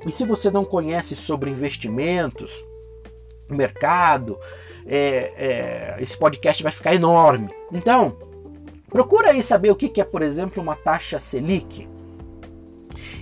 E 0.06 0.12
se 0.12 0.24
você 0.24 0.50
não 0.50 0.64
conhece 0.64 1.14
sobre 1.14 1.50
investimentos, 1.50 2.64
mercado, 3.48 4.38
é, 4.86 5.96
é, 5.96 6.02
esse 6.02 6.16
podcast 6.16 6.62
vai 6.62 6.72
ficar 6.72 6.94
enorme. 6.94 7.50
Então, 7.70 8.16
procura 8.88 9.30
aí 9.30 9.42
saber 9.42 9.70
o 9.70 9.76
que 9.76 10.00
é, 10.00 10.04
por 10.04 10.22
exemplo, 10.22 10.62
uma 10.62 10.74
taxa 10.74 11.20
Selic. 11.20 11.91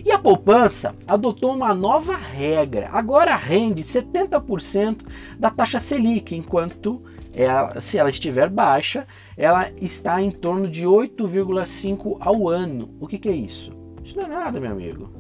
E 0.05 0.11
a 0.11 0.19
poupança 0.19 0.95
adotou 1.07 1.55
uma 1.55 1.73
nova 1.75 2.17
regra. 2.17 2.89
Agora 2.93 3.37
rende 3.37 3.83
70% 3.83 5.05
da 5.39 5.51
taxa 5.51 5.81
Selic, 5.81 6.35
enquanto 6.35 7.03
ela, 7.33 7.81
se 7.81 7.97
ela 7.99 8.11
estiver 8.11 8.49
baixa, 8.49 9.07
ela 9.37 9.71
está 9.81 10.21
em 10.23 10.31
torno 10.31 10.69
de 10.69 10.85
8,5 10.85 12.17
ao 12.21 12.49
ano. 12.49 12.95
O 13.01 13.07
que, 13.07 13.19
que 13.19 13.29
é 13.29 13.35
isso? 13.35 13.73
Isso 14.03 14.17
não 14.17 14.25
é 14.25 14.29
nada, 14.29 14.59
meu 14.59 14.73
amigo. 14.73 15.11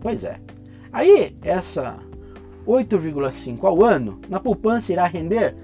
Pois 0.00 0.24
é. 0.24 0.40
Aí, 0.92 1.36
essa 1.42 1.98
8,5 2.66 3.62
ao 3.64 3.84
ano, 3.84 4.18
na 4.28 4.40
poupança 4.40 4.92
irá 4.92 5.06
render 5.06 5.54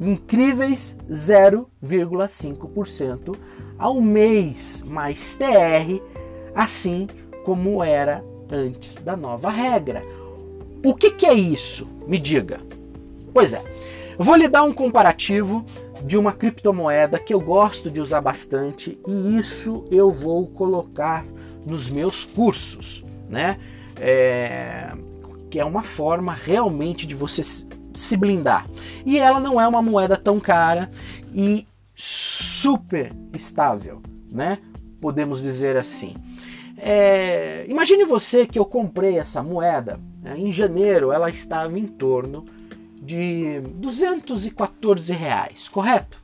incríveis 0.00 0.96
0,5% 1.10 3.36
ao 3.76 4.00
mês, 4.00 4.84
mais 4.86 5.36
TR, 5.36 6.00
assim 6.54 7.08
como 7.48 7.82
era 7.82 8.22
antes 8.50 8.96
da 8.96 9.16
nova 9.16 9.48
regra. 9.48 10.02
O 10.84 10.94
que, 10.94 11.12
que 11.12 11.24
é 11.24 11.32
isso? 11.32 11.88
Me 12.06 12.18
diga. 12.18 12.60
Pois 13.32 13.54
é, 13.54 13.64
vou 14.18 14.36
lhe 14.36 14.46
dar 14.46 14.64
um 14.64 14.72
comparativo 14.74 15.64
de 16.04 16.18
uma 16.18 16.34
criptomoeda 16.34 17.18
que 17.18 17.32
eu 17.32 17.40
gosto 17.40 17.90
de 17.90 18.02
usar 18.02 18.20
bastante 18.20 19.00
e 19.08 19.38
isso 19.38 19.86
eu 19.90 20.12
vou 20.12 20.46
colocar 20.48 21.24
nos 21.64 21.88
meus 21.88 22.22
cursos, 22.22 23.02
né? 23.30 23.58
É, 23.98 24.92
que 25.50 25.58
é 25.58 25.64
uma 25.64 25.82
forma 25.82 26.34
realmente 26.34 27.06
de 27.06 27.14
você 27.14 27.42
se 27.42 28.14
blindar. 28.14 28.68
E 29.06 29.18
ela 29.18 29.40
não 29.40 29.58
é 29.58 29.66
uma 29.66 29.80
moeda 29.80 30.18
tão 30.18 30.38
cara 30.38 30.90
e 31.34 31.66
super 31.94 33.10
estável, 33.32 34.02
né? 34.30 34.58
Podemos 35.00 35.40
dizer 35.40 35.78
assim. 35.78 36.14
É, 36.78 37.66
imagine 37.68 38.04
você 38.04 38.46
que 38.46 38.58
eu 38.58 38.64
comprei 38.64 39.18
essa 39.18 39.42
moeda 39.42 39.98
né? 40.22 40.38
em 40.38 40.52
janeiro, 40.52 41.12
ela 41.12 41.28
estava 41.28 41.78
em 41.78 41.86
torno 41.86 42.46
de 43.02 43.60
214 43.74 45.12
reais, 45.12 45.68
correto? 45.68 46.18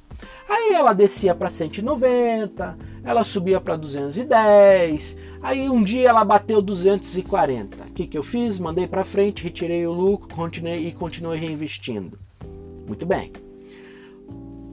Aí 0.48 0.72
ela 0.72 0.92
descia 0.92 1.34
para 1.34 1.50
190, 1.50 2.78
ela 3.04 3.24
subia 3.24 3.60
para 3.60 3.76
210, 3.76 5.16
Aí 5.44 5.68
um 5.68 5.82
dia 5.82 6.08
ela 6.08 6.24
bateu 6.24 6.62
240. 6.62 7.84
O 7.84 7.92
que, 7.92 8.06
que 8.06 8.16
eu 8.16 8.22
fiz? 8.22 8.58
Mandei 8.58 8.86
para 8.86 9.04
frente, 9.04 9.44
retirei 9.44 9.86
o 9.86 9.92
lucro 9.92 10.34
continuei, 10.34 10.86
e 10.86 10.92
continuei 10.92 11.38
reinvestindo. 11.38 12.18
Muito 12.88 13.04
bem. 13.04 13.30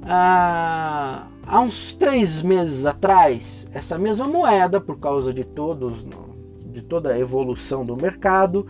Ah, 0.03 1.27
há 1.45 1.61
uns 1.61 1.93
três 1.95 2.41
meses 2.41 2.85
atrás, 2.85 3.67
essa 3.73 3.97
mesma 3.97 4.27
moeda, 4.27 4.81
por 4.81 4.99
causa 4.99 5.33
de 5.33 5.43
todos, 5.43 6.05
de 6.65 6.81
toda 6.81 7.11
a 7.11 7.19
evolução 7.19 7.85
do 7.85 7.95
mercado, 7.95 8.65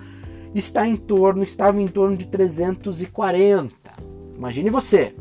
está 0.53 0.85
em 0.85 0.95
torno, 0.95 1.43
estava 1.43 1.81
em 1.81 1.87
torno 1.87 2.17
de 2.17 2.27
340. 2.27 3.73
Imagine 4.35 4.69
você. 4.69 5.15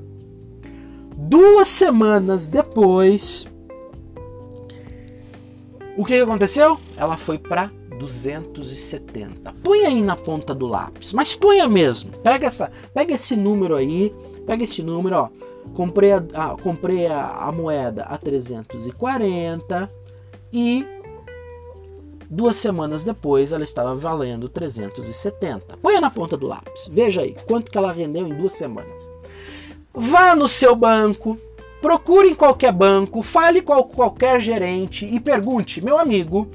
Duas 1.16 1.68
semanas 1.68 2.48
depois, 2.48 3.46
o 5.96 6.04
que 6.04 6.14
aconteceu? 6.14 6.78
Ela 6.96 7.16
foi 7.16 7.38
para 7.38 7.70
270. 7.98 9.52
Põe 9.62 9.84
aí 9.84 10.02
na 10.02 10.16
ponta 10.16 10.54
do 10.54 10.66
lápis, 10.66 11.12
mas 11.12 11.34
ponha 11.34 11.68
mesmo. 11.68 12.10
Pega 12.22 12.46
essa, 12.46 12.72
pega 12.94 13.14
esse 13.14 13.36
número 13.36 13.76
aí, 13.76 14.12
pega 14.46 14.64
esse 14.64 14.82
número, 14.82 15.16
ó. 15.16 15.28
Comprei 15.74 16.12
a, 16.12 16.22
a 16.34 16.56
comprei 16.56 17.06
a, 17.06 17.28
a 17.28 17.52
moeda 17.52 18.04
a 18.04 18.18
340 18.18 19.90
e 20.52 20.84
duas 22.28 22.56
semanas 22.56 23.04
depois 23.04 23.52
ela 23.52 23.64
estava 23.64 23.94
valendo 23.94 24.48
370. 24.48 25.76
Põe 25.78 26.00
na 26.00 26.10
ponta 26.10 26.36
do 26.36 26.46
lápis. 26.46 26.88
Veja 26.90 27.22
aí 27.22 27.36
quanto 27.46 27.70
que 27.70 27.78
ela 27.78 27.92
rendeu 27.92 28.26
em 28.26 28.34
duas 28.34 28.54
semanas. 28.54 29.10
Vá 29.92 30.36
no 30.36 30.48
seu 30.48 30.76
banco, 30.76 31.38
Procure 31.80 32.28
em 32.28 32.34
qualquer 32.34 32.72
banco, 32.72 33.22
fale 33.22 33.62
com 33.62 33.82
qualquer 33.84 34.38
gerente 34.38 35.06
e 35.06 35.18
pergunte, 35.18 35.82
meu 35.82 35.98
amigo, 35.98 36.46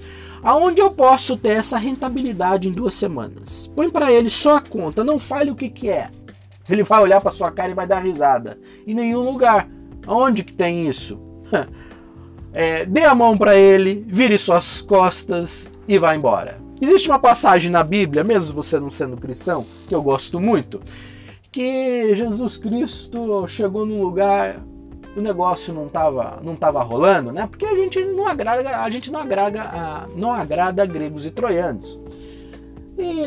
aonde 0.44 0.80
eu 0.80 0.92
posso 0.92 1.36
ter 1.36 1.58
essa 1.58 1.80
rentabilidade 1.80 2.70
em 2.70 2.72
duas 2.72 2.94
semanas? 2.94 3.70
Põe 3.76 3.90
para 3.90 4.12
ele 4.12 4.30
só 4.30 4.58
a 4.58 4.62
conta, 4.62 5.04
não 5.04 5.18
fale 5.18 5.50
o 5.50 5.56
que, 5.56 5.68
que 5.68 5.90
é. 5.90 6.12
Ele 6.70 6.84
vai 6.84 7.02
olhar 7.02 7.22
para 7.22 7.32
sua 7.32 7.52
cara 7.52 7.72
e 7.72 7.76
vai 7.76 7.88
dar 7.88 8.00
risada. 8.04 8.58
Em 8.86 8.94
nenhum 8.94 9.22
lugar. 9.22 9.68
Aonde 10.08 10.44
que 10.44 10.54
tem 10.54 10.88
isso? 10.88 11.20
É, 12.58 12.86
dê 12.86 13.04
a 13.04 13.14
mão 13.14 13.38
para 13.38 13.58
ele, 13.58 14.06
vire 14.08 14.40
suas 14.40 14.80
costas 14.80 15.70
e 15.86 16.00
vá 16.00 16.16
embora. 16.16 16.58
Existe 16.80 17.10
uma 17.10 17.20
passagem 17.20 17.70
na 17.70 17.84
Bíblia, 17.84 18.24
mesmo 18.24 18.54
você 18.54 18.80
não 18.80 18.90
sendo 18.90 19.18
cristão, 19.18 19.66
que 19.90 19.94
eu 19.94 20.02
gosto 20.02 20.40
muito, 20.40 20.82
que 21.52 22.16
Jesus 22.16 22.56
Cristo 22.56 23.46
chegou 23.50 23.86
num 23.86 24.02
lugar 24.02 24.62
o 25.16 25.22
negócio 25.22 25.74
não 25.74 25.88
estava 25.88 26.40
não 26.44 26.56
tava 26.56 26.84
rolando, 26.84 27.32
né? 27.32 27.48
Porque 27.48 27.66
a 27.66 27.76
gente 27.76 28.04
não 28.04 28.28
agrada, 28.28 28.82
a 28.82 28.90
gente 28.90 29.10
não 29.10 29.20
agrada, 29.20 30.10
não 30.16 30.34
agrada 30.34 30.86
gregos 30.86 31.26
e 31.26 31.32
troianos. 31.32 31.98
E 32.98 33.24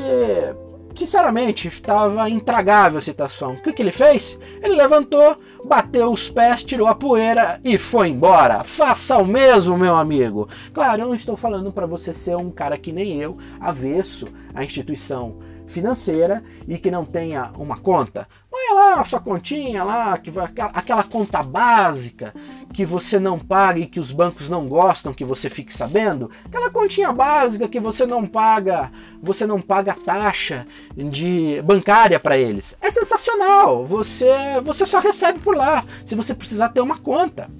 sinceramente 0.98 1.68
estava 1.68 2.28
intragável 2.28 2.98
a 2.98 3.02
situação. 3.02 3.52
O 3.52 3.62
que, 3.62 3.72
que 3.72 3.80
ele 3.80 3.92
fez? 3.92 4.38
Ele 4.60 4.74
levantou, 4.74 5.36
bateu 5.64 6.10
os 6.12 6.28
pés, 6.28 6.64
tirou 6.64 6.88
a 6.88 6.94
poeira 6.94 7.60
e 7.64 7.78
foi 7.78 8.08
embora. 8.08 8.64
Faça 8.64 9.16
o 9.16 9.24
mesmo, 9.24 9.78
meu 9.78 9.94
amigo. 9.94 10.48
Claro, 10.74 11.02
eu 11.02 11.06
não 11.06 11.14
estou 11.14 11.36
falando 11.36 11.70
para 11.70 11.86
você 11.86 12.12
ser 12.12 12.36
um 12.36 12.50
cara 12.50 12.76
que 12.76 12.92
nem 12.92 13.20
eu, 13.20 13.38
avesso 13.60 14.26
à 14.54 14.64
instituição 14.64 15.36
financeira 15.68 16.42
e 16.66 16.78
que 16.78 16.90
não 16.90 17.04
tenha 17.04 17.52
uma 17.56 17.78
conta. 17.78 18.26
Lá 18.74 19.00
a 19.00 19.04
sua 19.04 19.20
continha 19.20 19.82
lá, 19.82 20.16
que 20.18 20.30
vai, 20.30 20.44
aquela, 20.44 20.70
aquela 20.70 21.02
conta 21.02 21.42
básica 21.42 22.34
que 22.72 22.84
você 22.84 23.18
não 23.18 23.38
paga 23.38 23.80
e 23.80 23.86
que 23.86 23.98
os 23.98 24.12
bancos 24.12 24.48
não 24.48 24.66
gostam 24.68 25.14
que 25.14 25.24
você 25.24 25.48
fique 25.48 25.76
sabendo, 25.76 26.30
aquela 26.44 26.70
continha 26.70 27.12
básica 27.12 27.68
que 27.68 27.80
você 27.80 28.06
não 28.06 28.26
paga, 28.26 28.90
você 29.22 29.46
não 29.46 29.60
paga 29.60 29.94
taxa 29.94 30.66
de 30.94 31.60
bancária 31.62 32.20
para 32.20 32.36
eles. 32.36 32.76
É 32.80 32.90
sensacional. 32.90 33.84
Você 33.86 34.28
você 34.62 34.84
só 34.86 35.00
recebe 35.00 35.38
por 35.38 35.56
lá, 35.56 35.84
se 36.04 36.14
você 36.14 36.34
precisar 36.34 36.68
ter 36.68 36.80
uma 36.80 36.98
conta. 36.98 37.50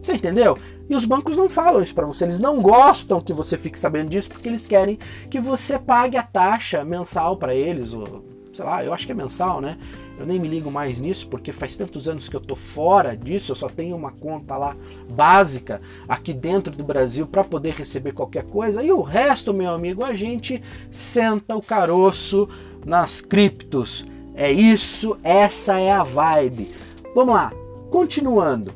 Você 0.00 0.14
entendeu? 0.14 0.58
E 0.88 0.94
os 0.96 1.04
bancos 1.04 1.36
não 1.36 1.48
falam 1.48 1.82
isso 1.82 1.94
para 1.94 2.06
você, 2.06 2.24
eles 2.24 2.40
não 2.40 2.60
gostam 2.60 3.20
que 3.20 3.32
você 3.32 3.56
fique 3.56 3.78
sabendo 3.78 4.10
disso 4.10 4.28
porque 4.28 4.48
eles 4.48 4.66
querem 4.66 4.98
que 5.30 5.38
você 5.38 5.78
pague 5.78 6.16
a 6.16 6.22
taxa 6.22 6.84
mensal 6.84 7.36
para 7.36 7.54
eles, 7.54 7.92
ou 7.92 8.24
sei 8.52 8.64
lá, 8.64 8.84
eu 8.84 8.92
acho 8.92 9.06
que 9.06 9.12
é 9.12 9.14
mensal, 9.14 9.60
né? 9.60 9.78
Eu 10.20 10.26
nem 10.26 10.38
me 10.38 10.46
ligo 10.46 10.70
mais 10.70 11.00
nisso 11.00 11.26
porque 11.28 11.50
faz 11.50 11.74
tantos 11.74 12.06
anos 12.06 12.28
que 12.28 12.36
eu 12.36 12.40
tô 12.40 12.54
fora 12.54 13.16
disso, 13.16 13.52
eu 13.52 13.56
só 13.56 13.70
tenho 13.70 13.96
uma 13.96 14.12
conta 14.12 14.54
lá 14.54 14.76
básica 15.10 15.80
aqui 16.06 16.34
dentro 16.34 16.76
do 16.76 16.84
Brasil 16.84 17.26
para 17.26 17.42
poder 17.42 17.72
receber 17.72 18.12
qualquer 18.12 18.44
coisa 18.44 18.82
e 18.82 18.92
o 18.92 19.00
resto, 19.00 19.54
meu 19.54 19.70
amigo, 19.70 20.04
a 20.04 20.12
gente 20.12 20.62
senta 20.92 21.56
o 21.56 21.62
caroço 21.62 22.46
nas 22.84 23.22
criptos. 23.22 24.04
É 24.34 24.52
isso, 24.52 25.16
essa 25.24 25.78
é 25.78 25.90
a 25.90 26.02
vibe. 26.02 26.70
Vamos 27.14 27.34
lá, 27.34 27.50
continuando. 27.90 28.72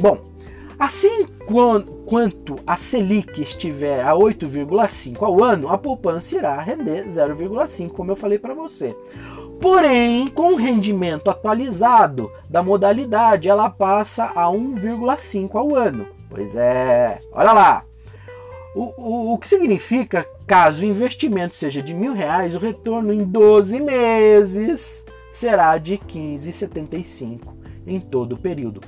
Bom, 0.00 0.34
Assim 0.78 1.26
quanto 2.04 2.56
a 2.66 2.76
Selic 2.76 3.40
estiver 3.40 4.04
a 4.04 4.12
8,5 4.12 5.22
ao 5.22 5.42
ano, 5.42 5.68
a 5.68 5.78
poupança 5.78 6.36
irá 6.36 6.60
render 6.60 7.06
0,5, 7.06 7.90
como 7.90 8.10
eu 8.10 8.16
falei 8.16 8.38
para 8.38 8.54
você. 8.54 8.94
Porém, 9.60 10.28
com 10.28 10.52
o 10.52 10.56
rendimento 10.56 11.30
atualizado 11.30 12.30
da 12.48 12.62
modalidade, 12.62 13.48
ela 13.48 13.68
passa 13.70 14.24
a 14.24 14.46
1,5 14.46 15.54
ao 15.54 15.74
ano. 15.74 16.06
Pois 16.28 16.54
é, 16.56 17.20
olha 17.32 17.52
lá. 17.52 17.84
O, 18.74 18.92
o, 18.96 19.34
o 19.34 19.38
que 19.38 19.46
significa, 19.46 20.26
caso 20.46 20.82
o 20.82 20.86
investimento 20.86 21.54
seja 21.54 21.80
de 21.80 21.94
mil 21.94 22.12
reais, 22.12 22.56
o 22.56 22.58
retorno 22.58 23.12
em 23.12 23.22
12 23.24 23.78
meses 23.80 25.04
será 25.32 25.78
de 25.78 25.96
15,75 25.96 27.54
em 27.86 28.00
todo 28.00 28.32
o 28.32 28.38
período. 28.38 28.80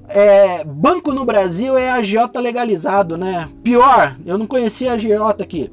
É, 0.07 0.63
banco 0.63 1.13
no 1.13 1.23
Brasil 1.23 1.77
é 1.77 1.89
agiota 1.89 2.39
legalizado, 2.39 3.15
né? 3.15 3.47
Pior, 3.63 4.17
eu 4.25 4.37
não 4.37 4.47
conhecia 4.47 4.91
a 4.91 4.95
agiota 4.95 5.43
aqui, 5.43 5.71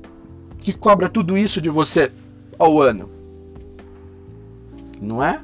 que 0.58 0.72
cobra 0.72 1.08
tudo 1.08 1.36
isso 1.36 1.60
de 1.60 1.70
você 1.70 2.12
ao 2.58 2.80
ano. 2.80 3.17
Não 5.00 5.22
é? 5.22 5.40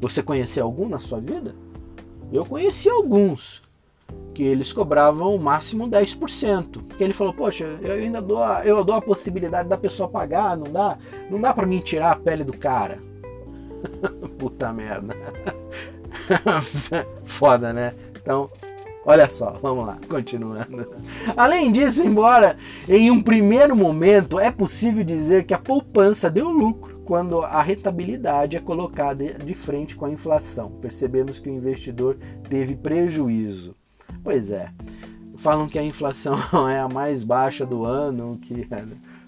Você 0.00 0.22
conheceu 0.22 0.64
algum 0.64 0.88
na 0.88 0.98
sua 0.98 1.20
vida? 1.20 1.54
Eu 2.32 2.44
conheci 2.44 2.88
alguns 2.88 3.62
que 4.34 4.42
eles 4.42 4.72
cobravam 4.72 5.34
o 5.34 5.38
máximo 5.38 5.88
10%. 5.88 6.82
Porque 6.88 7.04
ele 7.04 7.12
falou, 7.12 7.32
poxa, 7.32 7.64
eu 7.82 7.92
ainda 7.92 8.20
dou 8.20 8.42
a, 8.42 8.64
eu 8.64 8.82
dou 8.82 8.94
a 8.94 9.02
possibilidade 9.02 9.68
da 9.68 9.76
pessoa 9.76 10.08
pagar, 10.08 10.56
não 10.56 10.72
dá, 10.72 10.98
não 11.30 11.40
dá 11.40 11.52
para 11.52 11.66
mim 11.66 11.80
tirar 11.80 12.12
a 12.12 12.16
pele 12.16 12.42
do 12.44 12.56
cara. 12.56 12.98
Puta 14.38 14.72
merda. 14.72 15.14
Foda, 17.24 17.72
né? 17.72 17.94
Então, 18.20 18.50
olha 19.04 19.28
só, 19.28 19.58
vamos 19.60 19.86
lá, 19.86 19.98
continuando. 20.08 20.88
Além 21.36 21.70
disso, 21.70 22.04
embora 22.04 22.56
em 22.88 23.10
um 23.10 23.22
primeiro 23.22 23.76
momento 23.76 24.40
é 24.40 24.50
possível 24.50 25.04
dizer 25.04 25.44
que 25.44 25.54
a 25.54 25.58
poupança 25.58 26.30
deu 26.30 26.48
lucro 26.48 26.91
quando 27.04 27.42
a 27.42 27.62
rentabilidade 27.62 28.56
é 28.56 28.60
colocada 28.60 29.34
de 29.34 29.54
frente 29.54 29.96
com 29.96 30.06
a 30.06 30.10
inflação. 30.10 30.70
Percebemos 30.80 31.38
que 31.38 31.48
o 31.48 31.52
investidor 31.52 32.16
teve 32.48 32.76
prejuízo. 32.76 33.74
Pois 34.22 34.50
é. 34.50 34.70
Falam 35.38 35.68
que 35.68 35.78
a 35.78 35.82
inflação 35.82 36.38
é 36.68 36.78
a 36.78 36.88
mais 36.88 37.24
baixa 37.24 37.66
do 37.66 37.84
ano, 37.84 38.38
que 38.38 38.66
é 38.70 38.84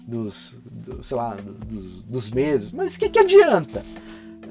dos, 0.07 0.57
do, 0.63 1.03
sei 1.03 1.17
lá, 1.17 1.35
dos, 1.35 2.03
dos 2.03 2.31
meses. 2.31 2.71
Mas 2.71 2.95
o 2.95 2.99
que, 2.99 3.09
que 3.09 3.19
adianta 3.19 3.83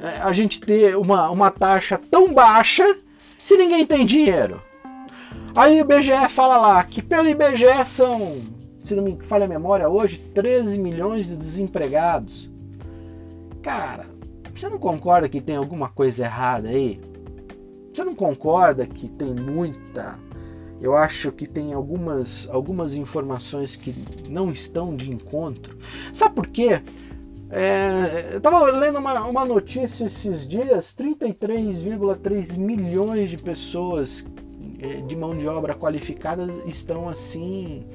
é, 0.02 0.20
a 0.20 0.32
gente 0.32 0.60
ter 0.60 0.96
uma, 0.96 1.30
uma 1.30 1.50
taxa 1.50 1.98
tão 2.10 2.32
baixa 2.32 2.98
se 3.44 3.56
ninguém 3.56 3.86
tem 3.86 4.04
dinheiro? 4.04 4.60
Aí 5.54 5.80
o 5.80 5.84
IBGE 5.84 6.28
fala 6.30 6.58
lá 6.58 6.82
que 6.82 7.00
pelo 7.00 7.28
IBGE 7.28 7.86
são, 7.86 8.38
se 8.82 8.94
não 8.94 9.04
me 9.04 9.16
falha 9.22 9.44
a 9.44 9.48
memória, 9.48 9.88
hoje 9.88 10.18
13 10.34 10.76
milhões 10.78 11.26
de 11.26 11.36
desempregados. 11.36 12.50
Cara, 13.64 14.06
você 14.54 14.68
não 14.68 14.78
concorda 14.78 15.28
que 15.28 15.40
tem 15.40 15.56
alguma 15.56 15.88
coisa 15.88 16.24
errada 16.24 16.68
aí? 16.68 17.00
Você 17.92 18.04
não 18.04 18.14
concorda 18.14 18.86
que 18.86 19.08
tem 19.08 19.34
muita 19.34 20.16
eu 20.84 20.94
acho 20.94 21.32
que 21.32 21.46
tem 21.46 21.72
algumas, 21.72 22.46
algumas 22.50 22.94
informações 22.94 23.74
que 23.74 23.94
não 24.28 24.52
estão 24.52 24.94
de 24.94 25.10
encontro. 25.10 25.78
Sabe 26.12 26.34
por 26.34 26.46
quê? 26.46 26.82
É, 27.50 28.28
eu 28.32 28.36
estava 28.36 28.62
lendo 28.70 28.98
uma, 28.98 29.24
uma 29.26 29.46
notícia 29.46 30.04
esses 30.04 30.46
dias: 30.46 30.94
33,3 30.94 32.58
milhões 32.58 33.30
de 33.30 33.38
pessoas 33.38 34.22
é, 34.78 35.00
de 35.00 35.16
mão 35.16 35.34
de 35.34 35.48
obra 35.48 35.74
qualificada 35.74 36.46
estão 36.66 37.08
assim, 37.08 37.86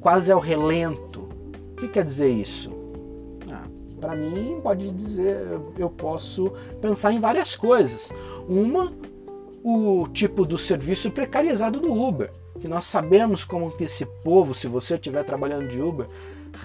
quase 0.00 0.30
ao 0.30 0.38
relento. 0.38 1.28
O 1.72 1.76
que 1.80 1.88
quer 1.88 2.04
dizer 2.04 2.28
isso? 2.28 2.70
Para 4.00 4.14
mim, 4.14 4.60
pode 4.62 4.90
dizer, 4.90 5.60
eu 5.76 5.90
posso 5.90 6.52
pensar 6.80 7.12
em 7.12 7.20
várias 7.20 7.56
coisas. 7.56 8.12
Uma, 8.48 8.92
o 9.62 10.08
tipo 10.08 10.44
do 10.44 10.56
serviço 10.58 11.10
precarizado 11.10 11.80
do 11.80 11.92
Uber, 11.92 12.30
que 12.60 12.68
nós 12.68 12.86
sabemos 12.86 13.44
como 13.44 13.70
que 13.70 13.84
esse 13.84 14.06
povo, 14.22 14.54
se 14.54 14.66
você 14.66 14.94
estiver 14.94 15.24
trabalhando 15.24 15.68
de 15.68 15.80
Uber, 15.80 16.06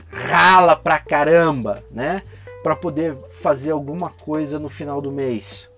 rala 0.09 0.75
pra 0.75 0.99
caramba, 0.99 1.83
né? 1.91 2.23
Para 2.61 2.75
poder 2.75 3.15
fazer 3.41 3.71
alguma 3.71 4.09
coisa 4.09 4.57
no 4.57 4.69
final 4.69 5.01
do 5.01 5.11
mês. 5.11 5.69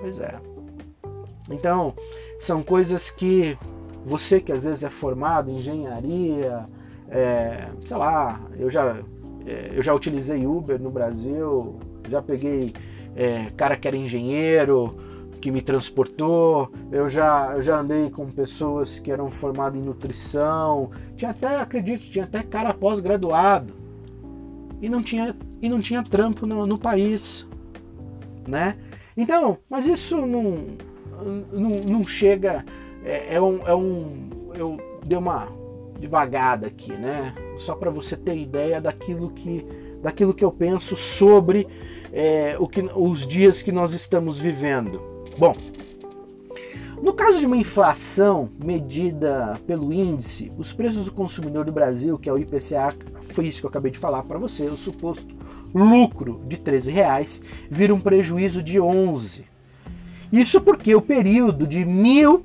Pois 0.00 0.20
é. 0.20 0.34
Então, 1.50 1.94
são 2.40 2.62
coisas 2.62 3.10
que 3.10 3.56
você 4.04 4.40
que 4.40 4.52
às 4.52 4.64
vezes 4.64 4.84
é 4.84 4.90
formado 4.90 5.50
em 5.50 5.56
engenharia, 5.56 6.66
é, 7.08 7.68
sei 7.86 7.96
lá, 7.96 8.40
eu 8.58 8.70
já, 8.70 8.98
eu 9.74 9.82
já 9.82 9.94
utilizei 9.94 10.46
Uber 10.46 10.80
no 10.80 10.90
Brasil, 10.90 11.78
já 12.08 12.22
peguei 12.22 12.72
é, 13.14 13.50
cara 13.56 13.76
que 13.76 13.86
era 13.86 13.96
engenheiro, 13.96 14.96
que 15.40 15.50
me 15.50 15.60
transportou. 15.60 16.70
Eu 16.90 17.08
já, 17.08 17.52
eu 17.54 17.62
já 17.62 17.78
andei 17.78 18.10
com 18.10 18.26
pessoas 18.30 18.98
que 18.98 19.12
eram 19.12 19.30
formadas 19.30 19.78
em 19.78 19.84
nutrição. 19.84 20.90
Tinha 21.16 21.32
até, 21.32 21.60
acredito, 21.60 22.02
tinha 22.02 22.24
até 22.24 22.42
cara 22.42 22.72
pós-graduado. 22.72 23.74
e 24.80 24.88
não 24.88 25.02
tinha, 25.02 25.36
e 25.60 25.68
não 25.68 25.80
tinha 25.80 26.02
trampo 26.02 26.46
no, 26.46 26.66
no 26.66 26.78
país, 26.78 27.46
né? 28.46 28.76
Então, 29.16 29.58
mas 29.68 29.86
isso 29.86 30.16
não, 30.26 30.56
não, 31.52 31.70
não 31.88 32.06
chega, 32.06 32.64
é, 33.04 33.36
é, 33.36 33.40
um, 33.40 33.66
é 33.66 33.74
um, 33.74 34.30
eu 34.54 34.78
dei 35.04 35.16
uma 35.16 35.48
devagada 35.98 36.66
aqui, 36.66 36.92
né? 36.92 37.34
Só 37.58 37.74
para 37.74 37.90
você 37.90 38.16
ter 38.16 38.36
ideia 38.36 38.80
daquilo 38.80 39.30
que, 39.30 39.64
daquilo 40.02 40.34
que 40.34 40.44
eu 40.44 40.52
penso 40.52 40.96
sobre 40.96 41.66
é, 42.12 42.56
o 42.58 42.68
que, 42.68 42.80
os 42.94 43.26
dias 43.26 43.62
que 43.62 43.72
nós 43.72 43.92
estamos 43.92 44.38
vivendo. 44.38 45.00
Bom, 45.38 45.54
no 47.02 47.12
caso 47.12 47.38
de 47.38 47.46
uma 47.46 47.56
inflação 47.56 48.48
medida 48.62 49.60
pelo 49.66 49.92
índice, 49.92 50.50
os 50.56 50.72
preços 50.72 51.04
do 51.04 51.12
consumidor 51.12 51.64
do 51.64 51.72
Brasil, 51.72 52.18
que 52.18 52.28
é 52.28 52.32
o 52.32 52.38
IPCA, 52.38 52.94
foi 53.30 53.46
isso 53.46 53.60
que 53.60 53.66
eu 53.66 53.70
acabei 53.70 53.90
de 53.90 53.98
falar 53.98 54.22
para 54.22 54.38
você, 54.38 54.62
o 54.64 54.76
suposto 54.76 55.34
lucro 55.74 56.40
de 56.46 56.56
13 56.56 56.92
reais 56.92 57.42
vira 57.68 57.92
um 57.92 58.00
prejuízo 58.00 58.62
de 58.62 58.80
11. 58.80 59.44
Isso 60.32 60.60
porque 60.60 60.94
o 60.94 61.02
período 61.02 61.66
de 61.66 61.84
mil 61.84 62.44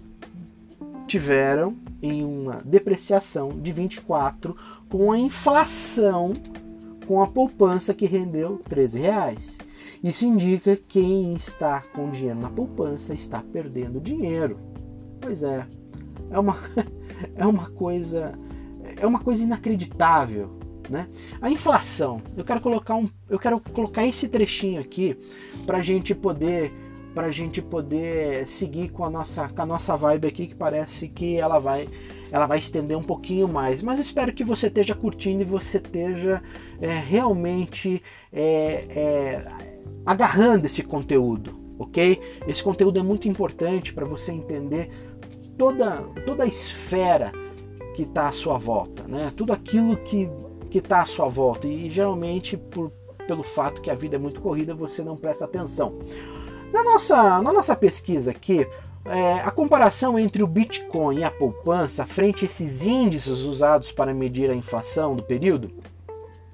tiveram 1.08 1.76
em 2.02 2.24
uma 2.24 2.62
depreciação 2.64 3.50
de 3.50 3.72
24 3.72 4.56
com 4.90 5.12
a 5.12 5.18
inflação 5.20 6.34
com 7.06 7.24
a 7.24 7.28
poupança 7.28 7.94
que 7.94 8.06
rendeu 8.06 8.62
13 8.70 9.00
reais. 9.00 9.58
Isso 10.04 10.26
indica 10.26 10.76
que 10.76 11.02
quem 11.02 11.34
está 11.34 11.82
com 11.94 12.12
dinheiro 12.12 12.40
na 12.40 12.50
poupança 12.50 13.14
está 13.14 13.42
perdendo 13.42 14.00
dinheiro. 14.00 14.60
Pois 15.20 15.44
é, 15.44 15.66
é 16.30 16.40
uma, 16.40 16.58
é 17.36 17.46
uma 17.46 17.70
coisa 17.72 18.38
é 18.96 19.08
uma 19.08 19.20
coisa 19.20 19.44
inacreditável, 19.44 20.60
né? 20.90 21.08
A 21.42 21.50
inflação. 21.50 22.22
Eu 22.36 22.44
quero 22.44 22.62
colocar 22.62 22.96
um, 22.96 23.10
eu 23.30 23.40
quero 23.40 23.60
colocar 23.74 24.06
esse 24.06 24.28
trechinho 24.28 24.80
aqui 24.80 25.18
para 25.66 25.78
a 25.78 25.82
gente 25.82 26.14
poder 26.14 26.72
para 27.14 27.28
a 27.28 27.32
gente 27.32 27.62
poder 27.62 28.48
seguir 28.48 28.90
com 28.90 29.04
a 29.04 29.10
nossa 29.10 29.48
com 29.50 29.62
a 29.62 29.66
nossa 29.66 29.96
vibe 29.96 30.28
aqui 30.28 30.48
que 30.48 30.56
parece 30.56 31.08
que 31.08 31.38
ela 31.38 31.60
vai 31.60 31.88
ela 32.32 32.46
vai 32.46 32.60
estender 32.60 32.98
um 32.98 33.04
pouquinho 33.04 33.48
mais. 33.48 33.82
Mas 33.82 34.00
espero 34.00 34.34
que 34.34 34.44
você 34.44 34.68
esteja 34.68 34.94
curtindo 34.96 35.42
e 35.42 35.46
você 35.46 35.78
esteja 35.78 36.42
é, 36.80 36.94
realmente 37.00 38.02
é, 38.32 38.86
é, 38.90 39.46
agarrando 40.06 40.66
esse 40.66 40.84
conteúdo, 40.84 41.58
ok? 41.78 42.22
Esse 42.48 42.64
conteúdo 42.64 43.00
é 43.00 43.04
muito 43.04 43.28
importante 43.28 43.94
para 43.94 44.06
você 44.06 44.32
entender 44.32 44.90
toda, 45.58 45.98
toda 46.26 46.44
a 46.44 46.48
esfera 46.48 47.32
que 47.96 48.04
está 48.04 48.30
à 48.30 48.32
sua 48.32 48.58
volta, 48.58 49.04
né? 49.08 49.32
Tudo 49.36 49.52
aquilo 49.52 49.98
que 49.98 50.30
está 50.74 51.02
à 51.02 51.06
sua 51.06 51.28
volta 51.28 51.68
e 51.68 51.90
geralmente 51.90 52.56
por, 52.56 52.92
pelo 53.28 53.44
fato 53.44 53.82
que 53.82 53.90
a 53.90 53.96
vida 53.96 54.16
é 54.16 54.20
muito 54.20 54.40
corrida 54.40 54.74
você 54.74 55.04
não 55.04 55.18
presta 55.18 55.46
atenção. 55.46 56.00
Na 56.72 56.84
nossa, 56.84 57.42
na 57.42 57.54
nossa 57.54 57.76
pesquisa 57.76 58.32
aqui, 58.32 58.68
é, 59.06 59.34
a 59.40 59.52
comparação 59.52 60.20
entre 60.20 60.44
o 60.44 60.48
Bitcoin 60.48 61.20
e 61.20 61.24
a 61.24 61.32
poupança 61.32 62.06
frente 62.06 62.46
a 62.46 62.48
esses 62.48 62.84
índices 62.84 63.40
usados 63.40 63.92
para 63.92 64.14
medir 64.14 64.50
a 64.50 64.56
inflação 64.56 65.16
do 65.16 65.24
período 65.24 65.72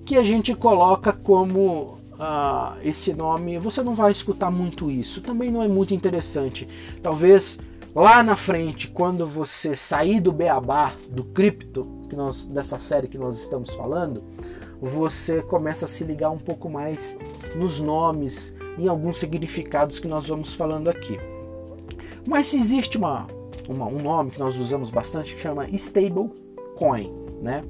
que 0.05 0.17
a 0.17 0.23
gente 0.23 0.53
coloca 0.53 1.13
como 1.13 1.97
uh, 2.13 2.77
esse 2.83 3.13
nome. 3.13 3.57
Você 3.59 3.81
não 3.81 3.95
vai 3.95 4.11
escutar 4.11 4.51
muito 4.51 4.91
isso, 4.91 5.21
também 5.21 5.51
não 5.51 5.63
é 5.63 5.67
muito 5.67 5.93
interessante. 5.93 6.67
Talvez 7.01 7.59
lá 7.93 8.23
na 8.23 8.35
frente, 8.35 8.87
quando 8.87 9.27
você 9.27 9.75
sair 9.75 10.19
do 10.19 10.31
beabá, 10.31 10.93
do 11.09 11.23
cripto, 11.23 11.87
que 12.09 12.15
nós, 12.15 12.45
dessa 12.47 12.77
série 12.79 13.07
que 13.07 13.17
nós 13.17 13.37
estamos 13.37 13.73
falando, 13.73 14.23
você 14.81 15.41
começa 15.41 15.85
a 15.85 15.87
se 15.87 16.03
ligar 16.03 16.31
um 16.31 16.37
pouco 16.37 16.69
mais 16.69 17.17
nos 17.55 17.79
nomes 17.79 18.53
em 18.77 18.87
alguns 18.87 19.17
significados 19.17 19.99
que 19.99 20.07
nós 20.07 20.27
vamos 20.27 20.53
falando 20.53 20.89
aqui. 20.89 21.19
Mas 22.27 22.53
existe 22.53 22.97
uma, 22.97 23.27
uma, 23.67 23.85
um 23.85 24.01
nome 24.01 24.31
que 24.31 24.39
nós 24.39 24.57
usamos 24.57 24.89
bastante 24.89 25.35
que 25.35 25.41
chama 25.41 25.69
stablecoin, 25.69 27.11
né? 27.41 27.63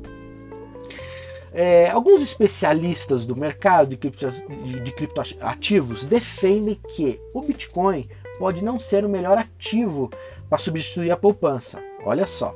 É, 1.54 1.90
alguns 1.90 2.22
especialistas 2.22 3.26
do 3.26 3.36
mercado 3.36 3.90
de, 3.90 3.98
cripto, 3.98 4.32
de, 4.32 4.80
de 4.80 4.92
criptoativos 4.94 6.06
defendem 6.06 6.80
que 6.96 7.20
o 7.34 7.42
Bitcoin 7.42 8.08
pode 8.42 8.64
não 8.64 8.80
ser 8.80 9.06
o 9.06 9.10
melhor 9.10 9.38
ativo 9.38 10.10
para 10.50 10.58
substituir 10.58 11.12
a 11.12 11.16
poupança. 11.16 11.80
Olha 12.04 12.26
só. 12.26 12.56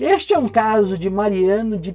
Este 0.00 0.32
é 0.32 0.38
um 0.38 0.48
caso 0.48 0.96
de 0.96 1.10
Mariano 1.10 1.76
de 1.76 1.92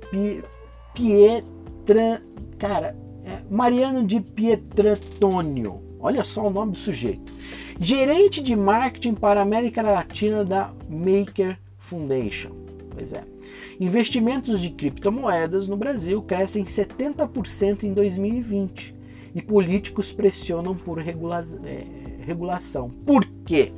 Pietra, 0.93 2.21
cara, 2.57 2.97
é 3.23 3.39
Mariano 3.49 4.05
de 4.05 4.19
Pietrantonio, 4.19 5.81
Olha 6.01 6.25
só 6.25 6.47
o 6.47 6.49
nome 6.49 6.73
do 6.73 6.77
sujeito. 6.77 7.33
Gerente 7.79 8.43
de 8.43 8.57
marketing 8.57 9.13
para 9.13 9.39
a 9.39 9.43
América 9.43 9.81
Latina 9.81 10.43
da 10.43 10.73
Maker 10.89 11.57
Foundation. 11.77 12.51
Pois 12.93 13.13
é. 13.13 13.23
Investimentos 13.79 14.59
de 14.59 14.69
criptomoedas 14.69 15.65
no 15.65 15.77
Brasil 15.77 16.21
crescem 16.21 16.65
70% 16.65 17.83
em 17.83 17.93
2020 17.93 18.93
e 19.33 19.41
políticos 19.41 20.11
pressionam 20.11 20.75
por 20.75 20.97
regula 20.99 21.47
é, 21.63 21.98
regulação. 22.29 22.89
Por 23.05 23.25
quê? 23.45 23.71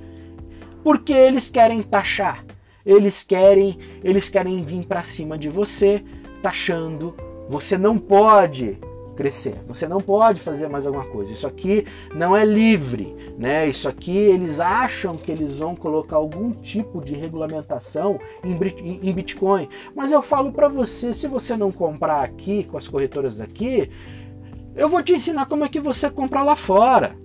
Porque 0.83 1.13
eles 1.13 1.49
querem 1.49 1.81
taxar, 1.81 2.45
eles 2.85 3.23
querem, 3.23 3.77
eles 4.03 4.29
querem 4.29 4.63
vir 4.63 4.85
para 4.85 5.03
cima 5.03 5.37
de 5.37 5.49
você, 5.49 6.03
taxando. 6.41 7.15
Você 7.49 7.77
não 7.77 7.97
pode 7.97 8.77
crescer. 9.15 9.55
Você 9.67 9.87
não 9.87 10.01
pode 10.01 10.39
fazer 10.39 10.67
mais 10.67 10.85
alguma 10.85 11.05
coisa. 11.05 11.31
Isso 11.31 11.45
aqui 11.45 11.85
não 12.15 12.35
é 12.35 12.43
livre, 12.43 13.15
né? 13.37 13.67
Isso 13.67 13.87
aqui 13.87 14.17
eles 14.17 14.59
acham 14.59 15.15
que 15.15 15.31
eles 15.31 15.57
vão 15.57 15.75
colocar 15.75 16.15
algum 16.15 16.51
tipo 16.51 17.01
de 17.01 17.13
regulamentação 17.13 18.19
em 18.43 19.13
Bitcoin. 19.13 19.69
Mas 19.95 20.11
eu 20.11 20.21
falo 20.21 20.51
para 20.51 20.67
você, 20.67 21.13
se 21.13 21.27
você 21.27 21.55
não 21.55 21.71
comprar 21.71 22.23
aqui 22.23 22.63
com 22.63 22.77
as 22.77 22.87
corretoras 22.87 23.39
aqui, 23.39 23.91
eu 24.75 24.89
vou 24.89 25.03
te 25.03 25.13
ensinar 25.13 25.45
como 25.45 25.65
é 25.65 25.69
que 25.69 25.79
você 25.79 26.09
compra 26.09 26.41
lá 26.41 26.55
fora. 26.55 27.15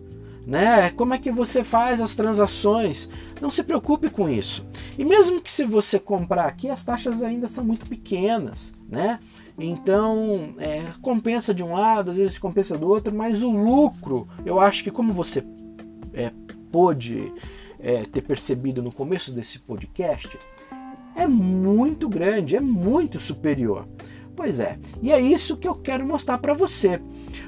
Né? 0.47 0.91
Como 0.91 1.13
é 1.13 1.19
que 1.19 1.33
você 1.33 1.65
faz 1.65 2.01
as 2.01 2.15
transações? 2.15 3.09
Não 3.41 3.51
se 3.51 3.65
preocupe 3.65 4.09
com 4.09 4.29
isso. 4.29 4.65
E 4.97 5.05
mesmo 5.05 5.41
que 5.41 5.53
se 5.53 5.65
você 5.65 5.99
comprar 5.99 6.45
aqui, 6.45 6.71
as 6.71 6.85
taxas 6.85 7.21
ainda 7.21 7.49
são 7.49 7.65
muito 7.65 7.85
pequenas, 7.87 8.73
né? 8.89 9.19
Então, 9.59 10.55
é, 10.59 10.85
compensa 11.03 11.53
de 11.53 11.65
um 11.65 11.73
lado, 11.73 12.13
às 12.13 12.17
vezes 12.17 12.39
compensa 12.39 12.79
do 12.79 12.89
outro, 12.89 13.13
mas 13.13 13.43
o 13.43 13.51
lucro, 13.51 14.29
eu 14.45 14.61
acho 14.61 14.85
que 14.85 14.91
como 14.91 15.13
você 15.13 15.43
é, 16.15 16.31
pôde 16.71 17.33
é, 17.81 18.05
ter 18.05 18.23
percebido 18.23 18.83
no 18.83 18.93
começo 18.93 19.33
desse 19.33 19.59
podcast, 19.59 20.39
é 21.17 21.27
muito 21.27 22.09
grande, 22.09 22.55
é 22.55 22.61
muito 22.61 23.19
superior. 23.19 23.89
Pois 24.37 24.61
é, 24.61 24.79
e 25.03 25.11
é 25.11 25.19
isso 25.19 25.57
que 25.57 25.67
eu 25.67 25.75
quero 25.75 26.07
mostrar 26.07 26.39
para 26.39 26.53
você. 26.53 27.01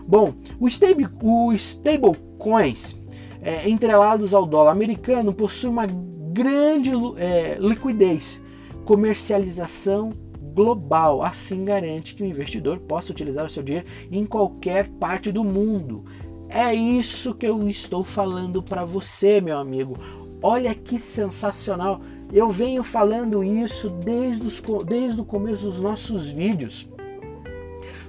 Bom, 0.08 0.32
o 0.58 0.66
stable, 0.66 1.06
o 1.22 1.52
stable 1.52 2.16
coins 2.38 2.96
é, 3.42 3.68
entrelados 3.68 4.32
ao 4.32 4.46
dólar 4.46 4.70
americano 4.70 5.34
possuem 5.34 5.70
uma 5.70 5.86
grande 6.32 6.90
é, 7.18 7.58
liquidez, 7.60 8.42
comercialização 8.86 10.10
global. 10.54 11.22
Assim 11.22 11.62
garante 11.62 12.14
que 12.14 12.22
o 12.22 12.26
investidor 12.26 12.78
possa 12.78 13.12
utilizar 13.12 13.44
o 13.44 13.50
seu 13.50 13.62
dinheiro 13.62 13.86
em 14.10 14.24
qualquer 14.24 14.88
parte 14.88 15.30
do 15.30 15.44
mundo. 15.44 16.06
É 16.48 16.74
isso 16.74 17.34
que 17.34 17.44
eu 17.44 17.68
estou 17.68 18.02
falando 18.02 18.62
para 18.62 18.86
você, 18.86 19.42
meu 19.42 19.58
amigo. 19.58 19.98
Olha 20.40 20.74
que 20.74 20.98
sensacional! 20.98 22.00
Eu 22.32 22.48
venho 22.50 22.82
falando 22.82 23.44
isso 23.44 23.90
desde, 23.90 24.46
os, 24.46 24.62
desde 24.86 25.20
o 25.20 25.24
começo 25.24 25.64
dos 25.64 25.80
nossos 25.80 26.30
vídeos. 26.30 26.88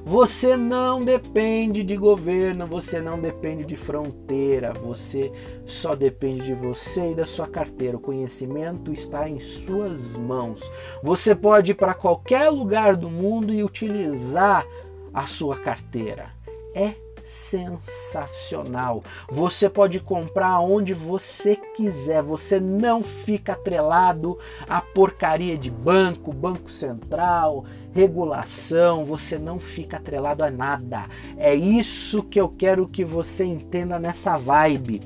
Você 0.06 0.56
não 0.56 1.02
depende 1.02 1.84
de 1.84 1.96
governo, 1.96 2.66
você 2.66 3.00
não 3.00 3.20
depende 3.20 3.66
de 3.66 3.76
fronteira, 3.76 4.74
você 4.74 5.32
só 5.66 5.96
depende 5.96 6.46
de 6.46 6.54
você 6.54 7.12
e 7.12 7.16
da 7.16 7.26
sua 7.26 7.48
carteira. 7.48 7.98
O 7.98 8.02
conhecimento 8.02 8.92
está 8.94 9.30
em 9.30 9.40
suas 9.40 10.16
mãos. 10.16 10.62
Você 11.04 11.36
pode 11.36 11.72
ir 11.72 11.76
para 11.76 11.94
qualquer 11.94 12.50
lugar 12.50 12.96
do 12.96 13.10
mundo 13.10 13.54
e 13.54 13.64
utilizar 13.64 14.66
a 15.14 15.28
sua 15.28 15.58
carteira. 15.58 16.30
É 16.74 16.94
sensacional. 17.30 19.04
Você 19.30 19.70
pode 19.70 20.00
comprar 20.00 20.60
onde 20.60 20.94
você 20.94 21.56
quiser. 21.56 22.24
Você 22.24 22.60
não 22.60 23.04
fica 23.04 23.54
atrelado 23.54 24.38
à 24.68 24.82
porcaria 24.82 25.58
de 25.58 25.70
banco, 25.70 26.34
banco 26.34 26.72
central, 26.72 27.66
regulação. 27.94 29.06
Você 29.06 29.38
não 29.38 29.60
fica 29.60 29.98
atrelado 29.98 30.44
a 30.44 30.50
nada. 30.50 31.06
É 31.38 31.54
isso 31.54 32.24
que 32.24 32.42
eu 32.42 32.50
quero 32.50 32.88
que 32.88 33.06
você 33.06 33.46
entenda 33.46 34.00
nessa 34.00 34.36
vibe. 34.38 35.02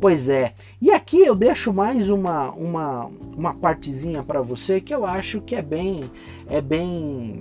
Pois 0.00 0.28
é, 0.28 0.52
e 0.80 0.90
aqui 0.90 1.20
eu 1.20 1.34
deixo 1.34 1.72
mais 1.72 2.10
uma, 2.10 2.50
uma, 2.50 3.10
uma 3.34 3.54
partezinha 3.54 4.22
para 4.22 4.42
você 4.42 4.78
que 4.78 4.94
eu 4.94 5.06
acho 5.06 5.40
que 5.40 5.54
é 5.54 5.62
bem, 5.62 6.10
é 6.50 6.60
bem 6.60 7.40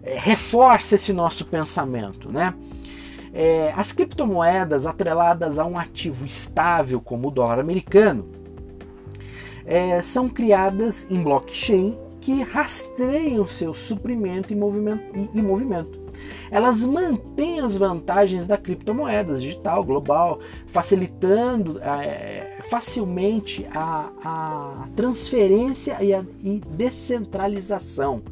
é, 0.00 0.16
reforça 0.16 0.94
esse 0.94 1.12
nosso 1.12 1.44
pensamento, 1.44 2.30
né? 2.30 2.54
É, 3.32 3.72
as 3.76 3.92
criptomoedas 3.92 4.86
atreladas 4.86 5.58
a 5.58 5.64
um 5.64 5.78
ativo 5.78 6.26
estável 6.26 7.00
como 7.00 7.28
o 7.28 7.30
dólar 7.30 7.60
americano 7.60 8.28
é, 9.64 10.02
são 10.02 10.28
criadas 10.28 11.06
em 11.08 11.22
blockchain 11.22 11.96
que 12.20 12.42
rastreiam 12.42 13.46
seu 13.46 13.72
suprimento 13.72 14.52
e 14.52 14.56
movimento, 14.56 15.02
e, 15.16 15.38
e 15.38 15.42
movimento. 15.42 15.98
Elas 16.50 16.80
mantêm 16.80 17.60
as 17.60 17.76
vantagens 17.76 18.46
da 18.46 18.58
criptomoedas 18.58 19.40
digital 19.40 19.84
global, 19.84 20.40
facilitando 20.66 21.80
é, 21.80 22.58
facilmente 22.68 23.66
a, 23.72 24.10
a 24.22 24.88
transferência 24.96 26.02
e, 26.02 26.12
a, 26.12 26.24
e 26.42 26.60
descentralização. 26.60 28.22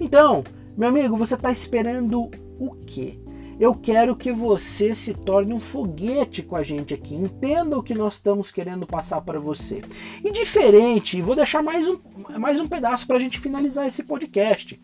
Então, 0.00 0.42
meu 0.76 0.88
amigo, 0.88 1.16
você 1.16 1.34
está 1.34 1.52
esperando 1.52 2.30
o 2.58 2.74
quê? 2.86 3.18
Eu 3.62 3.76
quero 3.76 4.16
que 4.16 4.32
você 4.32 4.92
se 4.92 5.14
torne 5.14 5.54
um 5.54 5.60
foguete 5.60 6.42
com 6.42 6.56
a 6.56 6.64
gente 6.64 6.92
aqui. 6.92 7.14
Entenda 7.14 7.78
o 7.78 7.82
que 7.82 7.94
nós 7.94 8.14
estamos 8.14 8.50
querendo 8.50 8.88
passar 8.88 9.20
para 9.20 9.38
você. 9.38 9.82
E 10.24 10.32
diferente, 10.32 11.22
vou 11.22 11.36
deixar 11.36 11.62
mais 11.62 11.86
um, 11.86 11.96
mais 12.40 12.60
um 12.60 12.66
pedaço 12.66 13.06
para 13.06 13.18
a 13.18 13.20
gente 13.20 13.38
finalizar 13.38 13.86
esse 13.86 14.02
podcast. 14.02 14.80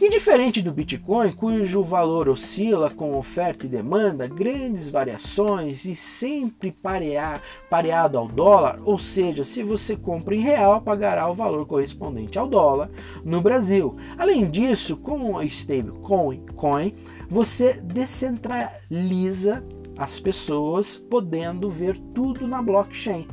E 0.00 0.10
diferente 0.10 0.60
do 0.60 0.72
Bitcoin, 0.72 1.30
cujo 1.30 1.84
valor 1.84 2.28
oscila 2.28 2.90
com 2.90 3.16
oferta 3.16 3.66
e 3.66 3.68
demanda, 3.68 4.26
grandes 4.26 4.90
variações 4.90 5.84
e 5.84 5.94
sempre 5.94 6.72
parear, 6.72 7.40
pareado 7.70 8.18
ao 8.18 8.26
dólar, 8.26 8.80
ou 8.84 8.98
seja, 8.98 9.44
se 9.44 9.62
você 9.62 9.94
compra 9.94 10.34
em 10.34 10.40
real, 10.40 10.80
pagará 10.80 11.30
o 11.30 11.34
valor 11.34 11.64
correspondente 11.66 12.36
ao 12.36 12.48
dólar 12.48 12.90
no 13.24 13.40
Brasil. 13.40 13.96
Além 14.18 14.50
disso, 14.50 14.96
com 14.96 15.38
a 15.38 15.44
stablecoin, 15.44 16.46
coin, 16.56 16.92
você 17.32 17.72
descentraliza 17.72 19.64
as 19.96 20.20
pessoas 20.20 20.98
podendo 20.98 21.70
ver 21.70 21.98
tudo 22.14 22.46
na 22.46 22.60
blockchain. 22.60 23.26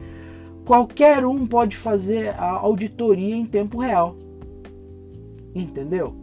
Qualquer 0.66 1.26
um 1.26 1.45
pode 1.45 1.76
fazer 1.76 2.30
a 2.30 2.52
auditoria 2.52 3.36
em 3.36 3.45
tempo 3.45 3.80
real. 3.80 4.16
Entendeu? 5.54 6.16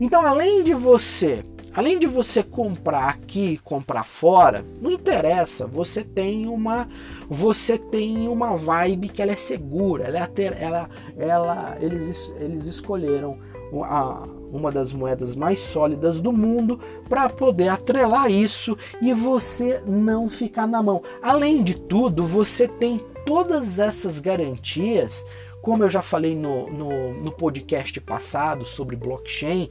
Então, 0.00 0.24
além 0.24 0.62
de 0.62 0.72
você, 0.74 1.42
além 1.74 1.98
de 1.98 2.06
você 2.06 2.40
comprar 2.40 3.08
aqui, 3.08 3.58
comprar 3.64 4.04
fora, 4.04 4.64
não 4.80 4.92
interessa. 4.92 5.66
Você 5.66 6.04
tem 6.04 6.46
uma, 6.46 6.88
você 7.28 7.76
tem 7.76 8.28
uma 8.28 8.56
vibe 8.56 9.08
que 9.08 9.20
ela 9.20 9.32
é 9.32 9.36
segura. 9.36 10.04
Ela, 10.04 10.18
é 10.20 10.62
ela, 10.62 10.90
ela 11.16 11.76
eles, 11.80 12.32
eles 12.38 12.66
escolheram 12.66 13.40
a, 13.82 14.24
uma 14.52 14.70
das 14.72 14.92
moedas 14.92 15.34
mais 15.34 15.60
sólidas 15.60 16.20
do 16.20 16.32
mundo 16.32 16.80
para 17.08 17.28
poder 17.28 17.68
atrelar 17.68 18.30
isso 18.30 18.76
e 19.00 19.12
você 19.12 19.82
não 19.86 20.28
ficar 20.28 20.66
na 20.66 20.82
mão. 20.82 21.02
Além 21.22 21.62
de 21.62 21.74
tudo, 21.74 22.26
você 22.26 22.66
tem 22.66 23.04
todas 23.24 23.78
essas 23.78 24.18
garantias 24.18 25.24
como 25.60 25.84
eu 25.84 25.90
já 25.90 26.00
falei 26.00 26.34
no, 26.34 26.70
no, 26.70 27.14
no 27.14 27.32
podcast 27.32 28.00
passado 28.00 28.64
sobre 28.64 28.96
blockchain, 28.96 29.68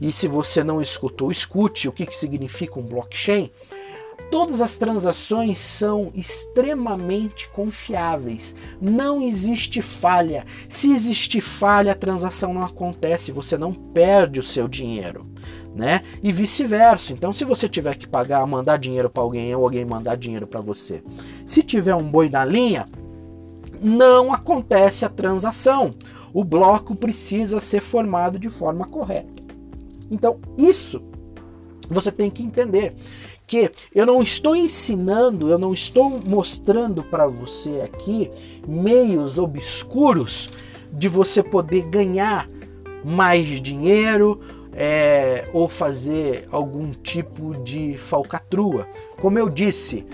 e 0.00 0.12
se 0.12 0.26
você 0.28 0.62
não 0.62 0.80
escutou, 0.80 1.30
escute 1.30 1.88
o 1.88 1.92
que, 1.92 2.04
que 2.04 2.16
significa 2.16 2.78
um 2.78 2.82
blockchain. 2.82 3.50
Todas 4.30 4.60
as 4.60 4.76
transações 4.76 5.58
são 5.58 6.10
extremamente 6.14 7.48
confiáveis. 7.50 8.54
Não 8.80 9.22
existe 9.22 9.80
falha. 9.80 10.44
Se 10.68 10.92
existe 10.92 11.40
falha, 11.40 11.92
a 11.92 11.96
transação 11.96 12.52
não 12.52 12.64
acontece, 12.64 13.30
você 13.30 13.56
não 13.56 13.72
perde 13.72 14.40
o 14.40 14.42
seu 14.42 14.66
dinheiro. 14.66 15.26
Né? 15.74 16.02
E 16.22 16.32
vice-versa. 16.32 17.12
Então, 17.12 17.32
se 17.32 17.44
você 17.44 17.68
tiver 17.68 17.94
que 17.96 18.08
pagar, 18.08 18.46
mandar 18.46 18.78
dinheiro 18.78 19.10
para 19.10 19.22
alguém 19.22 19.54
ou 19.54 19.62
alguém 19.62 19.84
mandar 19.84 20.16
dinheiro 20.16 20.46
para 20.46 20.60
você, 20.60 21.02
se 21.44 21.62
tiver 21.62 21.94
um 21.94 22.10
boi 22.10 22.28
na 22.28 22.44
linha, 22.44 22.86
não 23.80 24.32
acontece 24.32 25.04
a 25.04 25.08
transação. 25.08 25.94
O 26.32 26.42
bloco 26.42 26.94
precisa 26.96 27.60
ser 27.60 27.80
formado 27.80 28.38
de 28.38 28.48
forma 28.48 28.86
correta. 28.86 29.42
Então, 30.10 30.40
isso 30.58 31.02
você 31.88 32.10
tem 32.10 32.30
que 32.30 32.42
entender 32.42 32.96
que 33.46 33.70
eu 33.94 34.04
não 34.04 34.22
estou 34.22 34.56
ensinando, 34.56 35.48
eu 35.48 35.58
não 35.58 35.72
estou 35.72 36.20
mostrando 36.24 37.02
para 37.02 37.26
você 37.26 37.80
aqui 37.80 38.30
meios 38.66 39.38
obscuros 39.38 40.48
de 40.92 41.08
você 41.08 41.42
poder 41.42 41.82
ganhar 41.82 42.48
mais 43.04 43.60
dinheiro 43.60 44.40
é, 44.72 45.48
ou 45.52 45.68
fazer 45.68 46.48
algum 46.50 46.90
tipo 46.92 47.54
de 47.62 47.96
falcatrua. 47.96 48.86
Como 49.20 49.38
eu 49.38 49.48
disse, 49.48 50.04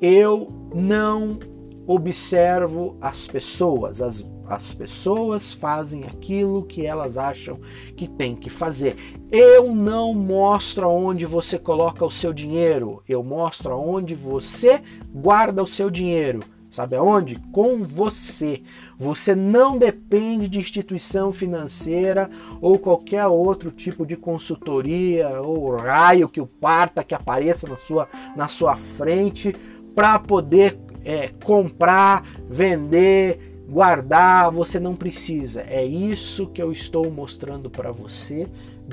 eu 0.00 0.48
não 0.74 1.38
observo 1.86 2.96
as 3.00 3.26
pessoas, 3.26 4.00
as, 4.02 4.24
as 4.48 4.72
pessoas 4.72 5.52
fazem 5.52 6.04
aquilo 6.04 6.64
que 6.64 6.86
elas 6.86 7.18
acham 7.18 7.60
que 7.96 8.08
tem 8.08 8.34
que 8.34 8.48
fazer. 8.48 8.96
Eu 9.30 9.74
não 9.74 10.14
mostro 10.14 10.88
onde 10.88 11.26
você 11.26 11.58
coloca 11.58 12.04
o 12.04 12.10
seu 12.10 12.32
dinheiro, 12.32 13.02
eu 13.08 13.22
mostro 13.22 13.76
onde 13.78 14.14
você 14.14 14.80
guarda 15.12 15.62
o 15.62 15.66
seu 15.66 15.90
dinheiro. 15.90 16.40
Sabe 16.70 16.96
aonde? 16.96 17.36
Com 17.50 17.82
você. 17.82 18.62
Você 18.98 19.34
não 19.34 19.78
depende 19.78 20.48
de 20.48 20.58
instituição 20.58 21.32
financeira 21.32 22.30
ou 22.60 22.78
qualquer 22.78 23.26
outro 23.26 23.70
tipo 23.70 24.04
de 24.04 24.16
consultoria 24.16 25.40
ou 25.40 25.76
raio 25.76 26.28
que 26.28 26.40
o 26.40 26.46
parta 26.46 27.02
que 27.02 27.14
apareça 27.14 27.66
na 27.66 27.78
sua, 27.78 28.08
na 28.36 28.48
sua 28.48 28.76
frente 28.76 29.56
para 29.94 30.18
poder 30.18 30.78
é, 31.04 31.28
comprar, 31.42 32.22
vender, 32.50 33.47
guardar, 33.68 34.50
você 34.50 34.80
não 34.80 34.94
precisa. 34.94 35.60
É 35.60 35.84
isso 35.84 36.46
que 36.46 36.62
eu 36.62 36.72
estou 36.72 37.10
mostrando 37.10 37.68
para 37.68 37.92
você 37.92 38.46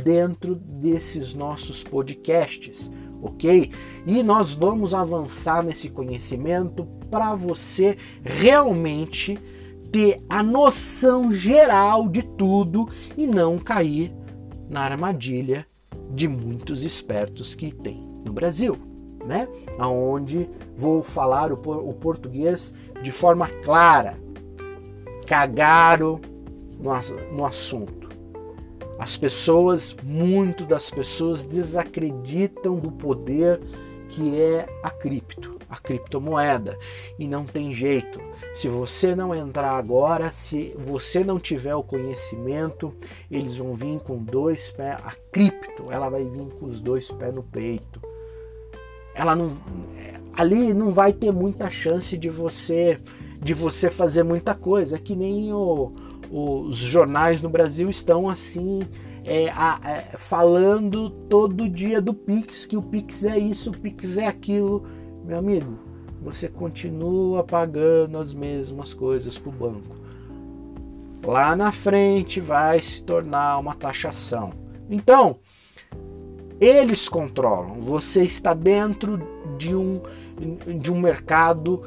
dentro 0.04 0.56
desses 0.56 1.34
nossos 1.34 1.84
podcasts. 1.84 2.92
ok? 3.22 3.72
E 4.06 4.22
nós 4.22 4.54
vamos 4.54 4.94
avançar 4.94 5.64
nesse 5.64 5.90
conhecimento 5.90 6.86
para 7.10 7.34
você 7.34 7.98
realmente 8.22 9.40
ter 9.92 10.22
a 10.30 10.44
noção 10.44 11.32
geral 11.32 12.10
de 12.10 12.22
tudo 12.22 12.90
e 13.18 13.26
não 13.26 13.58
cair 13.58 14.14
na 14.70 14.82
armadilha 14.82 15.66
de 16.12 16.28
muitos 16.28 16.84
espertos 16.84 17.56
que 17.56 17.74
tem 17.74 18.06
no 18.26 18.34
Brasil, 18.34 18.76
né? 19.26 19.48
Aonde 19.80 20.50
vou 20.76 21.02
falar 21.02 21.52
o, 21.52 21.58
português 21.58 22.74
de 23.02 23.12
forma 23.12 23.48
clara, 23.64 24.18
cagaram 25.26 26.20
no, 26.80 27.46
assunto. 27.46 28.10
As 29.00 29.18
pessoas, 29.18 29.96
muito 30.04 30.66
das 30.66 30.90
pessoas 30.90 31.44
desacreditam 31.44 32.78
do 32.78 32.92
poder 32.92 33.60
que 34.10 34.40
é 34.40 34.68
a 34.84 34.90
cripto, 34.90 35.58
a 35.70 35.78
criptomoeda. 35.78 36.78
E 37.20 37.28
não 37.28 37.46
tem 37.46 37.74
jeito. 37.74 38.22
Se 38.54 38.70
você 38.70 39.16
não 39.16 39.36
entrar 39.36 39.72
agora, 39.72 40.32
se 40.32 40.74
você 40.78 41.24
não 41.24 41.40
tiver 41.40 41.76
o 41.76 41.84
conhecimento, 41.84 42.94
eles 43.30 43.58
vão 43.58 43.74
vir 43.74 44.00
com 44.00 44.18
dois 44.18 44.72
pés. 44.72 44.98
A 45.04 45.14
cripto, 45.32 45.92
ela 45.92 46.08
vai 46.08 46.24
vir 46.24 46.48
com 46.60 46.68
os 46.68 46.80
dois 46.80 47.12
pés 47.12 47.34
no 47.34 47.44
peito. 47.44 48.00
Ela 49.14 49.36
não, 49.36 49.58
ali 50.34 50.74
não 50.74 50.92
vai 50.92 51.12
ter 51.12 51.32
muita 51.32 51.70
chance 51.70 52.18
de 52.18 52.30
você, 52.30 53.00
de 53.46 53.54
você 53.54 53.92
fazer 53.92 54.24
muita 54.24 54.56
coisa. 54.56 54.98
Que 54.98 55.16
nem 55.16 55.54
o, 55.54 55.94
os 56.32 56.78
jornais 56.78 57.44
no 57.44 57.50
Brasil 57.50 57.88
estão 57.92 58.28
assim 58.28 58.80
é, 59.24 59.50
a, 59.52 59.80
é, 59.86 60.18
falando 60.18 61.12
todo 61.30 61.70
dia 61.70 62.02
do 62.02 62.12
Pix, 62.12 62.66
que 62.66 62.76
o 62.76 62.82
Pix 62.82 63.24
é 63.24 63.38
isso, 63.38 63.70
o 63.70 63.78
Pix 63.78 64.18
é 64.18 64.26
aquilo. 64.26 64.84
Meu 65.24 65.38
amigo, 65.38 65.78
você 66.24 66.48
continua 66.48 67.44
pagando 67.44 68.18
as 68.18 68.34
mesmas 68.34 68.96
coisas 68.96 69.38
para 69.38 69.50
o 69.50 69.52
banco. 69.52 69.96
Lá 71.24 71.56
na 71.56 71.72
frente 71.72 72.42
vai 72.42 72.82
se 72.82 73.04
tornar 73.04 73.60
uma 73.60 73.76
taxação. 73.76 74.54
Então, 74.90 75.38
eles 76.60 77.08
controlam. 77.08 77.80
Você 77.82 78.24
está 78.24 78.56
dentro 78.56 79.20
de 79.58 79.76
um, 79.76 80.02
de 80.80 80.92
um 80.92 81.00
mercado 81.00 81.84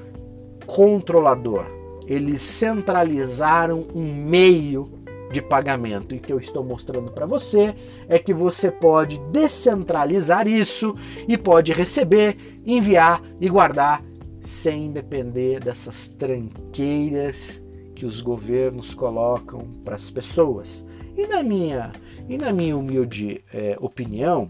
controlador. 0.69 1.64
Eles 2.07 2.43
centralizaram 2.43 3.87
um 3.95 4.14
meio 4.14 4.85
de 5.33 5.41
pagamento. 5.43 6.14
E 6.14 6.19
o 6.19 6.21
que 6.21 6.33
eu 6.33 6.39
estou 6.39 6.62
mostrando 6.62 7.11
para 7.11 7.27
você 7.27 7.75
é 8.09 8.19
que 8.19 8.35
você 8.35 8.71
pode 8.71 9.19
descentralizar 9.33 10.47
isso 10.47 10.95
e 11.27 11.37
pode 11.37 11.73
receber, 11.73 12.61
enviar 12.64 13.23
e 13.41 13.49
guardar 13.49 14.05
sem 14.43 14.93
depender 14.93 15.61
dessas 15.61 16.09
tranqueiras 16.09 17.62
que 17.95 18.07
os 18.07 18.21
governos 18.21 18.95
colocam 18.95 19.61
para 19.85 19.97
as 19.97 20.11
pessoas. 20.11 20.85
E 21.16 21.27
na 21.27 21.43
minha, 21.43 21.93
e 22.29 22.39
na 22.39 22.53
minha 22.53 22.77
humilde 22.77 23.43
é, 23.53 23.77
opinião, 23.81 24.49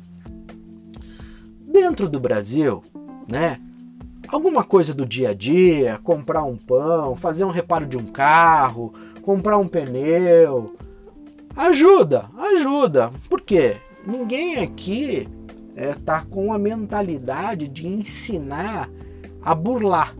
dentro 1.66 2.08
do 2.08 2.20
Brasil, 2.20 2.82
né, 3.26 3.60
alguma 4.28 4.62
coisa 4.62 4.94
do 4.94 5.06
dia 5.06 5.30
a 5.30 5.34
dia, 5.34 5.98
comprar 6.02 6.44
um 6.44 6.56
pão, 6.56 7.16
fazer 7.16 7.44
um 7.44 7.50
reparo 7.50 7.86
de 7.86 7.96
um 7.96 8.06
carro, 8.06 8.92
comprar 9.22 9.58
um 9.58 9.68
pneu, 9.68 10.76
ajuda, 11.56 12.26
ajuda. 12.36 13.10
Por 13.28 13.40
quê? 13.40 13.76
Ninguém 14.06 14.58
aqui 14.58 15.28
é, 15.74 15.94
tá 15.94 16.24
com 16.24 16.52
a 16.52 16.58
mentalidade 16.58 17.68
de 17.68 17.86
ensinar 17.86 18.90
a 19.42 19.54
burlar, 19.54 20.14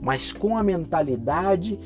mas 0.00 0.32
com 0.32 0.56
a 0.56 0.62
mentalidade 0.62 1.78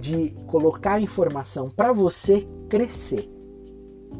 de 0.00 0.30
colocar 0.46 0.94
a 0.94 1.00
informação 1.00 1.68
para 1.68 1.92
você 1.92 2.46
crescer. 2.68 3.28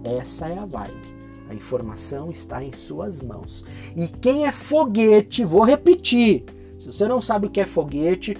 Essa 0.05 0.48
é 0.48 0.59
a 0.59 0.66
vibe. 0.66 1.11
A 1.53 1.55
informação 1.55 2.30
está 2.30 2.64
em 2.64 2.72
suas 2.72 3.20
mãos. 3.20 3.62
E 3.94 4.09
quem 4.09 4.46
é 4.46 4.53
foguete, 4.53 5.44
vou 5.44 5.62
repetir. 5.62 6.46
Se 6.78 6.86
você 6.86 7.07
não 7.07 7.20
sabe 7.20 7.46
o 7.46 7.50
que 7.50 7.61
é 7.61 7.66
foguete, 7.66 8.38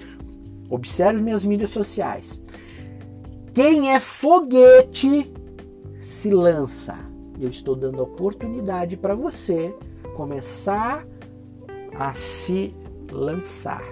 observe 0.67 1.21
minhas 1.21 1.45
mídias 1.45 1.69
sociais. 1.69 2.41
Quem 3.53 3.91
é 3.91 3.99
foguete 3.99 5.31
se 6.01 6.31
lança. 6.31 6.97
Eu 7.39 7.49
estou 7.49 7.75
dando 7.75 7.99
a 7.99 8.03
oportunidade 8.03 8.97
para 8.97 9.13
você 9.13 9.75
começar 10.15 11.05
a 11.93 12.15
se 12.15 12.73
lançar. 13.11 13.83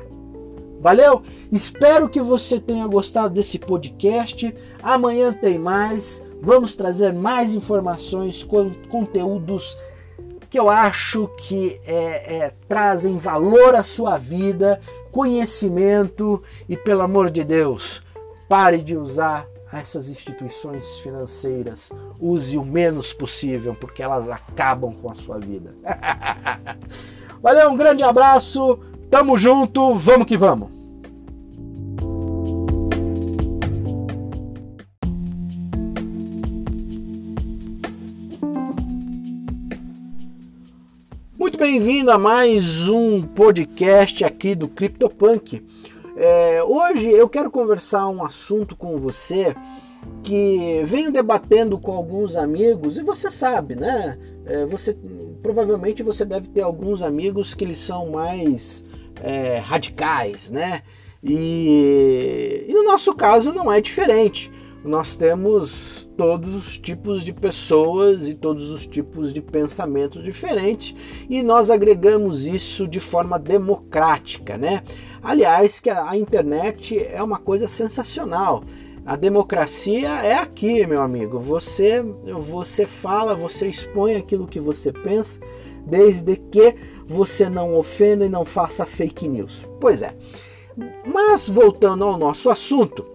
Valeu? 0.80 1.22
Espero 1.51 2.09
que 2.09 2.19
você 2.19 2.59
tenha 2.59 2.88
gostado 2.88 3.36
desse 3.36 3.59
podcast. 3.59 4.51
Amanhã 4.82 5.32
tem 5.32 5.59
mais. 5.59 6.24
Vamos 6.41 6.75
trazer 6.75 7.13
mais 7.13 7.53
informações, 7.53 8.43
conteúdos 8.89 9.77
que 10.49 10.59
eu 10.59 10.69
acho 10.69 11.29
que 11.37 11.79
é, 11.85 12.35
é, 12.35 12.53
trazem 12.67 13.17
valor 13.17 13.73
à 13.73 13.83
sua 13.83 14.17
vida, 14.17 14.81
conhecimento 15.09 16.43
e, 16.67 16.75
pelo 16.75 17.03
amor 17.03 17.31
de 17.31 17.43
Deus, 17.43 18.03
pare 18.49 18.79
de 18.79 18.97
usar 18.97 19.47
essas 19.71 20.09
instituições 20.09 20.97
financeiras. 20.99 21.89
Use 22.19 22.57
o 22.57 22.65
menos 22.65 23.13
possível, 23.13 23.73
porque 23.79 24.03
elas 24.03 24.29
acabam 24.29 24.93
com 24.93 25.09
a 25.09 25.15
sua 25.15 25.39
vida. 25.39 25.73
Valeu, 27.41 27.69
um 27.69 27.77
grande 27.77 28.03
abraço. 28.03 28.77
Tamo 29.09 29.37
junto, 29.37 29.95
vamos 29.95 30.27
que 30.27 30.35
vamos! 30.35 30.80
Bem-vindo 41.62 42.09
a 42.09 42.18
mais 42.18 42.89
um 42.89 43.22
podcast 43.22 44.26
aqui 44.26 44.55
do 44.55 44.68
CryptoPunk. 44.68 45.64
É, 46.18 46.64
hoje 46.64 47.07
eu 47.07 47.30
quero 47.30 47.51
conversar 47.51 48.07
um 48.09 48.26
assunto 48.26 48.76
com 48.76 48.97
você 48.97 49.55
que 50.24 50.82
venho 50.86 51.12
debatendo 51.12 51.78
com 51.78 51.91
alguns 51.91 52.36
amigos 52.36 52.97
e 52.97 53.03
você 53.03 53.30
sabe, 53.30 53.76
né? 53.76 54.18
É, 54.43 54.66
você 54.66 54.97
provavelmente 55.43 56.01
você 56.01 56.26
deve 56.26 56.47
ter 56.47 56.62
alguns 56.62 57.03
amigos 57.03 57.53
que 57.53 57.64
eles 57.64 57.78
são 57.78 58.09
mais 58.09 58.84
é, 59.22 59.57
radicais, 59.57 60.49
né? 60.49 60.82
E, 61.24 62.66
e 62.68 62.74
no 62.74 62.86
nosso 62.86 63.14
caso 63.14 63.53
não 63.53 63.72
é 63.72 63.80
diferente. 63.80 64.51
Nós 64.84 65.15
temos 65.15 66.09
todos 66.17 66.55
os 66.55 66.77
tipos 66.77 67.23
de 67.23 67.32
pessoas 67.32 68.27
e 68.27 68.34
todos 68.34 68.71
os 68.71 68.88
tipos 68.88 69.32
de 69.32 69.41
pensamentos 69.41 70.23
diferentes 70.23 70.95
e 71.29 71.43
nós 71.43 71.69
agregamos 71.69 72.47
isso 72.47 72.88
de 72.88 72.99
forma 72.99 73.38
democrática, 73.38 74.57
né? 74.57 74.82
Aliás, 75.21 75.79
que 75.79 75.89
a 75.89 76.17
internet 76.17 76.97
é 76.97 77.21
uma 77.21 77.38
coisa 77.38 77.67
sensacional. 77.67 78.63
A 79.05 79.15
democracia 79.15 80.09
é 80.23 80.34
aqui, 80.34 80.86
meu 80.88 81.01
amigo. 81.01 81.39
Você, 81.39 82.01
você 82.01 82.88
fala, 82.88 83.36
você 83.36 83.67
expõe 83.67 84.15
aquilo 84.15 84.47
que 84.47 84.59
você 84.59 84.91
pensa, 84.91 85.39
desde 85.86 86.36
que 86.36 86.75
você 87.05 87.49
não 87.49 87.75
ofenda 87.75 88.25
e 88.25 88.29
não 88.29 88.45
faça 88.45 88.86
fake 88.86 89.27
news. 89.27 89.65
Pois 89.79 90.01
é. 90.01 90.15
Mas 91.05 91.47
voltando 91.49 92.03
ao 92.03 92.17
nosso 92.17 92.49
assunto, 92.49 93.05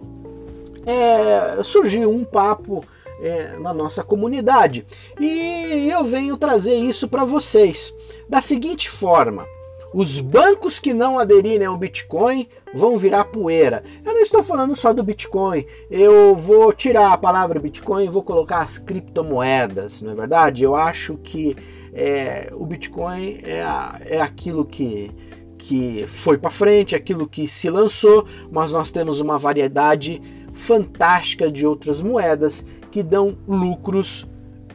é, 0.87 1.61
surgiu 1.63 2.09
um 2.09 2.23
papo 2.23 2.83
é, 3.19 3.57
na 3.59 3.73
nossa 3.73 4.03
comunidade 4.03 4.85
e 5.19 5.89
eu 5.91 6.05
venho 6.05 6.37
trazer 6.37 6.75
isso 6.75 7.07
para 7.07 7.25
vocês 7.25 7.93
da 8.29 8.41
seguinte 8.41 8.89
forma: 8.89 9.45
os 9.93 10.21
bancos 10.21 10.79
que 10.79 10.93
não 10.93 11.19
aderirem 11.19 11.67
ao 11.67 11.77
Bitcoin 11.77 12.47
vão 12.73 12.97
virar 12.97 13.25
poeira. 13.25 13.83
Eu 14.05 14.13
não 14.13 14.21
estou 14.21 14.41
falando 14.41 14.75
só 14.75 14.93
do 14.93 15.03
Bitcoin. 15.03 15.65
Eu 15.89 16.35
vou 16.35 16.71
tirar 16.71 17.11
a 17.11 17.17
palavra 17.17 17.59
Bitcoin 17.59 18.05
e 18.05 18.09
vou 18.09 18.23
colocar 18.23 18.59
as 18.59 18.77
criptomoedas, 18.77 20.01
não 20.01 20.11
é 20.11 20.15
verdade? 20.15 20.63
Eu 20.63 20.75
acho 20.75 21.17
que 21.17 21.55
é, 21.93 22.49
o 22.53 22.65
Bitcoin 22.65 23.39
é, 23.43 23.63
é 24.05 24.21
aquilo 24.21 24.63
que, 24.63 25.11
que 25.57 26.05
foi 26.07 26.37
para 26.37 26.51
frente, 26.51 26.95
aquilo 26.95 27.27
que 27.27 27.47
se 27.47 27.69
lançou, 27.69 28.25
mas 28.51 28.71
nós 28.71 28.91
temos 28.91 29.19
uma 29.19 29.39
variedade 29.39 30.21
fantástica 30.57 31.51
de 31.51 31.65
outras 31.65 32.01
moedas 32.01 32.65
que 32.91 33.01
dão 33.03 33.37
lucros 33.47 34.25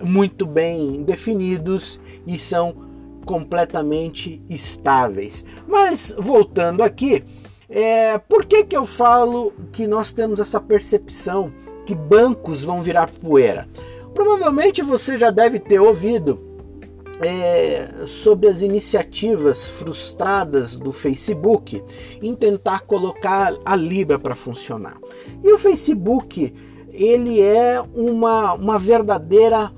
muito 0.02 0.46
bem 0.46 1.02
definidos 1.02 2.00
e 2.26 2.38
são 2.38 2.74
completamente 3.24 4.42
estáveis. 4.48 5.44
Mas 5.66 6.14
voltando 6.18 6.82
aqui, 6.82 7.24
é, 7.68 8.18
por 8.18 8.44
que, 8.44 8.64
que 8.64 8.76
eu 8.76 8.84
falo 8.84 9.52
que 9.72 9.86
nós 9.86 10.12
temos 10.12 10.40
essa 10.40 10.60
percepção 10.60 11.52
que 11.86 11.94
bancos 11.94 12.62
vão 12.62 12.82
virar 12.82 13.10
poeira? 13.10 13.68
Provavelmente 14.14 14.82
você 14.82 15.16
já 15.16 15.30
deve 15.30 15.58
ter 15.58 15.80
ouvido 15.80 16.51
é, 17.20 18.06
sobre 18.06 18.48
as 18.48 18.62
iniciativas 18.62 19.68
frustradas 19.68 20.76
do 20.76 20.92
Facebook 20.92 21.82
em 22.20 22.34
tentar 22.34 22.80
colocar 22.80 23.54
a 23.64 23.76
Libra 23.76 24.18
para 24.18 24.34
funcionar. 24.34 24.96
E 25.42 25.52
o 25.52 25.58
Facebook 25.58 26.52
ele 26.92 27.40
é 27.40 27.80
uma, 27.94 28.54
uma 28.54 28.78
verdadeira 28.78 29.72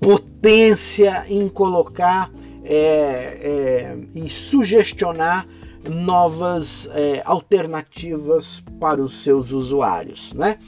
potência 0.00 1.24
em 1.28 1.48
colocar 1.48 2.30
é, 2.64 2.74
é, 2.74 3.98
e 4.14 4.28
sugestionar 4.28 5.46
novas 5.88 6.88
é, 6.92 7.22
alternativas 7.24 8.62
para 8.78 9.00
os 9.00 9.22
seus 9.22 9.52
usuários, 9.52 10.32
né? 10.32 10.58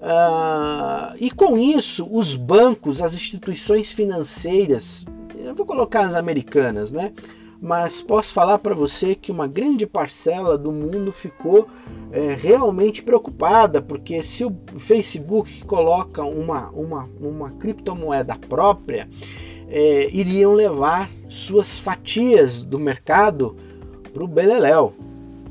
Uh, 0.00 1.14
e 1.20 1.30
com 1.30 1.58
isso, 1.58 2.08
os 2.10 2.34
bancos, 2.34 3.02
as 3.02 3.12
instituições 3.12 3.92
financeiras, 3.92 5.04
eu 5.44 5.54
vou 5.54 5.66
colocar 5.66 6.06
as 6.06 6.14
americanas, 6.14 6.92
né? 6.92 7.12
Mas 7.60 8.00
posso 8.00 8.32
falar 8.32 8.58
para 8.58 8.74
você 8.74 9.14
que 9.14 9.30
uma 9.30 9.46
grande 9.46 9.86
parcela 9.86 10.56
do 10.56 10.72
mundo 10.72 11.12
ficou 11.12 11.68
é, 12.10 12.34
realmente 12.34 13.02
preocupada, 13.02 13.82
porque 13.82 14.22
se 14.22 14.44
o 14.44 14.56
Facebook 14.78 15.62
coloca 15.64 16.22
uma, 16.24 16.70
uma, 16.70 17.08
uma 17.20 17.50
criptomoeda 17.50 18.34
própria, 18.48 19.08
é, 19.68 20.08
iriam 20.10 20.54
levar 20.54 21.10
suas 21.28 21.78
fatias 21.78 22.64
do 22.64 22.78
mercado 22.78 23.56
para 24.12 24.24
o 24.24 24.28
Beleléu. 24.28 24.94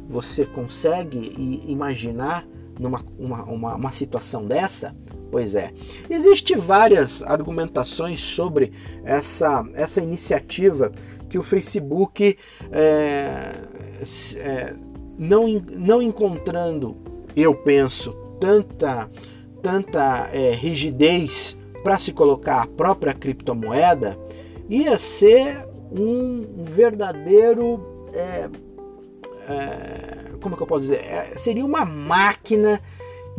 Você 0.10 0.46
consegue 0.46 1.62
imaginar 1.68 2.46
numa 2.80 3.06
uma, 3.18 3.44
uma, 3.44 3.76
uma 3.76 3.92
situação 3.92 4.46
dessa? 4.46 4.96
Pois 5.32 5.56
é, 5.56 5.72
existem 6.10 6.58
várias 6.58 7.22
argumentações 7.22 8.20
sobre 8.22 8.74
essa, 9.04 9.64
essa 9.76 10.02
iniciativa 10.02 10.92
que 11.30 11.38
o 11.38 11.44
Facebook 11.44 12.36
é, 12.72 13.52
é, 14.38 14.74
não, 15.18 15.48
não 15.72 16.02
encontrando, 16.02 16.98
eu 17.36 17.54
penso, 17.54 18.12
tanta, 18.40 19.10
tanta 19.62 20.30
é, 20.34 20.52
rigidez 20.52 21.56
para 21.84 22.00
se 22.00 22.12
colocar 22.12 22.64
a 22.64 22.68
própria 22.68 23.14
criptomoeda, 23.14 24.18
ia 24.68 24.98
ser 24.98 25.66
um 25.92 26.46
verdadeiro. 26.58 28.08
É, 28.14 28.50
é, 29.48 30.40
como 30.42 30.56
que 30.56 30.64
eu 30.64 30.68
posso 30.68 30.82
dizer? 30.82 31.04
É, 31.04 31.34
seria 31.38 31.66
uma 31.66 31.86
máquina 31.86 32.82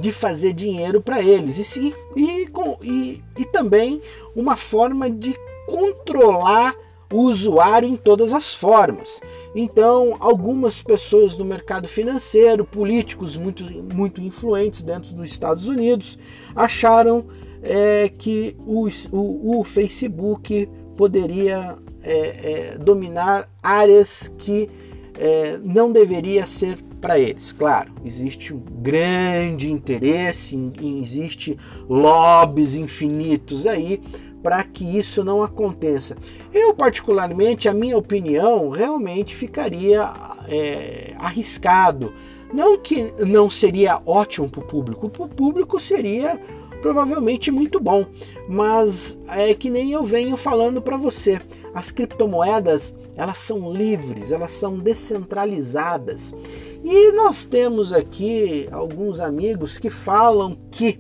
de 0.01 0.11
fazer 0.13 0.53
dinheiro 0.55 1.01
para 1.01 1.23
eles 1.23 1.77
e, 1.77 1.95
e, 2.17 2.49
e, 2.83 3.25
e 3.39 3.45
também 3.47 4.01
uma 4.35 4.57
forma 4.57 5.11
de 5.11 5.37
controlar 5.67 6.75
o 7.13 7.23
usuário 7.23 7.89
em 7.89 7.97
todas 7.97 8.33
as 8.33 8.55
formas. 8.55 9.21
Então, 9.55 10.17
algumas 10.21 10.81
pessoas 10.81 11.35
do 11.35 11.45
mercado 11.45 11.89
financeiro, 11.89 12.65
políticos 12.65 13.37
muito, 13.37 13.65
muito 13.93 14.21
influentes 14.21 14.83
dentro 14.83 15.13
dos 15.13 15.31
Estados 15.31 15.67
Unidos, 15.69 16.19
acharam 16.55 17.25
é, 17.63 18.09
que 18.09 18.57
o, 18.61 18.89
o, 19.11 19.61
o, 19.61 19.65
Facebook 19.65 20.69
poderia 20.97 21.77
é, 22.03 22.15
é, 22.15 22.79
dominar 22.79 23.51
áreas 23.63 24.33
que 24.39 24.71
é, 25.19 25.59
não 25.63 25.93
deveria 25.93 26.47
ser 26.47 26.79
para 27.01 27.19
eles. 27.19 27.53
Claro, 27.53 27.93
existe 28.05 28.53
um 28.53 28.61
grande 28.61 29.71
interesse, 29.71 30.57
existe 30.81 31.59
lobbies 31.89 32.75
infinitos 32.75 33.67
aí 33.67 34.01
para 34.43 34.63
que 34.65 34.99
isso 34.99 35.23
não 35.23 35.43
aconteça. 35.43 36.17
Eu, 36.53 36.75
particularmente, 36.75 37.69
a 37.69 37.75
minha 37.75 37.97
opinião 37.97 38.71
realmente 38.71 39.35
ficaria 39.35 40.11
é, 40.49 41.15
arriscado. 41.19 42.13
Não 42.53 42.79
que 42.79 43.13
não 43.19 43.49
seria 43.49 44.01
ótimo 44.05 44.49
para 44.49 44.61
o 44.61 44.67
público, 44.67 45.09
para 45.09 45.23
o 45.23 45.29
público 45.29 45.79
seria 45.79 46.41
provavelmente 46.83 47.51
muito 47.51 47.79
bom, 47.79 48.07
mas 48.49 49.17
é 49.29 49.53
que 49.55 49.69
nem 49.69 49.93
eu 49.93 50.03
venho 50.03 50.37
falando 50.37 50.81
para 50.81 50.97
você. 50.97 51.41
As 51.75 51.93
criptomoedas 51.93 52.95
elas 53.17 53.39
são 53.39 53.71
livres, 53.71 54.33
elas 54.33 54.53
são 54.55 54.79
descentralizadas. 54.79 56.35
E 56.83 57.13
nós 57.13 57.45
temos 57.45 57.93
aqui 57.93 58.69
alguns 58.73 59.21
amigos 59.21 59.77
que 59.77 59.91
falam 59.91 60.57
que 60.71 60.99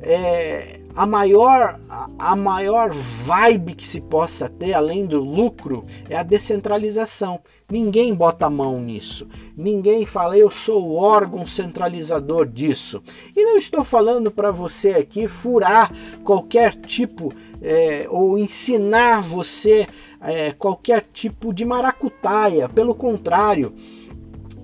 é, 0.00 0.80
a 0.94 1.06
maior 1.06 1.78
a 2.18 2.34
maior 2.34 2.90
vibe 3.24 3.74
que 3.74 3.86
se 3.86 4.00
possa 4.00 4.48
ter 4.48 4.74
além 4.74 5.06
do 5.06 5.22
lucro 5.22 5.84
é 6.08 6.16
a 6.16 6.22
descentralização. 6.22 7.40
Ninguém 7.70 8.12
bota 8.14 8.46
a 8.46 8.50
mão 8.50 8.80
nisso. 8.80 9.28
Ninguém 9.56 10.04
fala 10.06 10.36
eu 10.36 10.50
sou 10.50 10.84
o 10.84 10.96
órgão 10.96 11.46
centralizador 11.46 12.46
disso. 12.46 13.02
E 13.36 13.44
não 13.44 13.56
estou 13.56 13.84
falando 13.84 14.30
para 14.30 14.50
você 14.50 14.90
aqui 14.90 15.28
furar 15.28 15.92
qualquer 16.24 16.74
tipo 16.74 17.32
é, 17.62 18.06
ou 18.10 18.38
ensinar 18.38 19.22
você 19.22 19.86
é, 20.20 20.52
qualquer 20.52 21.04
tipo 21.12 21.52
de 21.52 21.64
maracutaia. 21.64 22.68
Pelo 22.68 22.94
contrário, 22.94 23.72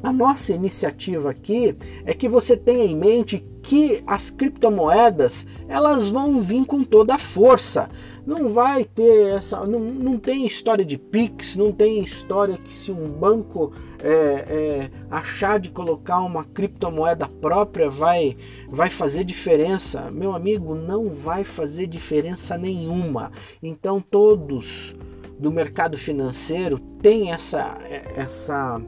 a 0.05 0.13
nossa 0.13 0.53
iniciativa 0.53 1.31
aqui 1.31 1.75
é 2.05 2.13
que 2.13 2.29
você 2.29 2.55
tenha 2.55 2.85
em 2.85 2.95
mente 2.95 3.43
que 3.63 4.05
as 4.07 4.29
criptomoedas 4.29 5.47
elas 5.67 6.11
vão 6.11 6.43
vir 6.43 6.67
com 6.67 6.85
toda 6.85 7.15
a 7.15 7.19
força. 7.19 7.89
Não 8.27 8.51
vai 8.51 8.85
ter 8.85 9.29
essa. 9.29 9.65
Não, 9.67 9.81
não 9.81 10.19
tem 10.19 10.47
história 10.47 10.85
de 10.85 10.99
Pix, 10.99 11.57
não 11.57 11.73
tem 11.73 12.03
história 12.03 12.59
que 12.59 12.71
se 12.71 12.93
um 12.93 13.09
banco 13.09 13.73
é, 13.99 14.11
é, 14.11 14.91
achar 15.11 15.59
de 15.59 15.71
colocar 15.71 16.21
uma 16.21 16.45
criptomoeda 16.45 17.27
própria 17.27 17.89
vai, 17.89 18.37
vai 18.69 18.91
fazer 18.91 19.25
diferença. 19.25 20.11
Meu 20.11 20.35
amigo, 20.35 20.75
não 20.75 21.09
vai 21.09 21.45
fazer 21.45 21.87
diferença 21.87 22.59
nenhuma. 22.59 23.33
Então 23.63 24.03
todos 24.03 24.95
do 25.39 25.51
mercado 25.51 25.97
financeiro 25.97 26.79
têm 27.01 27.33
essa. 27.33 27.79
essa 28.15 28.83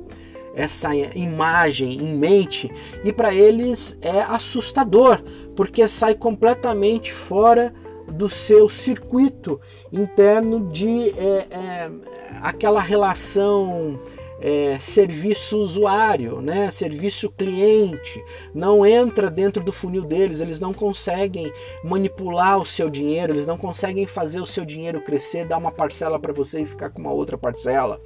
essa 0.56 0.92
imagem 0.96 1.92
em 1.92 2.16
mente 2.16 2.72
e 3.04 3.12
para 3.12 3.32
eles 3.32 3.96
é 4.00 4.22
assustador, 4.22 5.22
porque 5.54 5.86
sai 5.86 6.14
completamente 6.14 7.12
fora 7.12 7.72
do 8.08 8.28
seu 8.28 8.68
circuito 8.68 9.60
interno 9.92 10.70
de 10.70 11.10
é, 11.10 11.46
é, 11.50 11.90
aquela 12.40 12.80
relação 12.80 14.00
é, 14.40 14.78
serviço 14.80 15.58
usuário, 15.58 16.40
né? 16.40 16.70
serviço 16.70 17.30
cliente, 17.30 18.22
não 18.54 18.84
entra 18.84 19.30
dentro 19.30 19.62
do 19.62 19.72
funil 19.72 20.02
deles, 20.02 20.40
eles 20.40 20.60
não 20.60 20.72
conseguem 20.72 21.52
manipular 21.82 22.58
o 22.58 22.66
seu 22.66 22.88
dinheiro, 22.88 23.32
eles 23.32 23.46
não 23.46 23.56
conseguem 23.56 24.06
fazer 24.06 24.40
o 24.40 24.46
seu 24.46 24.64
dinheiro 24.64 25.00
crescer, 25.00 25.46
dar 25.46 25.58
uma 25.58 25.72
parcela 25.72 26.18
para 26.18 26.32
você 26.32 26.60
e 26.60 26.66
ficar 26.66 26.90
com 26.90 27.00
uma 27.00 27.12
outra 27.12 27.36
parcela. 27.38 28.00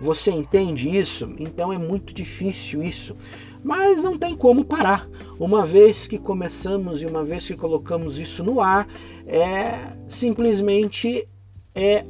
Você 0.00 0.30
entende 0.30 0.88
isso? 0.88 1.30
Então 1.38 1.72
é 1.72 1.78
muito 1.78 2.14
difícil 2.14 2.82
isso. 2.82 3.16
Mas 3.62 4.02
não 4.02 4.16
tem 4.16 4.34
como 4.34 4.64
parar. 4.64 5.06
Uma 5.38 5.66
vez 5.66 6.06
que 6.06 6.18
começamos 6.18 7.02
e 7.02 7.06
uma 7.06 7.22
vez 7.22 7.46
que 7.46 7.54
colocamos 7.54 8.18
isso 8.18 8.42
no 8.42 8.60
ar, 8.60 8.88
é 9.26 9.92
simplesmente 10.08 11.28
é 11.74 12.04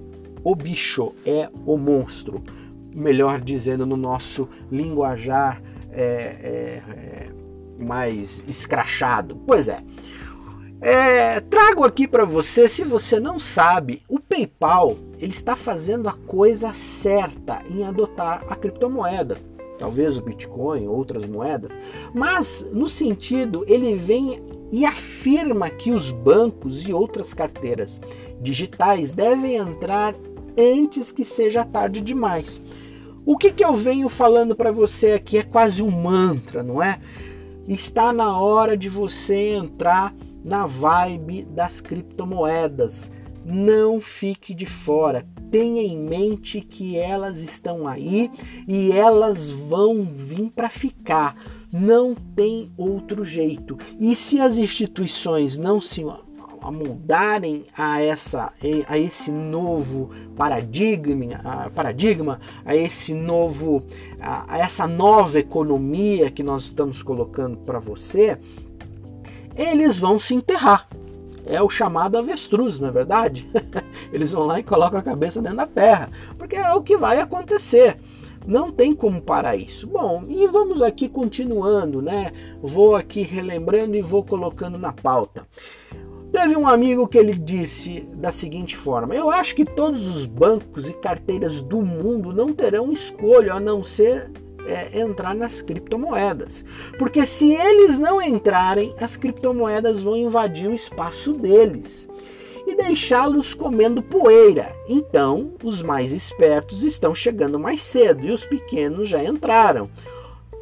o 0.45 0.55
bicho, 0.55 1.13
é 1.27 1.49
o 1.67 1.77
monstro. 1.77 2.43
Melhor 2.95 3.41
dizendo, 3.41 3.85
no 3.85 3.97
nosso 3.97 4.49
linguajar 4.71 5.61
é, 5.91 6.03
é, 6.03 6.83
é 6.87 7.31
mais 7.83 8.45
escrachado. 8.47 9.37
Pois 9.47 9.69
é. 9.69 9.83
É, 10.83 11.41
trago 11.41 11.85
aqui 11.85 12.09
para 12.09 12.25
você, 12.25 12.67
se 12.67 12.83
você 12.83 13.21
não 13.21 13.39
sabe, 13.39 14.03
o 14.09 14.19
PayPal 14.19 14.97
ele 15.19 15.33
está 15.33 15.55
fazendo 15.55 16.09
a 16.09 16.13
coisa 16.13 16.73
certa 16.73 17.63
em 17.69 17.85
adotar 17.85 18.47
a 18.49 18.57
criptomoeda, 18.57 19.37
talvez 19.79 20.17
o 20.17 20.23
Bitcoin, 20.23 20.89
outras 20.89 21.27
moedas, 21.27 21.79
mas 22.15 22.67
no 22.73 22.89
sentido 22.89 23.63
ele 23.69 23.95
vem 23.95 24.43
e 24.73 24.87
afirma 24.87 25.69
que 25.69 25.91
os 25.91 26.11
bancos 26.11 26.89
e 26.89 26.95
outras 26.95 27.35
carteiras 27.35 28.01
digitais 28.41 29.13
devem 29.13 29.57
entrar 29.57 30.15
antes 30.57 31.13
que 31.13 31.27
seja 31.27 31.63
tarde 31.63 32.01
demais. 32.01 32.63
O 33.27 33.37
que, 33.37 33.53
que 33.53 33.65
eu 33.65 33.75
venho 33.75 34.09
falando 34.09 34.57
para 34.57 34.73
você 34.73 35.13
aqui 35.13 35.37
é 35.37 35.43
quase 35.43 35.83
um 35.83 35.91
mantra, 35.91 36.63
não 36.63 36.83
é? 36.83 36.99
Está 37.69 38.15
na 38.15 38.41
hora 38.41 38.77
de 38.79 38.89
você 38.89 39.51
entrar 39.51 40.15
na 40.45 40.67
vibe 40.67 41.45
das 41.45 41.81
criptomoedas. 41.81 43.11
Não 43.45 44.01
fique 44.01 44.55
de 44.55 44.67
fora. 44.67 45.27
Tenha 45.51 45.83
em 45.83 45.99
mente 45.99 46.61
que 46.61 46.97
elas 46.97 47.41
estão 47.41 47.89
aí 47.89 48.31
e 48.69 48.93
elas 48.93 49.49
vão 49.49 50.05
vir 50.05 50.51
para 50.51 50.69
ficar. 50.69 51.35
Não 51.73 52.15
tem 52.15 52.71
outro 52.77 53.25
jeito. 53.25 53.79
E 53.99 54.15
se 54.15 54.41
as 54.41 54.57
instituições 54.57 55.57
não 55.57 55.81
se 55.81 56.05
a 56.63 56.71
moldarem 56.71 57.65
a, 57.77 58.03
essa, 58.03 58.53
a 58.87 58.99
esse 58.99 59.31
novo 59.31 60.11
paradigma, 60.37 61.41
a, 61.43 61.71
paradigma, 61.71 62.41
a 62.65 62.77
esse 62.77 63.15
novo, 63.15 63.83
a, 64.21 64.55
a 64.55 64.59
essa 64.59 64.87
nova 64.87 65.39
economia 65.39 66.31
que 66.31 66.43
nós 66.43 66.65
estamos 66.65 67.03
colocando 67.03 67.57
para 67.59 67.79
você, 67.79 68.39
eles 69.61 69.99
vão 69.99 70.19
se 70.19 70.35
enterrar. 70.35 70.89
É 71.47 71.61
o 71.61 71.69
chamado 71.69 72.17
avestruz, 72.17 72.79
não 72.79 72.89
é 72.89 72.93
verdade? 72.93 73.49
Eles 74.13 74.31
vão 74.31 74.47
lá 74.47 74.61
e 74.61 74.63
colocam 74.63 75.01
a 75.01 75.03
cabeça 75.03 75.43
dentro 75.43 75.57
da 75.57 75.67
terra, 75.67 76.09
porque 76.39 76.55
é 76.55 76.73
o 76.75 76.83
que 76.83 76.97
vai 76.97 77.19
acontecer. 77.19 77.97
Não 78.47 78.71
tem 78.71 78.95
como 78.95 79.21
parar 79.21 79.57
isso. 79.57 79.87
Bom, 79.87 80.25
e 80.29 80.47
vamos 80.47 80.81
aqui 80.81 81.09
continuando, 81.09 82.01
né? 82.01 82.33
Vou 82.63 82.95
aqui 82.95 83.23
relembrando 83.23 83.97
e 83.97 84.03
vou 84.03 84.25
colocando 84.25 84.79
na 84.79 84.93
pauta. 84.93 85.47
Teve 86.33 86.57
um 86.57 86.67
amigo 86.67 87.09
que 87.09 87.19
ele 87.19 87.35
disse 87.35 88.01
da 88.15 88.33
seguinte 88.33 88.77
forma: 88.77 89.15
Eu 89.15 89.29
acho 89.29 89.55
que 89.55 89.65
todos 89.65 90.07
os 90.07 90.27
bancos 90.27 90.89
e 90.89 90.93
carteiras 90.93 91.61
do 91.61 91.83
mundo 91.83 92.33
não 92.33 92.53
terão 92.53 92.93
escolha 92.93 93.55
a 93.55 93.61
não 93.61 93.83
ser 93.83 94.31
é, 94.67 95.01
entrar 95.01 95.35
nas 95.35 95.63
criptomoedas. 95.63 96.65
Porque 96.99 97.25
se 97.27 97.53
eles 97.53 97.99
não 97.99 98.21
entrarem, 98.21 98.95
as 99.01 99.17
criptomoedas 99.17 100.03
vão 100.03 100.17
invadir 100.17 100.69
o 100.69 100.75
espaço 100.75 101.33
deles 101.33 102.09
e 102.67 102.75
deixá-los 102.75 103.55
comendo 103.55 104.03
poeira. 104.03 104.75
Então, 104.89 105.53
os 105.63 105.83
mais 105.83 106.13
espertos 106.13 106.83
estão 106.83 107.15
chegando 107.15 107.59
mais 107.59 107.83
cedo 107.83 108.27
e 108.27 108.31
os 108.31 108.45
pequenos 108.45 109.09
já 109.09 109.23
entraram. 109.23 109.91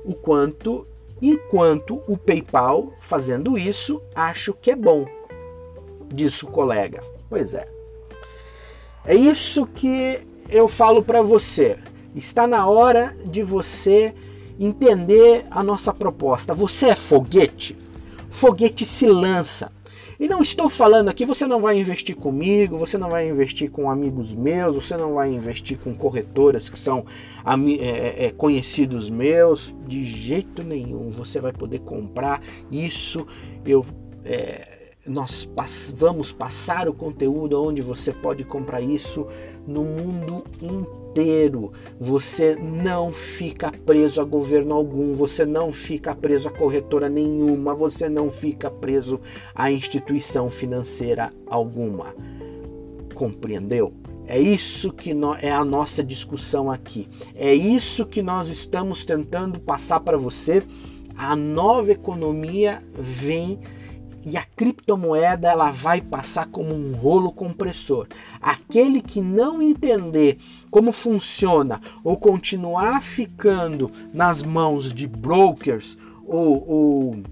O 0.05 0.15
quanto 0.15 0.87
enquanto 1.21 2.01
o 2.07 2.17
PayPal 2.17 2.93
fazendo 3.01 3.59
isso, 3.59 4.01
acho 4.15 4.55
que 4.55 4.71
é 4.71 4.77
bom. 4.77 5.07
Disse 6.13 6.45
o 6.45 6.49
colega. 6.49 7.03
Pois 7.29 7.55
é. 7.55 7.67
É 9.05 9.15
isso 9.15 9.67
que 9.67 10.21
eu 10.49 10.69
falo 10.69 11.03
para 11.03 11.23
você. 11.23 11.79
Está 12.15 12.47
na 12.47 12.67
hora 12.67 13.17
de 13.25 13.43
você 13.43 14.15
entender 14.59 15.47
a 15.51 15.63
nossa 15.63 15.93
proposta. 15.93 16.55
Você 16.55 16.87
é 16.87 16.97
foguete? 16.97 17.77
Foguete 18.31 18.85
se 18.85 19.07
lança. 19.07 19.71
E 20.21 20.27
não 20.27 20.43
estou 20.43 20.69
falando 20.69 21.09
aqui, 21.09 21.25
você 21.25 21.47
não 21.47 21.61
vai 21.61 21.79
investir 21.79 22.17
comigo, 22.17 22.77
você 22.77 22.99
não 22.99 23.09
vai 23.09 23.29
investir 23.29 23.71
com 23.71 23.89
amigos 23.89 24.35
meus, 24.35 24.75
você 24.75 24.97
não 24.97 25.15
vai 25.15 25.33
investir 25.33 25.79
com 25.79 25.95
corretoras 25.95 26.69
que 26.69 26.77
são 26.77 27.05
é, 27.47 27.55
é, 27.55 28.25
é, 28.27 28.31
conhecidos 28.33 29.09
meus, 29.09 29.73
de 29.87 30.05
jeito 30.05 30.65
nenhum. 30.65 31.11
Você 31.11 31.41
vai 31.41 31.53
poder 31.53 31.79
comprar 31.81 32.43
isso. 32.69 33.25
Eu 33.65 33.87
é, 34.25 34.79
nós 35.07 35.45
pass 35.47 35.95
vamos 35.97 36.33
passar 36.33 36.89
o 36.89 36.93
conteúdo 36.93 37.63
onde 37.63 37.81
você 37.81 38.13
pode 38.13 38.45
comprar 38.45 38.81
isso 38.81 39.27
no 39.69 39.85
mundo 39.85 40.43
inteiro. 40.63 41.73
Você 42.01 42.57
não 42.57 43.13
fica 43.13 43.71
preso 43.71 44.21
a 44.21 44.25
governo 44.25 44.75
algum, 44.75 45.13
você 45.13 45.45
não 45.45 45.73
fica 45.73 46.15
preso 46.15 46.49
a 46.49 46.51
corretora 46.51 47.09
nenhuma, 47.09 47.75
você 47.75 48.09
não 48.09 48.31
fica 48.31 48.71
preso 48.71 49.21
a 49.55 49.71
instituição 49.71 50.49
financeira 50.49 51.31
alguma. 51.47 52.15
Compreendeu? 53.15 53.93
É 54.27 54.39
isso 54.41 54.93
que 54.93 55.15
é 55.41 55.51
a 55.51 55.65
nossa 55.65 56.03
discussão 56.03 56.71
aqui. 56.71 57.09
É 57.35 57.55
isso 57.55 58.07
que 58.07 58.23
nós 58.23 58.49
estamos 58.49 59.05
tentando 59.05 59.61
passar 59.61 60.01
para 60.01 60.17
você. 60.17 60.63
A 61.17 61.35
nova 61.35 61.93
economia 61.93 62.83
vem 62.95 63.59
e 64.31 64.37
a 64.37 64.45
criptomoeda 64.45 65.49
ela 65.49 65.71
vai 65.71 66.03
passar 66.03 66.47
como 66.49 66.75
um 66.75 66.93
rolo 66.93 67.33
compressor. 67.33 68.07
Aquele 68.43 69.01
que 69.01 69.23
não 69.23 69.63
entender 69.63 70.39
como 70.71 70.93
funciona 70.93 71.81
ou 72.05 72.17
continuar 72.17 73.03
ficando 73.03 73.91
nas 74.13 74.43
mãos 74.43 74.93
de 74.93 75.07
brokers 75.07 75.97
ou, 76.27 76.69
ou 76.69 77.23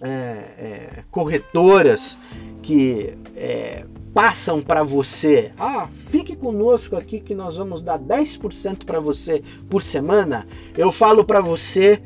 é, 0.00 0.08
é, 0.08 1.04
corretoras 1.10 2.16
que 2.62 3.14
é, 3.34 3.84
passam 4.14 4.62
para 4.62 4.84
você, 4.84 5.50
ah, 5.58 5.88
fique 5.92 6.36
conosco 6.36 6.94
aqui 6.94 7.18
que 7.18 7.34
nós 7.34 7.56
vamos 7.56 7.82
dar 7.82 7.98
10% 7.98 8.84
para 8.84 9.00
você 9.00 9.42
por 9.68 9.82
semana. 9.82 10.46
Eu 10.78 10.92
falo 10.92 11.24
para 11.24 11.40
você, 11.40 12.00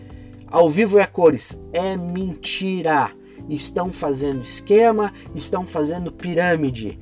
ao 0.46 0.70
vivo 0.70 0.98
é 0.98 1.02
a 1.02 1.06
cores, 1.06 1.58
é 1.74 1.94
mentira 1.94 3.10
estão 3.48 3.92
fazendo 3.92 4.42
esquema, 4.42 5.12
estão 5.34 5.66
fazendo 5.66 6.12
pirâmide. 6.12 6.98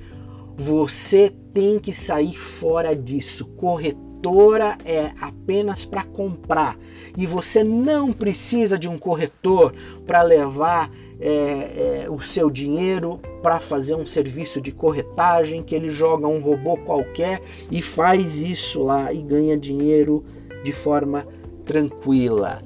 Você 0.56 1.32
tem 1.52 1.78
que 1.78 1.92
sair 1.92 2.38
fora 2.38 2.94
disso. 2.94 3.46
Corretora 3.56 4.76
é 4.84 5.12
apenas 5.20 5.84
para 5.84 6.04
comprar 6.04 6.76
e 7.16 7.26
você 7.26 7.64
não 7.64 8.12
precisa 8.12 8.78
de 8.78 8.88
um 8.88 8.98
corretor 8.98 9.74
para 10.06 10.22
levar 10.22 10.90
é, 11.20 12.04
é, 12.04 12.10
o 12.10 12.20
seu 12.20 12.50
dinheiro 12.50 13.20
para 13.42 13.60
fazer 13.60 13.94
um 13.94 14.04
serviço 14.04 14.60
de 14.60 14.72
corretagem 14.72 15.62
que 15.62 15.74
ele 15.74 15.90
joga 15.90 16.26
um 16.26 16.40
robô 16.40 16.76
qualquer 16.76 17.40
e 17.70 17.80
faz 17.80 18.40
isso 18.40 18.82
lá 18.82 19.12
e 19.12 19.22
ganha 19.22 19.56
dinheiro 19.56 20.24
de 20.64 20.72
forma 20.72 21.26
tranquila. 21.64 22.60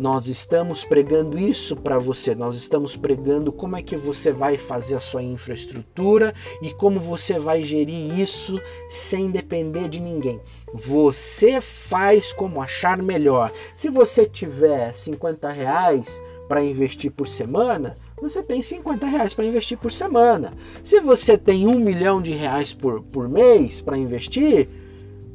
Nós 0.00 0.28
estamos 0.28 0.82
pregando 0.82 1.38
isso 1.38 1.76
para 1.76 1.98
você, 1.98 2.34
nós 2.34 2.54
estamos 2.54 2.96
pregando 2.96 3.52
como 3.52 3.76
é 3.76 3.82
que 3.82 3.98
você 3.98 4.32
vai 4.32 4.56
fazer 4.56 4.94
a 4.94 5.00
sua 5.00 5.22
infraestrutura 5.22 6.34
e 6.62 6.72
como 6.72 6.98
você 6.98 7.38
vai 7.38 7.62
gerir 7.62 8.18
isso 8.18 8.58
sem 8.88 9.30
depender 9.30 9.90
de 9.90 10.00
ninguém. 10.00 10.40
Você 10.72 11.60
faz 11.60 12.32
como 12.32 12.62
achar 12.62 13.02
melhor. 13.02 13.52
Se 13.76 13.90
você 13.90 14.24
tiver 14.24 14.94
50 14.94 15.50
reais 15.50 16.18
para 16.48 16.64
investir 16.64 17.12
por 17.12 17.28
semana, 17.28 17.94
você 18.18 18.42
tem 18.42 18.62
50 18.62 19.06
reais 19.06 19.34
para 19.34 19.44
investir 19.44 19.76
por 19.76 19.92
semana. 19.92 20.54
Se 20.82 20.98
você 21.00 21.36
tem 21.36 21.66
um 21.66 21.78
milhão 21.78 22.22
de 22.22 22.32
reais 22.32 22.72
por, 22.72 23.02
por 23.02 23.28
mês 23.28 23.82
para 23.82 23.98
investir, 23.98 24.66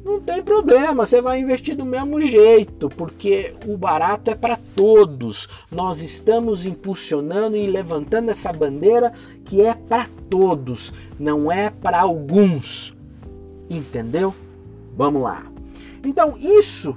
não 0.06 0.20
tem 0.20 0.40
problema, 0.40 1.04
você 1.04 1.20
vai 1.20 1.40
investir 1.40 1.76
do 1.76 1.84
mesmo 1.84 2.20
jeito, 2.20 2.88
porque 2.88 3.54
o 3.66 3.76
barato 3.76 4.30
é 4.30 4.36
para 4.36 4.56
todos. 4.76 5.48
Nós 5.70 6.00
estamos 6.00 6.64
impulsionando 6.64 7.56
e 7.56 7.66
levantando 7.66 8.30
essa 8.30 8.52
bandeira 8.52 9.12
que 9.44 9.60
é 9.60 9.74
para 9.74 10.06
todos, 10.30 10.92
não 11.18 11.50
é 11.50 11.70
para 11.70 12.00
alguns. 12.00 12.94
Entendeu? 13.68 14.32
Vamos 14.96 15.22
lá. 15.22 15.44
Então, 16.04 16.36
isso 16.38 16.96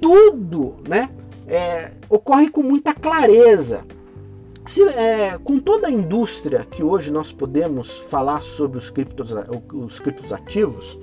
tudo 0.00 0.76
né, 0.88 1.10
é, 1.48 1.90
ocorre 2.08 2.48
com 2.48 2.62
muita 2.62 2.94
clareza. 2.94 3.80
Se, 4.66 4.84
é, 4.84 5.36
com 5.42 5.58
toda 5.58 5.88
a 5.88 5.90
indústria 5.90 6.64
que 6.70 6.80
hoje 6.80 7.10
nós 7.10 7.32
podemos 7.32 7.98
falar 8.08 8.40
sobre 8.42 8.78
os 8.78 8.88
criptos, 8.88 9.34
os 9.74 9.98
criptos 9.98 10.32
ativos, 10.32 10.96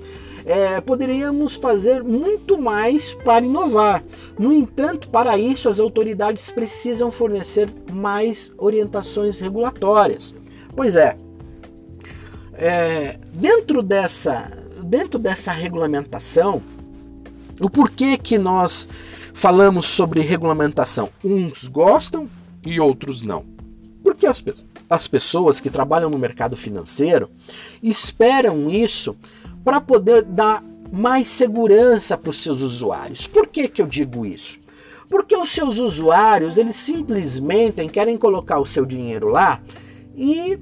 é, 0.48 0.80
poderíamos 0.80 1.56
fazer 1.56 2.02
muito 2.02 2.56
mais 2.56 3.12
para 3.22 3.44
inovar. 3.44 4.02
No 4.38 4.50
entanto, 4.50 5.06
para 5.08 5.36
isso, 5.36 5.68
as 5.68 5.78
autoridades 5.78 6.50
precisam 6.50 7.10
fornecer 7.10 7.68
mais 7.92 8.50
orientações 8.56 9.38
regulatórias. 9.38 10.34
Pois 10.74 10.96
é, 10.96 11.18
é 12.54 13.18
dentro, 13.34 13.82
dessa, 13.82 14.50
dentro 14.82 15.18
dessa 15.18 15.52
regulamentação, 15.52 16.62
o 17.60 17.68
porquê 17.68 18.16
que 18.16 18.38
nós 18.38 18.88
falamos 19.34 19.84
sobre 19.84 20.20
regulamentação? 20.20 21.10
Uns 21.22 21.68
gostam 21.68 22.26
e 22.64 22.80
outros 22.80 23.22
não. 23.22 23.44
Porque 24.02 24.26
as, 24.26 24.42
as 24.88 25.06
pessoas 25.06 25.60
que 25.60 25.68
trabalham 25.68 26.08
no 26.08 26.18
mercado 26.18 26.56
financeiro 26.56 27.28
esperam 27.82 28.70
isso 28.70 29.14
para 29.64 29.80
poder 29.80 30.22
dar 30.22 30.64
mais 30.90 31.28
segurança 31.28 32.16
para 32.16 32.30
os 32.30 32.42
seus 32.42 32.62
usuários. 32.62 33.26
Por 33.26 33.46
que, 33.46 33.68
que 33.68 33.82
eu 33.82 33.86
digo 33.86 34.24
isso? 34.24 34.58
Porque 35.08 35.36
os 35.36 35.50
seus 35.50 35.78
usuários, 35.78 36.58
eles 36.58 36.76
simplesmente 36.76 37.86
querem 37.88 38.16
colocar 38.16 38.58
o 38.58 38.66
seu 38.66 38.84
dinheiro 38.84 39.28
lá 39.28 39.60
e, 40.14 40.58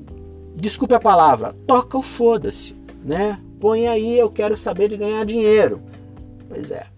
desculpe 0.55 0.95
a 0.95 1.01
palavra, 1.01 1.55
toca 1.67 1.99
o 1.99 2.03
foda-se, 2.03 2.75
né? 3.05 3.41
Põe 3.61 3.87
aí, 3.87 4.19
eu 4.19 4.31
quero 4.31 4.57
saber 4.57 4.89
de 4.89 4.97
ganhar 4.97 5.25
dinheiro. 5.25 5.81
Pois 6.49 6.71
é. 6.71 6.96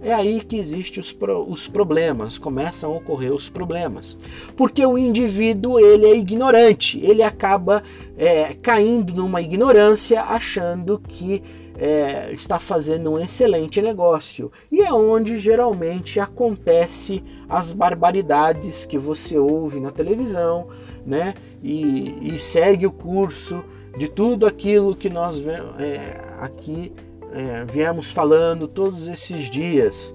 É 0.00 0.12
aí 0.12 0.40
que 0.40 0.56
existem 0.56 1.00
os, 1.00 1.12
pro, 1.12 1.44
os 1.48 1.66
problemas, 1.66 2.38
começam 2.38 2.92
a 2.92 2.96
ocorrer 2.96 3.32
os 3.32 3.48
problemas. 3.48 4.16
Porque 4.56 4.84
o 4.84 4.96
indivíduo 4.96 5.80
ele 5.80 6.06
é 6.06 6.16
ignorante, 6.16 7.00
ele 7.02 7.22
acaba 7.22 7.82
é, 8.16 8.54
caindo 8.54 9.14
numa 9.14 9.40
ignorância 9.40 10.22
achando 10.22 11.00
que 11.00 11.42
é, 11.78 12.32
está 12.32 12.58
fazendo 12.58 13.12
um 13.12 13.18
excelente 13.18 13.80
negócio 13.80 14.50
e 14.70 14.80
é 14.80 14.92
onde 14.92 15.38
geralmente 15.38 16.18
acontece 16.18 17.22
as 17.48 17.72
barbaridades 17.72 18.84
que 18.84 18.98
você 18.98 19.38
ouve 19.38 19.78
na 19.78 19.92
televisão, 19.92 20.66
né? 21.06 21.34
E, 21.62 22.34
e 22.34 22.38
segue 22.40 22.86
o 22.86 22.90
curso 22.90 23.64
de 23.96 24.08
tudo 24.08 24.44
aquilo 24.44 24.94
que 24.94 25.08
nós 25.08 25.36
é, 25.78 26.20
aqui 26.40 26.92
é, 27.38 27.64
viemos 27.64 28.10
falando 28.10 28.66
todos 28.66 29.06
esses 29.06 29.48
dias. 29.48 30.12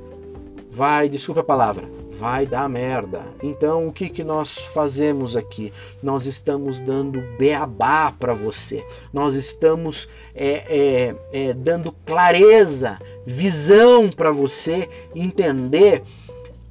Vai, 0.70 1.08
desculpa 1.08 1.40
a 1.40 1.44
palavra, 1.44 1.88
vai 2.20 2.46
dar 2.46 2.68
merda. 2.68 3.22
Então, 3.42 3.88
o 3.88 3.94
que, 3.94 4.10
que 4.10 4.26
nós 4.26 4.58
fazemos 4.58 5.38
aqui? 5.38 5.72
Nós 6.02 6.26
estamos 6.26 6.82
dando 6.82 7.22
beabá 7.38 8.12
para 8.12 8.34
você, 8.34 8.86
nós 9.14 9.36
estamos 9.36 10.10
é, 10.36 10.66
é, 10.68 11.16
é, 11.32 11.54
dando 11.54 11.94
clareza, 12.06 13.00
visão 13.26 14.10
para 14.12 14.32
você 14.32 14.90
entender 15.16 16.04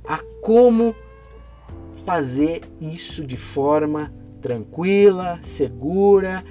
a 0.04 0.18
como 0.42 0.94
fazer 2.04 2.60
isso 2.78 3.24
de 3.24 3.38
forma 3.38 4.12
tranquila, 4.42 5.40
segura 5.44 6.44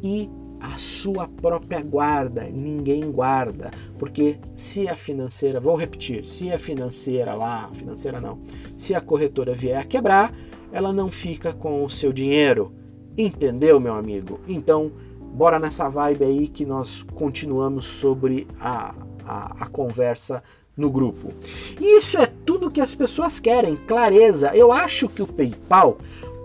e 0.00 0.30
a 0.62 0.78
sua 0.78 1.26
própria 1.26 1.82
guarda, 1.82 2.44
ninguém 2.44 3.10
guarda, 3.10 3.72
porque 3.98 4.38
se 4.56 4.86
a 4.86 4.94
financeira, 4.94 5.58
vou 5.58 5.74
repetir, 5.74 6.24
se 6.24 6.52
a 6.52 6.58
financeira 6.58 7.34
lá, 7.34 7.68
financeira 7.74 8.20
não, 8.20 8.38
se 8.78 8.94
a 8.94 9.00
corretora 9.00 9.54
vier 9.54 9.76
a 9.76 9.84
quebrar, 9.84 10.32
ela 10.70 10.92
não 10.92 11.10
fica 11.10 11.52
com 11.52 11.84
o 11.84 11.90
seu 11.90 12.12
dinheiro. 12.12 12.72
Entendeu, 13.18 13.80
meu 13.80 13.94
amigo? 13.94 14.38
Então, 14.46 14.92
bora 15.34 15.58
nessa 15.58 15.88
vibe 15.88 16.24
aí 16.24 16.48
que 16.48 16.64
nós 16.64 17.02
continuamos 17.14 17.84
sobre 17.84 18.46
a, 18.60 18.94
a, 19.26 19.64
a 19.64 19.66
conversa 19.66 20.42
no 20.76 20.88
grupo. 20.90 21.32
Isso 21.80 22.16
é 22.16 22.26
tudo 22.46 22.70
que 22.70 22.80
as 22.80 22.94
pessoas 22.94 23.40
querem, 23.40 23.76
clareza. 23.76 24.54
Eu 24.54 24.72
acho 24.72 25.08
que 25.08 25.22
o 25.22 25.26
PayPal 25.26 25.98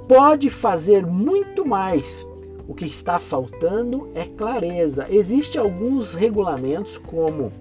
pode 0.07 0.49
fazer 0.49 1.05
muito 1.05 1.65
mais 1.65 2.25
o 2.67 2.75
que 2.75 2.85
está 2.85 3.19
faltando 3.19 4.09
é 4.13 4.25
clareza. 4.25 5.07
Existem 5.09 5.61
alguns 5.61 6.13
regulamentos, 6.13 6.97
como 6.97 7.51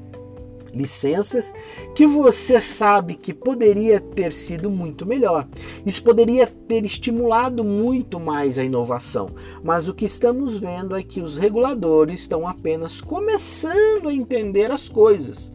licenças, 0.77 1.55
que 1.95 2.07
você 2.07 2.61
sabe 2.61 3.15
que 3.15 3.33
poderia 3.33 3.99
ter 3.99 4.33
sido 4.33 4.71
muito 4.71 5.07
melhor. 5.07 5.49
Isso 5.87 6.03
poderia 6.03 6.47
ter 6.47 6.85
estimulado 6.85 7.65
muito 7.65 8.21
mais 8.21 8.59
a 8.59 8.65
inovação. 8.65 9.31
Mas 9.65 9.89
o 9.89 9.95
que 9.95 10.05
estamos 10.05 10.59
vendo 10.59 10.95
é 10.95 11.03
que 11.03 11.21
os 11.21 11.37
reguladores 11.37 12.21
estão 12.21 12.47
apenas 12.47 13.01
começando 13.01 14.09
a 14.09 14.15
entender 14.15 14.71
as 14.71 14.89
coisas. 14.89 15.53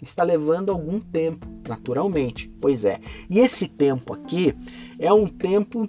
Está 0.00 0.22
levando 0.22 0.70
algum 0.70 0.98
tempo, 0.98 1.46
naturalmente. 1.68 2.50
Pois 2.60 2.84
é. 2.84 3.00
E 3.28 3.40
esse 3.40 3.68
tempo 3.68 4.14
aqui 4.14 4.54
é 4.98 5.12
um 5.12 5.26
tempo 5.26 5.86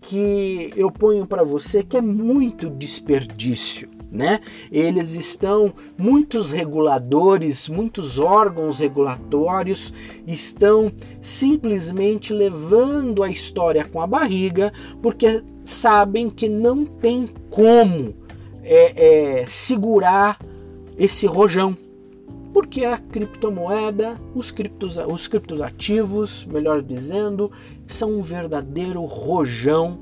que 0.00 0.70
eu 0.76 0.90
ponho 0.90 1.26
para 1.26 1.42
você 1.42 1.82
que 1.82 1.96
é 1.96 2.00
muito 2.00 2.70
desperdício. 2.70 3.88
Né? 4.10 4.38
Eles 4.70 5.14
estão, 5.14 5.72
muitos 5.98 6.52
reguladores, 6.52 7.68
muitos 7.68 8.16
órgãos 8.16 8.78
regulatórios 8.78 9.92
estão 10.24 10.92
simplesmente 11.20 12.32
levando 12.32 13.24
a 13.24 13.28
história 13.28 13.84
com 13.84 14.00
a 14.00 14.06
barriga, 14.06 14.72
porque 15.02 15.42
sabem 15.64 16.30
que 16.30 16.48
não 16.48 16.84
tem 16.84 17.28
como 17.50 18.14
é, 18.62 19.40
é, 19.40 19.46
segurar 19.46 20.38
esse 20.96 21.26
rojão. 21.26 21.76
Porque 22.52 22.84
a 22.84 22.96
criptomoeda, 22.98 24.16
os, 24.32 24.52
criptos, 24.52 24.96
os 24.96 25.26
criptoativos, 25.26 26.44
melhor 26.44 26.82
dizendo, 26.82 27.50
são 27.94 28.10
um 28.10 28.22
verdadeiro 28.22 29.04
rojão 29.04 30.00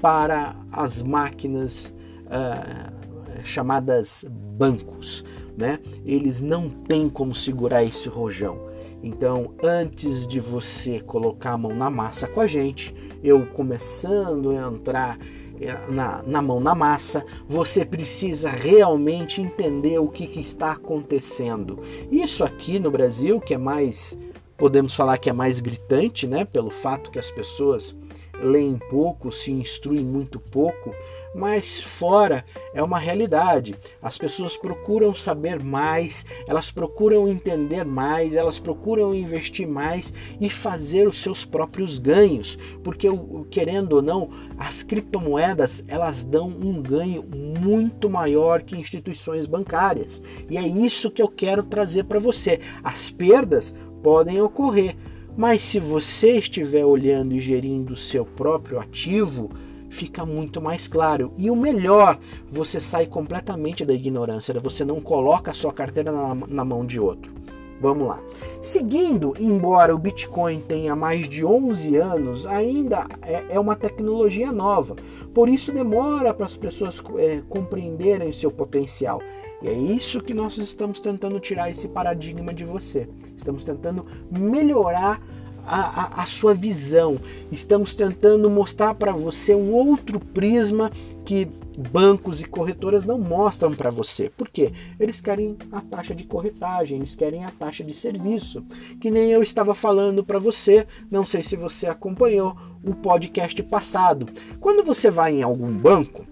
para 0.00 0.56
as 0.72 1.02
máquinas 1.02 1.94
uh, 2.26 3.44
chamadas 3.44 4.24
bancos. 4.28 5.24
Né? 5.56 5.78
Eles 6.04 6.40
não 6.40 6.70
têm 6.70 7.08
como 7.08 7.34
segurar 7.34 7.84
esse 7.84 8.08
rojão. 8.08 8.70
Então, 9.02 9.54
antes 9.62 10.26
de 10.26 10.40
você 10.40 11.00
colocar 11.00 11.52
a 11.52 11.58
mão 11.58 11.74
na 11.74 11.90
massa 11.90 12.26
com 12.26 12.40
a 12.40 12.46
gente, 12.46 12.94
eu 13.22 13.46
começando 13.46 14.50
a 14.50 14.68
entrar 14.68 15.18
eh, 15.60 15.78
na, 15.88 16.22
na 16.22 16.42
mão 16.42 16.60
na 16.60 16.74
massa, 16.74 17.24
você 17.48 17.84
precisa 17.84 18.50
realmente 18.50 19.40
entender 19.40 19.98
o 19.98 20.08
que, 20.08 20.26
que 20.26 20.40
está 20.40 20.72
acontecendo. 20.72 21.80
Isso 22.10 22.44
aqui 22.44 22.78
no 22.78 22.90
Brasil, 22.90 23.40
que 23.40 23.54
é 23.54 23.58
mais 23.58 24.18
podemos 24.60 24.94
falar 24.94 25.16
que 25.16 25.30
é 25.30 25.32
mais 25.32 25.58
gritante, 25.58 26.26
né, 26.26 26.44
pelo 26.44 26.68
fato 26.68 27.10
que 27.10 27.18
as 27.18 27.30
pessoas 27.30 27.96
leem 28.42 28.78
pouco, 28.90 29.32
se 29.32 29.50
instruem 29.50 30.04
muito 30.04 30.38
pouco, 30.38 30.94
mas 31.34 31.82
fora 31.82 32.44
é 32.74 32.82
uma 32.82 32.98
realidade. 32.98 33.74
As 34.02 34.18
pessoas 34.18 34.56
procuram 34.56 35.14
saber 35.14 35.62
mais, 35.62 36.26
elas 36.46 36.70
procuram 36.70 37.28
entender 37.28 37.84
mais, 37.84 38.34
elas 38.34 38.58
procuram 38.58 39.14
investir 39.14 39.66
mais 39.66 40.12
e 40.40 40.50
fazer 40.50 41.06
os 41.06 41.20
seus 41.20 41.44
próprios 41.44 41.98
ganhos, 41.98 42.58
porque 42.82 43.06
querendo 43.50 43.94
ou 43.94 44.02
não, 44.02 44.30
as 44.58 44.82
criptomoedas 44.82 45.84
elas 45.86 46.24
dão 46.24 46.48
um 46.48 46.82
ganho 46.82 47.22
muito 47.22 48.10
maior 48.10 48.62
que 48.62 48.78
instituições 48.78 49.46
bancárias. 49.46 50.22
E 50.48 50.56
é 50.56 50.66
isso 50.66 51.10
que 51.10 51.22
eu 51.22 51.28
quero 51.28 51.62
trazer 51.62 52.04
para 52.04 52.18
você. 52.18 52.60
As 52.82 53.08
perdas 53.08 53.74
podem 54.02 54.40
ocorrer, 54.40 54.96
mas 55.36 55.62
se 55.62 55.78
você 55.78 56.38
estiver 56.38 56.84
olhando 56.84 57.34
e 57.34 57.40
gerindo 57.40 57.94
o 57.94 57.96
seu 57.96 58.24
próprio 58.24 58.78
ativo, 58.78 59.50
fica 59.88 60.24
muito 60.24 60.60
mais 60.60 60.88
claro. 60.88 61.32
E 61.36 61.50
o 61.50 61.56
melhor, 61.56 62.18
você 62.50 62.80
sai 62.80 63.06
completamente 63.06 63.84
da 63.84 63.92
ignorância, 63.92 64.58
você 64.60 64.84
não 64.84 65.00
coloca 65.00 65.50
a 65.50 65.54
sua 65.54 65.72
carteira 65.72 66.12
na, 66.12 66.34
na 66.34 66.64
mão 66.64 66.84
de 66.84 66.98
outro. 66.98 67.32
Vamos 67.80 68.08
lá. 68.08 68.20
Seguindo, 68.60 69.32
embora 69.40 69.94
o 69.94 69.98
Bitcoin 69.98 70.60
tenha 70.60 70.94
mais 70.94 71.26
de 71.26 71.42
11 71.42 71.96
anos, 71.96 72.46
ainda 72.46 73.06
é, 73.22 73.44
é 73.48 73.58
uma 73.58 73.74
tecnologia 73.74 74.52
nova. 74.52 74.96
Por 75.32 75.48
isso 75.48 75.72
demora 75.72 76.34
para 76.34 76.44
as 76.44 76.56
pessoas 76.56 77.02
é, 77.16 77.40
compreenderem 77.48 78.34
seu 78.34 78.50
potencial. 78.50 79.22
E 79.62 79.68
é 79.68 79.72
isso 79.72 80.20
que 80.20 80.32
nós 80.32 80.56
estamos 80.58 81.00
tentando 81.00 81.38
tirar 81.38 81.70
esse 81.70 81.86
paradigma 81.86 82.52
de 82.54 82.64
você. 82.64 83.08
Estamos 83.36 83.64
tentando 83.64 84.06
melhorar 84.30 85.20
a, 85.66 85.80
a, 86.02 86.22
a 86.22 86.26
sua 86.26 86.54
visão. 86.54 87.18
Estamos 87.52 87.94
tentando 87.94 88.48
mostrar 88.48 88.94
para 88.94 89.12
você 89.12 89.54
um 89.54 89.72
outro 89.72 90.18
prisma 90.18 90.90
que 91.24 91.48
bancos 91.90 92.40
e 92.40 92.44
corretoras 92.44 93.06
não 93.06 93.18
mostram 93.18 93.74
para 93.74 93.90
você. 93.90 94.30
Por 94.30 94.48
quê? 94.48 94.72
Eles 94.98 95.20
querem 95.20 95.56
a 95.72 95.80
taxa 95.80 96.14
de 96.14 96.24
corretagem, 96.24 96.98
eles 96.98 97.14
querem 97.14 97.44
a 97.44 97.50
taxa 97.50 97.84
de 97.84 97.94
serviço, 97.94 98.64
que 99.00 99.10
nem 99.10 99.30
eu 99.30 99.42
estava 99.42 99.74
falando 99.74 100.24
para 100.24 100.38
você, 100.38 100.86
não 101.10 101.24
sei 101.24 101.42
se 101.42 101.56
você 101.56 101.86
acompanhou 101.86 102.56
o 102.84 102.94
podcast 102.94 103.62
passado. 103.62 104.26
Quando 104.58 104.84
você 104.84 105.10
vai 105.10 105.36
em 105.36 105.42
algum 105.42 105.72
banco, 105.72 106.26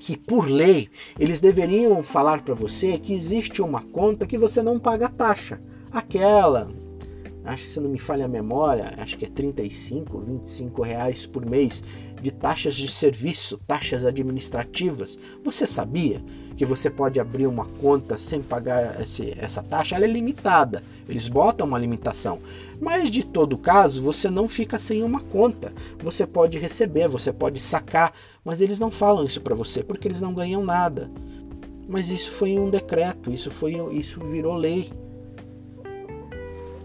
que 0.00 0.16
por 0.16 0.48
lei 0.48 0.88
eles 1.18 1.40
deveriam 1.40 2.02
falar 2.02 2.42
para 2.42 2.54
você 2.54 2.98
que 2.98 3.12
existe 3.12 3.60
uma 3.62 3.82
conta 3.82 4.26
que 4.26 4.38
você 4.38 4.62
não 4.62 4.80
paga 4.80 5.08
taxa. 5.08 5.60
Aquela, 5.92 6.70
acho 7.44 7.64
que 7.64 7.68
se 7.68 7.80
não 7.80 7.90
me 7.90 7.98
falha 7.98 8.24
a 8.24 8.28
memória, 8.28 8.94
acho 8.96 9.18
que 9.18 9.26
é 9.26 9.28
35, 9.28 10.18
25 10.18 10.82
reais 10.82 11.26
por 11.26 11.44
mês 11.44 11.84
de 12.20 12.30
taxas 12.30 12.74
de 12.74 12.90
serviço, 12.90 13.58
taxas 13.66 14.04
administrativas. 14.06 15.18
Você 15.44 15.66
sabia 15.66 16.22
que 16.60 16.64
você 16.66 16.90
pode 16.90 17.18
abrir 17.18 17.46
uma 17.46 17.64
conta 17.64 18.18
sem 18.18 18.42
pagar 18.42 19.00
esse, 19.00 19.32
essa 19.38 19.62
taxa? 19.62 19.96
Ela 19.96 20.04
é 20.04 20.08
limitada, 20.08 20.82
eles 21.08 21.26
botam 21.26 21.66
uma 21.66 21.78
limitação. 21.78 22.38
Mas 22.78 23.10
de 23.10 23.24
todo 23.24 23.56
caso, 23.56 24.02
você 24.02 24.28
não 24.28 24.46
fica 24.46 24.78
sem 24.78 25.02
uma 25.02 25.20
conta. 25.20 25.72
Você 26.02 26.26
pode 26.26 26.58
receber, 26.58 27.08
você 27.08 27.32
pode 27.32 27.58
sacar, 27.62 28.12
mas 28.44 28.60
eles 28.60 28.78
não 28.78 28.90
falam 28.90 29.24
isso 29.24 29.40
para 29.40 29.54
você 29.54 29.82
porque 29.82 30.06
eles 30.06 30.20
não 30.20 30.34
ganham 30.34 30.62
nada. 30.62 31.10
Mas 31.88 32.10
isso 32.10 32.30
foi 32.30 32.58
um 32.58 32.68
decreto, 32.68 33.32
isso 33.32 33.50
foi 33.50 33.80
isso 33.92 34.20
virou 34.20 34.54
lei. 34.54 34.92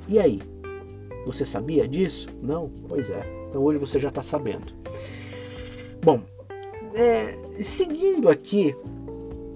E 0.08 0.18
aí? 0.20 0.42
Você 1.26 1.46
sabia 1.46 1.86
disso? 1.86 2.30
Não? 2.42 2.72
Pois 2.88 3.10
é. 3.10 3.28
Então 3.50 3.62
hoje 3.62 3.78
você 3.78 4.00
já 4.00 4.08
está 4.08 4.24
sabendo. 4.24 4.74
Bom, 6.02 6.22
é, 6.94 7.38
seguindo 7.62 8.30
aqui, 8.30 8.74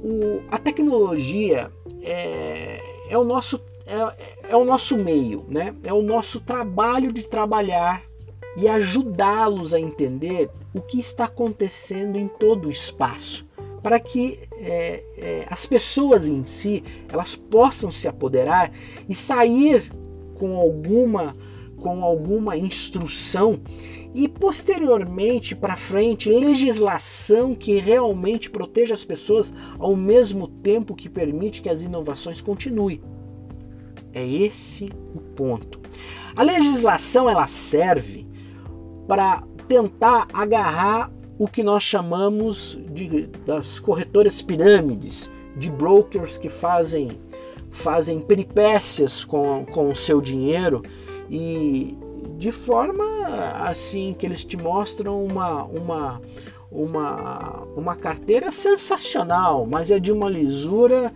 o, 0.04 0.42
a 0.50 0.58
tecnologia 0.58 1.72
é, 2.02 2.82
é 3.10 3.18
o 3.18 3.24
nosso 3.24 3.60
é, 3.86 4.52
é 4.52 4.56
o 4.56 4.64
nosso 4.64 4.98
meio, 4.98 5.44
né? 5.48 5.74
é 5.84 5.92
o 5.92 6.02
nosso 6.02 6.40
trabalho 6.40 7.12
de 7.12 7.28
trabalhar 7.28 8.04
e 8.56 8.68
ajudá-los 8.68 9.74
a 9.74 9.80
entender 9.80 10.50
o 10.74 10.82
que 10.82 11.00
está 11.00 11.26
acontecendo 11.26 12.18
em 12.18 12.28
todo 12.28 12.68
o 12.68 12.72
espaço. 12.72 13.48
para 13.82 14.00
que 14.00 14.40
é, 14.58 15.04
é, 15.18 15.48
as 15.50 15.66
pessoas 15.66 16.28
em 16.28 16.46
si 16.46 16.84
elas 17.08 17.36
possam 17.36 17.92
se 17.92 18.08
apoderar 18.08 18.72
e 19.08 19.16
sair 19.16 19.90
com 20.38 20.58
alguma 20.58 21.34
com 21.78 22.04
alguma 22.04 22.58
instrução 22.58 23.62
e 24.14 24.28
posteriormente 24.28 25.56
para 25.56 25.78
frente 25.78 26.30
legislação 26.30 27.54
que 27.54 27.78
realmente 27.78 28.50
proteja 28.50 28.94
as 28.94 29.06
pessoas 29.06 29.54
ao 29.78 29.96
mesmo 29.96 30.48
tempo 30.48 30.96
que 30.96 31.08
permite 31.08 31.62
que 31.62 31.70
as 31.70 31.84
inovações 31.84 32.42
continuem. 32.42 33.02
É 34.12 34.26
esse 34.26 34.92
o 35.14 35.20
ponto. 35.20 35.80
A 36.36 36.42
legislação 36.42 37.30
ela 37.30 37.48
serve 37.48 38.26
para 39.08 39.44
tentar 39.68 40.28
agarrar 40.34 41.12
o 41.38 41.48
que 41.48 41.64
nós 41.64 41.84
chamamos 41.84 42.78
de, 42.92 43.28
das 43.46 43.80
corretoras 43.80 44.42
pirâmides, 44.42 45.30
de 45.56 45.70
brokers 45.70 46.38
que 46.38 46.50
fazem, 46.50 47.12
fazem 47.72 48.20
peripécias 48.20 49.24
com, 49.24 49.66
com 49.66 49.90
o 49.90 49.96
seu 49.96 50.20
dinheiro 50.20 50.82
e 51.30 51.96
de 52.40 52.54
forma 52.54 53.04
assim 53.68 54.16
que 54.18 54.26
eles 54.26 54.46
te 54.46 54.56
mostram 54.56 55.26
uma, 55.26 55.66
uma, 55.66 56.22
uma, 56.72 57.64
uma 57.76 57.96
carteira 57.98 58.50
sensacional, 58.50 59.68
mas 59.68 59.92
é 59.92 60.00
de 60.00 60.10
uma 60.10 60.30
lisura 60.30 61.12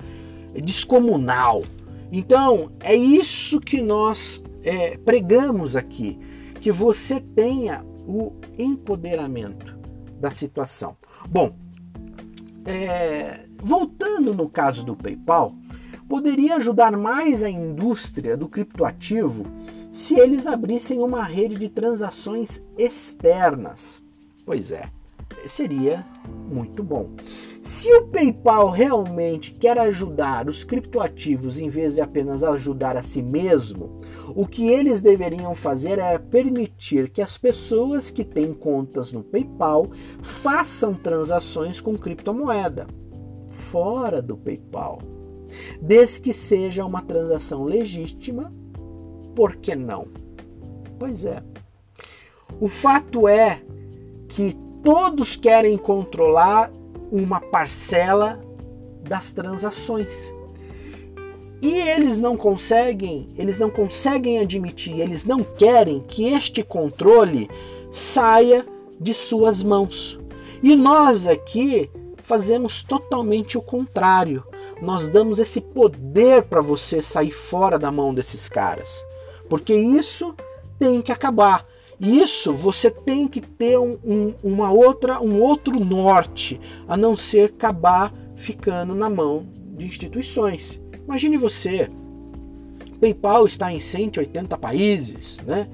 descomunal. 0.53 1.63
Então 2.11 2.73
é 2.81 2.93
isso 2.93 3.61
que 3.61 3.81
nós 3.81 4.43
é, 4.63 4.97
pregamos 4.97 5.77
aqui, 5.77 6.19
que 6.59 6.73
você 6.73 7.21
tenha 7.21 7.85
o 8.05 8.33
empoderamento 8.59 9.77
da 10.19 10.29
situação. 10.29 10.97
Bom, 11.29 11.55
é, 12.65 13.45
voltando 13.61 14.33
no 14.33 14.49
caso 14.49 14.83
do 14.83 14.93
PayPal, 14.93 15.55
poderia 16.09 16.57
ajudar 16.57 16.91
mais 16.97 17.43
a 17.43 17.49
indústria 17.49 18.35
do 18.35 18.49
criptoativo 18.49 19.45
se 19.93 20.19
eles 20.19 20.47
abrissem 20.47 20.99
uma 20.99 21.23
rede 21.23 21.55
de 21.55 21.69
transações 21.69 22.61
externas. 22.75 24.01
Pois 24.43 24.71
é, 24.71 24.85
seria 25.47 26.03
muito 26.51 26.81
bom. 26.81 27.11
Se 27.61 27.93
o 27.93 28.07
PayPal 28.07 28.71
realmente 28.71 29.53
quer 29.53 29.77
ajudar 29.77 30.49
os 30.49 30.63
criptoativos 30.63 31.59
em 31.59 31.69
vez 31.69 31.93
de 31.93 32.01
apenas 32.01 32.43
ajudar 32.43 32.97
a 32.97 33.03
si 33.03 33.21
mesmo, 33.21 34.01
o 34.35 34.47
que 34.47 34.67
eles 34.67 35.01
deveriam 35.01 35.53
fazer 35.53 35.99
é 35.99 36.17
permitir 36.17 37.11
que 37.11 37.21
as 37.21 37.37
pessoas 37.37 38.09
que 38.09 38.25
têm 38.25 38.51
contas 38.51 39.13
no 39.13 39.23
PayPal 39.23 39.87
façam 40.23 40.95
transações 40.95 41.79
com 41.79 41.95
criptomoeda 41.97 42.87
fora 43.51 44.23
do 44.23 44.35
PayPal. 44.35 44.99
Desde 45.79 46.19
que 46.19 46.33
seja 46.33 46.83
uma 46.83 47.03
transação 47.03 47.63
legítima, 47.63 48.51
por 49.35 49.55
que 49.55 49.75
não? 49.75 50.07
Pois 50.99 51.25
é. 51.25 51.43
O 52.59 52.67
fato 52.67 53.27
é 53.27 53.61
que 54.29 54.55
todos 54.83 55.35
querem 55.35 55.77
controlar 55.77 56.71
uma 57.11 57.39
parcela 57.39 58.39
das 59.01 59.31
transações. 59.31 60.31
E 61.61 61.73
eles 61.75 62.19
não 62.19 62.35
conseguem, 62.35 63.29
eles 63.37 63.57
não 63.57 63.69
conseguem 63.69 64.39
admitir, 64.39 64.99
eles 64.99 65.23
não 65.23 65.43
querem 65.43 66.01
que 66.01 66.25
este 66.25 66.61
controle 66.61 67.49
saia 67.91 68.65
de 68.99 69.13
suas 69.13 69.63
mãos. 69.63 70.19
E 70.61 70.75
nós 70.75 71.27
aqui 71.27 71.89
fazemos 72.17 72.83
totalmente 72.83 73.57
o 73.57 73.61
contrário. 73.61 74.43
Nós 74.81 75.07
damos 75.07 75.39
esse 75.39 75.61
poder 75.61 76.43
para 76.43 76.61
você 76.61 77.01
sair 77.01 77.31
fora 77.31 77.79
da 77.79 77.91
mão 77.91 78.13
desses 78.13 78.49
caras. 78.49 79.05
Porque 79.49 79.73
isso 79.73 80.33
tem 80.79 81.01
que 81.01 81.11
acabar. 81.11 81.65
Isso 81.99 82.53
você 82.53 82.89
tem 82.89 83.27
que 83.27 83.39
ter 83.39 83.77
um, 83.77 83.97
um, 84.03 84.33
uma 84.43 84.71
outra, 84.71 85.21
um 85.21 85.39
outro 85.41 85.79
norte, 85.79 86.59
a 86.87 86.97
não 86.97 87.15
ser 87.15 87.49
acabar 87.49 88.13
ficando 88.35 88.93
na 88.93 89.09
mão 89.09 89.45
de 89.77 89.85
instituições. 89.85 90.79
Imagine 91.05 91.37
você, 91.37 91.89
PayPal 92.99 93.45
está 93.45 93.71
em 93.71 93.79
180 93.79 94.57
países, 94.57 95.37
né? 95.45 95.67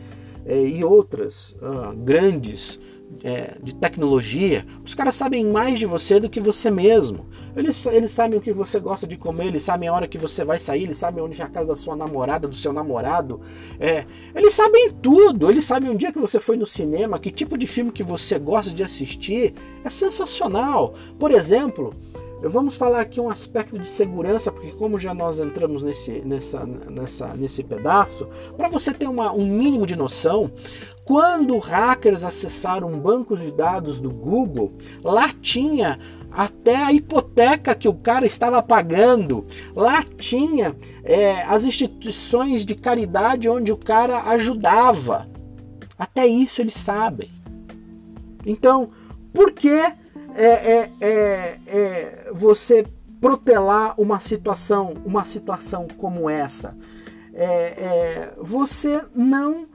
É, 0.46 0.68
e 0.68 0.84
outras 0.84 1.56
uh, 1.62 1.96
grandes 1.96 2.80
é, 3.24 3.56
de 3.62 3.74
tecnologia, 3.76 4.66
os 4.84 4.94
caras 4.94 5.16
sabem 5.16 5.46
mais 5.46 5.80
de 5.80 5.86
você 5.86 6.20
do 6.20 6.30
que 6.30 6.40
você 6.40 6.70
mesmo. 6.70 7.28
Eles, 7.56 7.86
eles 7.88 8.12
sabem 8.12 8.38
o 8.38 8.42
que 8.42 8.54
você 8.54 8.80
gosta 8.80 9.06
de 9.08 9.18
comer, 9.18 9.48
eles 9.48 9.64
sabem 9.64 9.90
a 9.90 9.94
hora 9.94 10.08
que 10.08 10.18
você 10.18 10.46
vai 10.46 10.60
sair, 10.60 10.84
eles 10.84 10.98
sabem 10.98 11.24
onde 11.24 11.42
é 11.42 11.44
a 11.44 11.50
casa 11.50 11.68
da 11.68 11.76
sua 11.76 11.96
namorada, 11.96 12.48
do 12.48 12.56
seu 12.56 12.72
namorado. 12.72 13.42
É, 13.80 14.06
eles 14.36 14.54
sabem 14.54 14.94
tudo, 15.02 15.50
eles 15.50 15.66
sabem 15.66 15.90
um 15.90 15.96
dia 15.96 16.12
que 16.12 16.20
você 16.20 16.40
foi 16.40 16.56
no 16.56 16.66
cinema, 16.66 17.20
que 17.20 17.32
tipo 17.32 17.58
de 17.58 17.68
filme 17.68 17.92
que 17.92 18.04
você 18.04 18.38
gosta 18.40 18.72
de 18.72 18.84
assistir. 18.84 19.54
É 19.84 19.90
sensacional. 19.90 20.94
Por 21.18 21.32
exemplo, 21.32 21.94
Vamos 22.42 22.78
falar 22.78 23.02
aqui 23.02 23.20
um 23.20 23.30
aspecto 23.30 23.78
de 23.78 23.86
segurança, 23.86 24.50
porque 24.50 24.72
como 24.72 24.98
já 24.98 25.14
nós 25.14 25.40
entramos 25.40 25.84
nesse, 25.84 26.22
nessa, 26.22 26.66
nessa, 26.66 27.34
nesse 27.34 27.62
pedaço, 27.62 28.30
para 28.56 28.70
você 28.70 28.94
ter 28.94 29.10
uma, 29.10 29.34
um 29.34 29.46
mínimo 29.46 29.86
de 29.86 29.94
noção, 29.94 30.50
quando 31.10 31.58
hackers 31.58 32.24
acessaram 32.24 33.00
bancos 33.00 33.40
de 33.42 33.52
dados 33.52 34.00
do 34.00 34.12
Google, 34.12 34.74
lá 35.04 35.34
tinha 35.42 35.98
até 36.32 36.76
a 36.76 36.94
hipoteca 36.94 37.74
que 37.74 37.88
o 37.88 37.96
cara 37.96 38.28
estava 38.28 38.62
pagando, 38.62 39.44
lá 39.76 40.04
tinha 40.04 40.76
é, 41.04 41.42
as 41.42 41.66
instituições 41.66 42.64
de 42.64 42.76
caridade 42.76 43.50
onde 43.50 43.72
o 43.72 43.78
cara 43.78 44.22
ajudava. 44.26 45.28
Até 45.98 46.28
isso 46.28 46.62
eles 46.62 46.76
sabem. 46.76 47.32
Então, 48.46 48.92
por 49.34 49.52
que 49.52 49.72
é, 49.72 49.96
é, 50.36 50.92
é, 51.02 51.60
é, 51.66 52.32
você 52.32 52.86
protelar 53.20 54.00
uma 54.00 54.20
situação, 54.20 54.94
uma 55.04 55.26
situação 55.26 55.88
como 55.98 56.30
essa. 56.30 56.78
É, 57.34 58.32
você 58.38 59.02
não, 59.16 59.69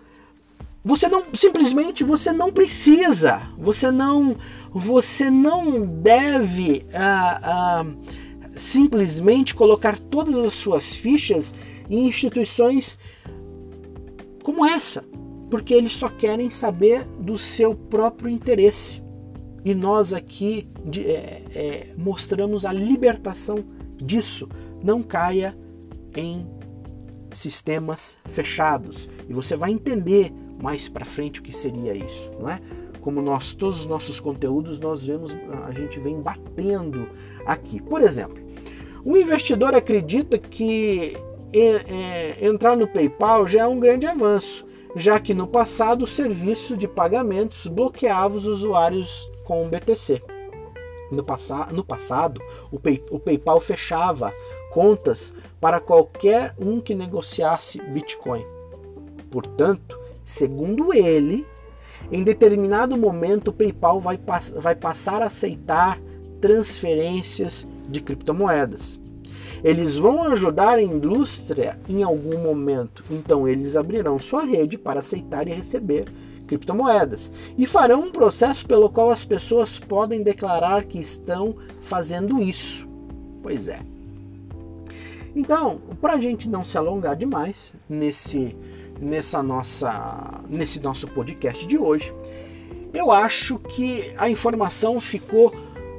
você 0.85 1.09
não 1.09 1.25
simplesmente 1.33 2.05
você 2.05 2.31
não 2.31 2.53
precisa, 2.53 3.41
você 3.57 3.91
não, 3.91 4.37
você 4.71 5.31
não 5.31 5.81
deve 5.81 6.85
ah, 6.93 7.41
ah, 7.43 7.87
simplesmente 8.57 9.55
colocar 9.55 9.99
todas 9.99 10.37
as 10.37 10.53
suas 10.53 10.95
fichas 10.95 11.55
em 11.89 12.07
instituições 12.07 12.99
como 14.43 14.67
essa, 14.67 15.03
porque 15.51 15.73
eles 15.73 15.95
só 15.95 16.11
querem 16.11 16.51
saber 16.51 17.07
do 17.19 17.39
seu 17.39 17.75
próprio 17.75 18.29
interesse. 18.29 19.03
E 19.65 19.75
nós 19.75 20.13
aqui 20.13 20.69
é, 20.95 21.43
é, 21.55 21.87
mostramos 21.97 22.67
a 22.67 22.73
libertação 22.73 23.65
disso. 23.97 24.47
Não 24.83 25.03
caia 25.03 25.57
em 26.15 26.47
sistemas 27.33 28.19
fechados. 28.27 29.09
E 29.27 29.33
você 29.33 29.57
vai 29.57 29.71
entender 29.71 30.31
mais 30.65 30.89
para 30.89 31.05
frente 31.05 31.41
o 31.41 31.43
que 31.43 31.55
seria 31.55 31.93
isso, 31.95 32.31
não 32.41 32.49
é? 32.49 32.59
Como 33.03 33.21
nós 33.21 33.53
todos 33.53 33.81
os 33.81 33.87
nossos 33.87 34.19
conteúdos 34.19 34.81
nós 34.81 35.05
vemos, 35.05 35.37
a 35.67 35.71
gente 35.73 36.01
vem 36.01 36.19
batendo 36.23 37.07
aqui. 37.45 37.83
Por 37.83 38.01
exemplo, 38.01 38.43
o 39.05 39.15
investidor 39.15 39.75
acredita 39.75 40.39
que 40.39 41.19
é, 41.53 42.39
é, 42.41 42.47
entrar 42.47 42.79
no 42.79 42.89
PayPal 42.89 43.47
já 43.47 43.61
é 43.61 43.67
um 43.67 43.79
grande 43.79 44.07
avanço, 44.07 44.65
já 44.97 45.21
que 45.21 45.35
no 45.35 45.47
passado 45.47 46.05
o 46.05 46.07
serviço 46.07 46.79
de 46.79 46.89
pagamentos 46.89 47.67
bloqueava 47.67 48.35
os 48.35 48.47
usuários 48.47 49.31
com 49.45 49.67
o 49.67 49.69
BTC. 49.69 50.23
No, 51.13 51.23
passa 51.23 51.67
no 51.73 51.85
passado, 51.85 52.41
o, 52.73 52.81
Pay 52.81 53.05
o 53.11 53.21
PayPal 53.21 53.61
fechava 53.61 54.33
contas 54.73 55.35
para 55.61 55.79
qualquer 55.79 56.55
um 56.59 56.81
que 56.81 56.95
negociasse 56.95 57.79
Bitcoin. 57.83 58.47
Portanto, 59.31 60.04
segundo 60.35 60.93
ele, 60.93 61.47
em 62.11 62.23
determinado 62.23 62.97
momento 62.97 63.49
o 63.49 63.53
PayPal 63.53 64.01
vai, 64.01 64.19
vai 64.57 64.75
passar 64.75 65.23
a 65.23 65.27
aceitar 65.27 66.01
transferências 66.41 67.67
de 67.89 68.01
criptomoedas. 68.01 68.99
Eles 69.63 69.97
vão 69.97 70.25
ajudar 70.25 70.79
a 70.79 70.83
indústria 70.83 71.79
em 71.89 72.03
algum 72.03 72.39
momento, 72.39 73.05
então 73.11 73.49
eles 73.49 73.77
abrirão 73.77 74.19
sua 74.19 74.45
rede 74.45 74.77
para 74.77 75.01
aceitar 75.01 75.49
e 75.49 75.55
receber 75.55 76.05
criptomoedas 76.47 77.33
e 77.57 77.67
farão 77.67 78.03
um 78.03 78.13
processo 78.13 78.67
pelo 78.67 78.91
qual 78.91 79.11
as 79.11 79.25
pessoas 79.25 79.79
podem 79.79 80.23
declarar 80.23 80.85
que 80.85 80.99
estão 80.99 81.55
fazendo 81.83 82.43
isso. 82.43 82.87
Pois 83.43 83.69
é. 83.69 83.81
Então, 85.35 85.81
para 86.01 86.15
a 86.15 86.21
gente 86.21 86.49
não 86.49 86.65
se 86.65 86.77
alongar 86.77 87.17
demais 87.17 87.75
nesse, 87.89 88.55
nessa 89.01 89.43
nossa, 89.43 90.41
nesse 90.49 90.81
nosso 90.81 91.07
podcast 91.09 91.67
de 91.67 91.79
hoje, 91.79 92.13
eu 92.93 93.11
acho 93.11 93.59
que 93.59 94.13
a 94.17 94.31
informação 94.31 95.01
ficou 95.01 95.53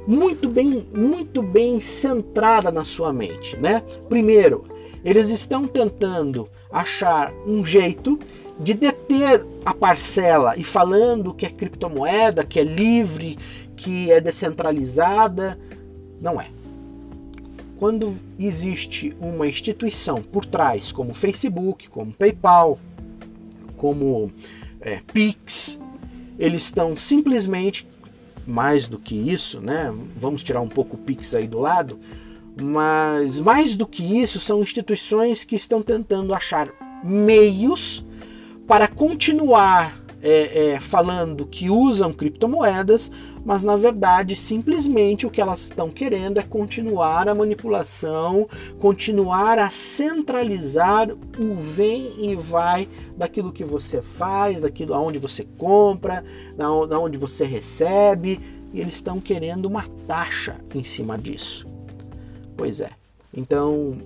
muito 0.06 0.48
bem, 0.48 0.86
muito 0.94 1.42
bem 1.42 1.80
centrada 1.80 2.70
na 2.70 2.84
sua 2.84 3.12
mente, 3.12 3.56
né? 3.56 3.82
Primeiro, 4.08 4.64
eles 5.04 5.28
estão 5.30 5.66
tentando 5.66 6.48
achar 6.70 7.32
um 7.46 7.64
jeito 7.64 8.18
de 8.58 8.72
deter 8.72 9.44
a 9.64 9.74
parcela 9.74 10.54
e 10.56 10.64
falando 10.64 11.34
que 11.34 11.44
é 11.44 11.50
criptomoeda, 11.50 12.44
que 12.44 12.58
é 12.58 12.64
livre, 12.64 13.38
que 13.76 14.10
é 14.10 14.20
descentralizada, 14.20 15.58
não 16.20 16.40
é. 16.40 16.48
Quando 17.78 18.16
existe 18.38 19.14
uma 19.20 19.46
instituição 19.46 20.22
por 20.22 20.46
trás, 20.46 20.90
como 20.90 21.12
Facebook, 21.12 21.90
como 21.90 22.12
PayPal, 22.12 22.78
como 23.86 24.32
é, 24.80 24.98
Pix, 25.12 25.78
eles 26.36 26.64
estão 26.64 26.96
simplesmente 26.96 27.86
mais 28.44 28.88
do 28.88 28.98
que 28.98 29.14
isso, 29.14 29.60
né? 29.60 29.94
Vamos 30.16 30.42
tirar 30.42 30.60
um 30.60 30.68
pouco 30.68 30.96
o 30.96 30.98
Pix 30.98 31.36
aí 31.36 31.46
do 31.46 31.60
lado, 31.60 32.00
mas 32.60 33.38
mais 33.38 33.76
do 33.76 33.86
que 33.86 34.20
isso 34.20 34.40
são 34.40 34.60
instituições 34.60 35.44
que 35.44 35.54
estão 35.54 35.82
tentando 35.82 36.34
achar 36.34 36.68
meios 37.04 38.04
para 38.66 38.88
continuar 38.88 40.00
é, 40.20 40.72
é, 40.72 40.80
falando 40.80 41.46
que 41.46 41.70
usam 41.70 42.12
criptomoedas, 42.12 43.12
mas 43.46 43.62
na 43.62 43.76
verdade 43.76 44.34
simplesmente 44.34 45.24
o 45.24 45.30
que 45.30 45.40
elas 45.40 45.60
estão 45.60 45.88
querendo 45.88 46.38
é 46.38 46.42
continuar 46.42 47.28
a 47.28 47.34
manipulação, 47.34 48.48
continuar 48.80 49.56
a 49.56 49.70
centralizar 49.70 51.08
o 51.10 51.54
vem 51.54 52.12
e 52.18 52.34
vai 52.34 52.88
daquilo 53.16 53.52
que 53.52 53.62
você 53.62 54.02
faz, 54.02 54.60
daquilo 54.60 54.92
aonde 54.92 55.20
você 55.20 55.46
compra, 55.56 56.24
da 56.56 56.98
onde 56.98 57.16
você 57.16 57.44
recebe, 57.44 58.40
e 58.74 58.80
eles 58.80 58.96
estão 58.96 59.20
querendo 59.20 59.66
uma 59.66 59.84
taxa 60.08 60.56
em 60.74 60.82
cima 60.82 61.16
disso. 61.16 61.64
Pois 62.56 62.80
é. 62.80 62.90
Então 63.32 63.96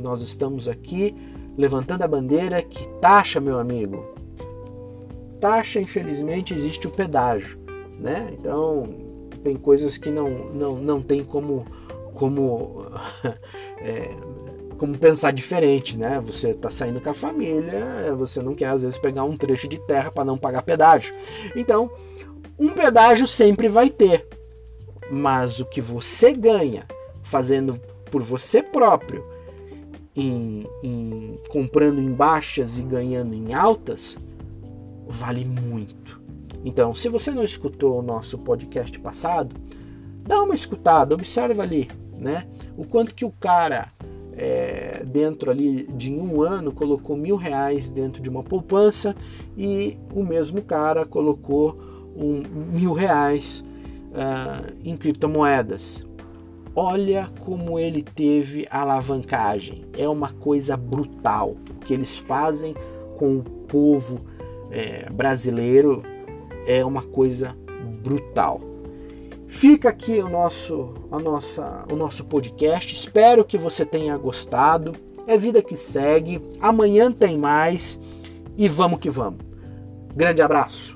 nós 0.00 0.22
estamos 0.22 0.68
aqui 0.68 1.12
levantando 1.58 2.02
a 2.02 2.08
bandeira 2.08 2.62
que 2.62 2.86
taxa, 3.00 3.40
meu 3.40 3.58
amigo, 3.58 4.04
taxa, 5.40 5.80
infelizmente, 5.80 6.54
existe 6.54 6.86
o 6.86 6.90
pedágio, 6.90 7.58
né? 8.04 8.28
Então, 8.38 8.86
tem 9.42 9.56
coisas 9.56 9.96
que 9.96 10.10
não, 10.10 10.28
não, 10.28 10.76
não 10.76 11.02
tem 11.02 11.24
como, 11.24 11.66
como, 12.12 12.86
é, 13.80 14.10
como 14.76 14.96
pensar 14.98 15.32
diferente, 15.32 15.96
né? 15.96 16.22
Você 16.26 16.50
está 16.50 16.70
saindo 16.70 17.00
com 17.00 17.08
a 17.08 17.14
família, 17.14 18.14
você 18.14 18.42
não 18.42 18.54
quer, 18.54 18.66
às 18.66 18.82
vezes, 18.82 18.98
pegar 18.98 19.24
um 19.24 19.38
trecho 19.38 19.66
de 19.66 19.78
terra 19.86 20.10
para 20.10 20.24
não 20.24 20.36
pagar 20.36 20.62
pedágio. 20.62 21.14
Então, 21.56 21.90
um 22.58 22.70
pedágio 22.74 23.26
sempre 23.26 23.68
vai 23.68 23.88
ter, 23.88 24.28
mas 25.10 25.58
o 25.58 25.64
que 25.64 25.80
você 25.80 26.34
ganha 26.34 26.86
fazendo 27.22 27.80
por 28.10 28.22
você 28.22 28.62
próprio, 28.62 29.24
em, 30.14 30.66
em 30.82 31.36
comprando 31.48 31.98
em 31.98 32.12
baixas 32.12 32.76
e 32.78 32.82
ganhando 32.82 33.34
em 33.34 33.54
altas, 33.54 34.16
vale 35.08 35.44
muito. 35.44 36.23
Então, 36.64 36.94
se 36.94 37.08
você 37.08 37.30
não 37.30 37.44
escutou 37.44 37.98
o 37.98 38.02
nosso 38.02 38.38
podcast 38.38 38.98
passado, 38.98 39.54
dá 40.22 40.42
uma 40.42 40.54
escutada, 40.54 41.14
observa 41.14 41.62
ali, 41.62 41.90
né? 42.16 42.46
O 42.76 42.84
quanto 42.86 43.14
que 43.14 43.24
o 43.24 43.30
cara 43.30 43.92
é, 44.36 45.04
dentro 45.04 45.50
ali 45.50 45.86
de 45.92 46.10
um 46.12 46.42
ano 46.42 46.72
colocou 46.72 47.16
mil 47.16 47.36
reais 47.36 47.90
dentro 47.90 48.22
de 48.22 48.28
uma 48.28 48.42
poupança 48.42 49.14
e 49.56 49.98
o 50.12 50.24
mesmo 50.24 50.62
cara 50.62 51.04
colocou 51.04 51.78
um, 52.16 52.42
mil 52.72 52.94
reais 52.94 53.62
uh, 54.10 54.74
em 54.82 54.96
criptomoedas. 54.96 56.04
Olha 56.74 57.30
como 57.40 57.78
ele 57.78 58.02
teve 58.02 58.66
alavancagem. 58.68 59.84
É 59.96 60.08
uma 60.08 60.32
coisa 60.32 60.76
brutal 60.76 61.56
o 61.70 61.84
que 61.84 61.94
eles 61.94 62.16
fazem 62.16 62.74
com 63.16 63.36
o 63.36 63.42
povo 63.42 64.18
é, 64.70 65.08
brasileiro 65.12 66.02
é 66.66 66.84
uma 66.84 67.02
coisa 67.02 67.56
brutal. 68.02 68.60
Fica 69.46 69.88
aqui 69.88 70.18
o 70.20 70.28
nosso, 70.28 70.94
a 71.10 71.18
nossa, 71.18 71.84
o 71.90 71.94
nosso 71.94 72.24
podcast. 72.24 72.94
Espero 72.94 73.44
que 73.44 73.56
você 73.56 73.86
tenha 73.86 74.16
gostado. 74.16 74.92
É 75.26 75.38
vida 75.38 75.62
que 75.62 75.76
segue. 75.76 76.42
Amanhã 76.60 77.12
tem 77.12 77.38
mais 77.38 77.98
e 78.56 78.68
vamos 78.68 78.98
que 78.98 79.08
vamos. 79.08 79.40
Grande 80.14 80.42
abraço. 80.42 80.93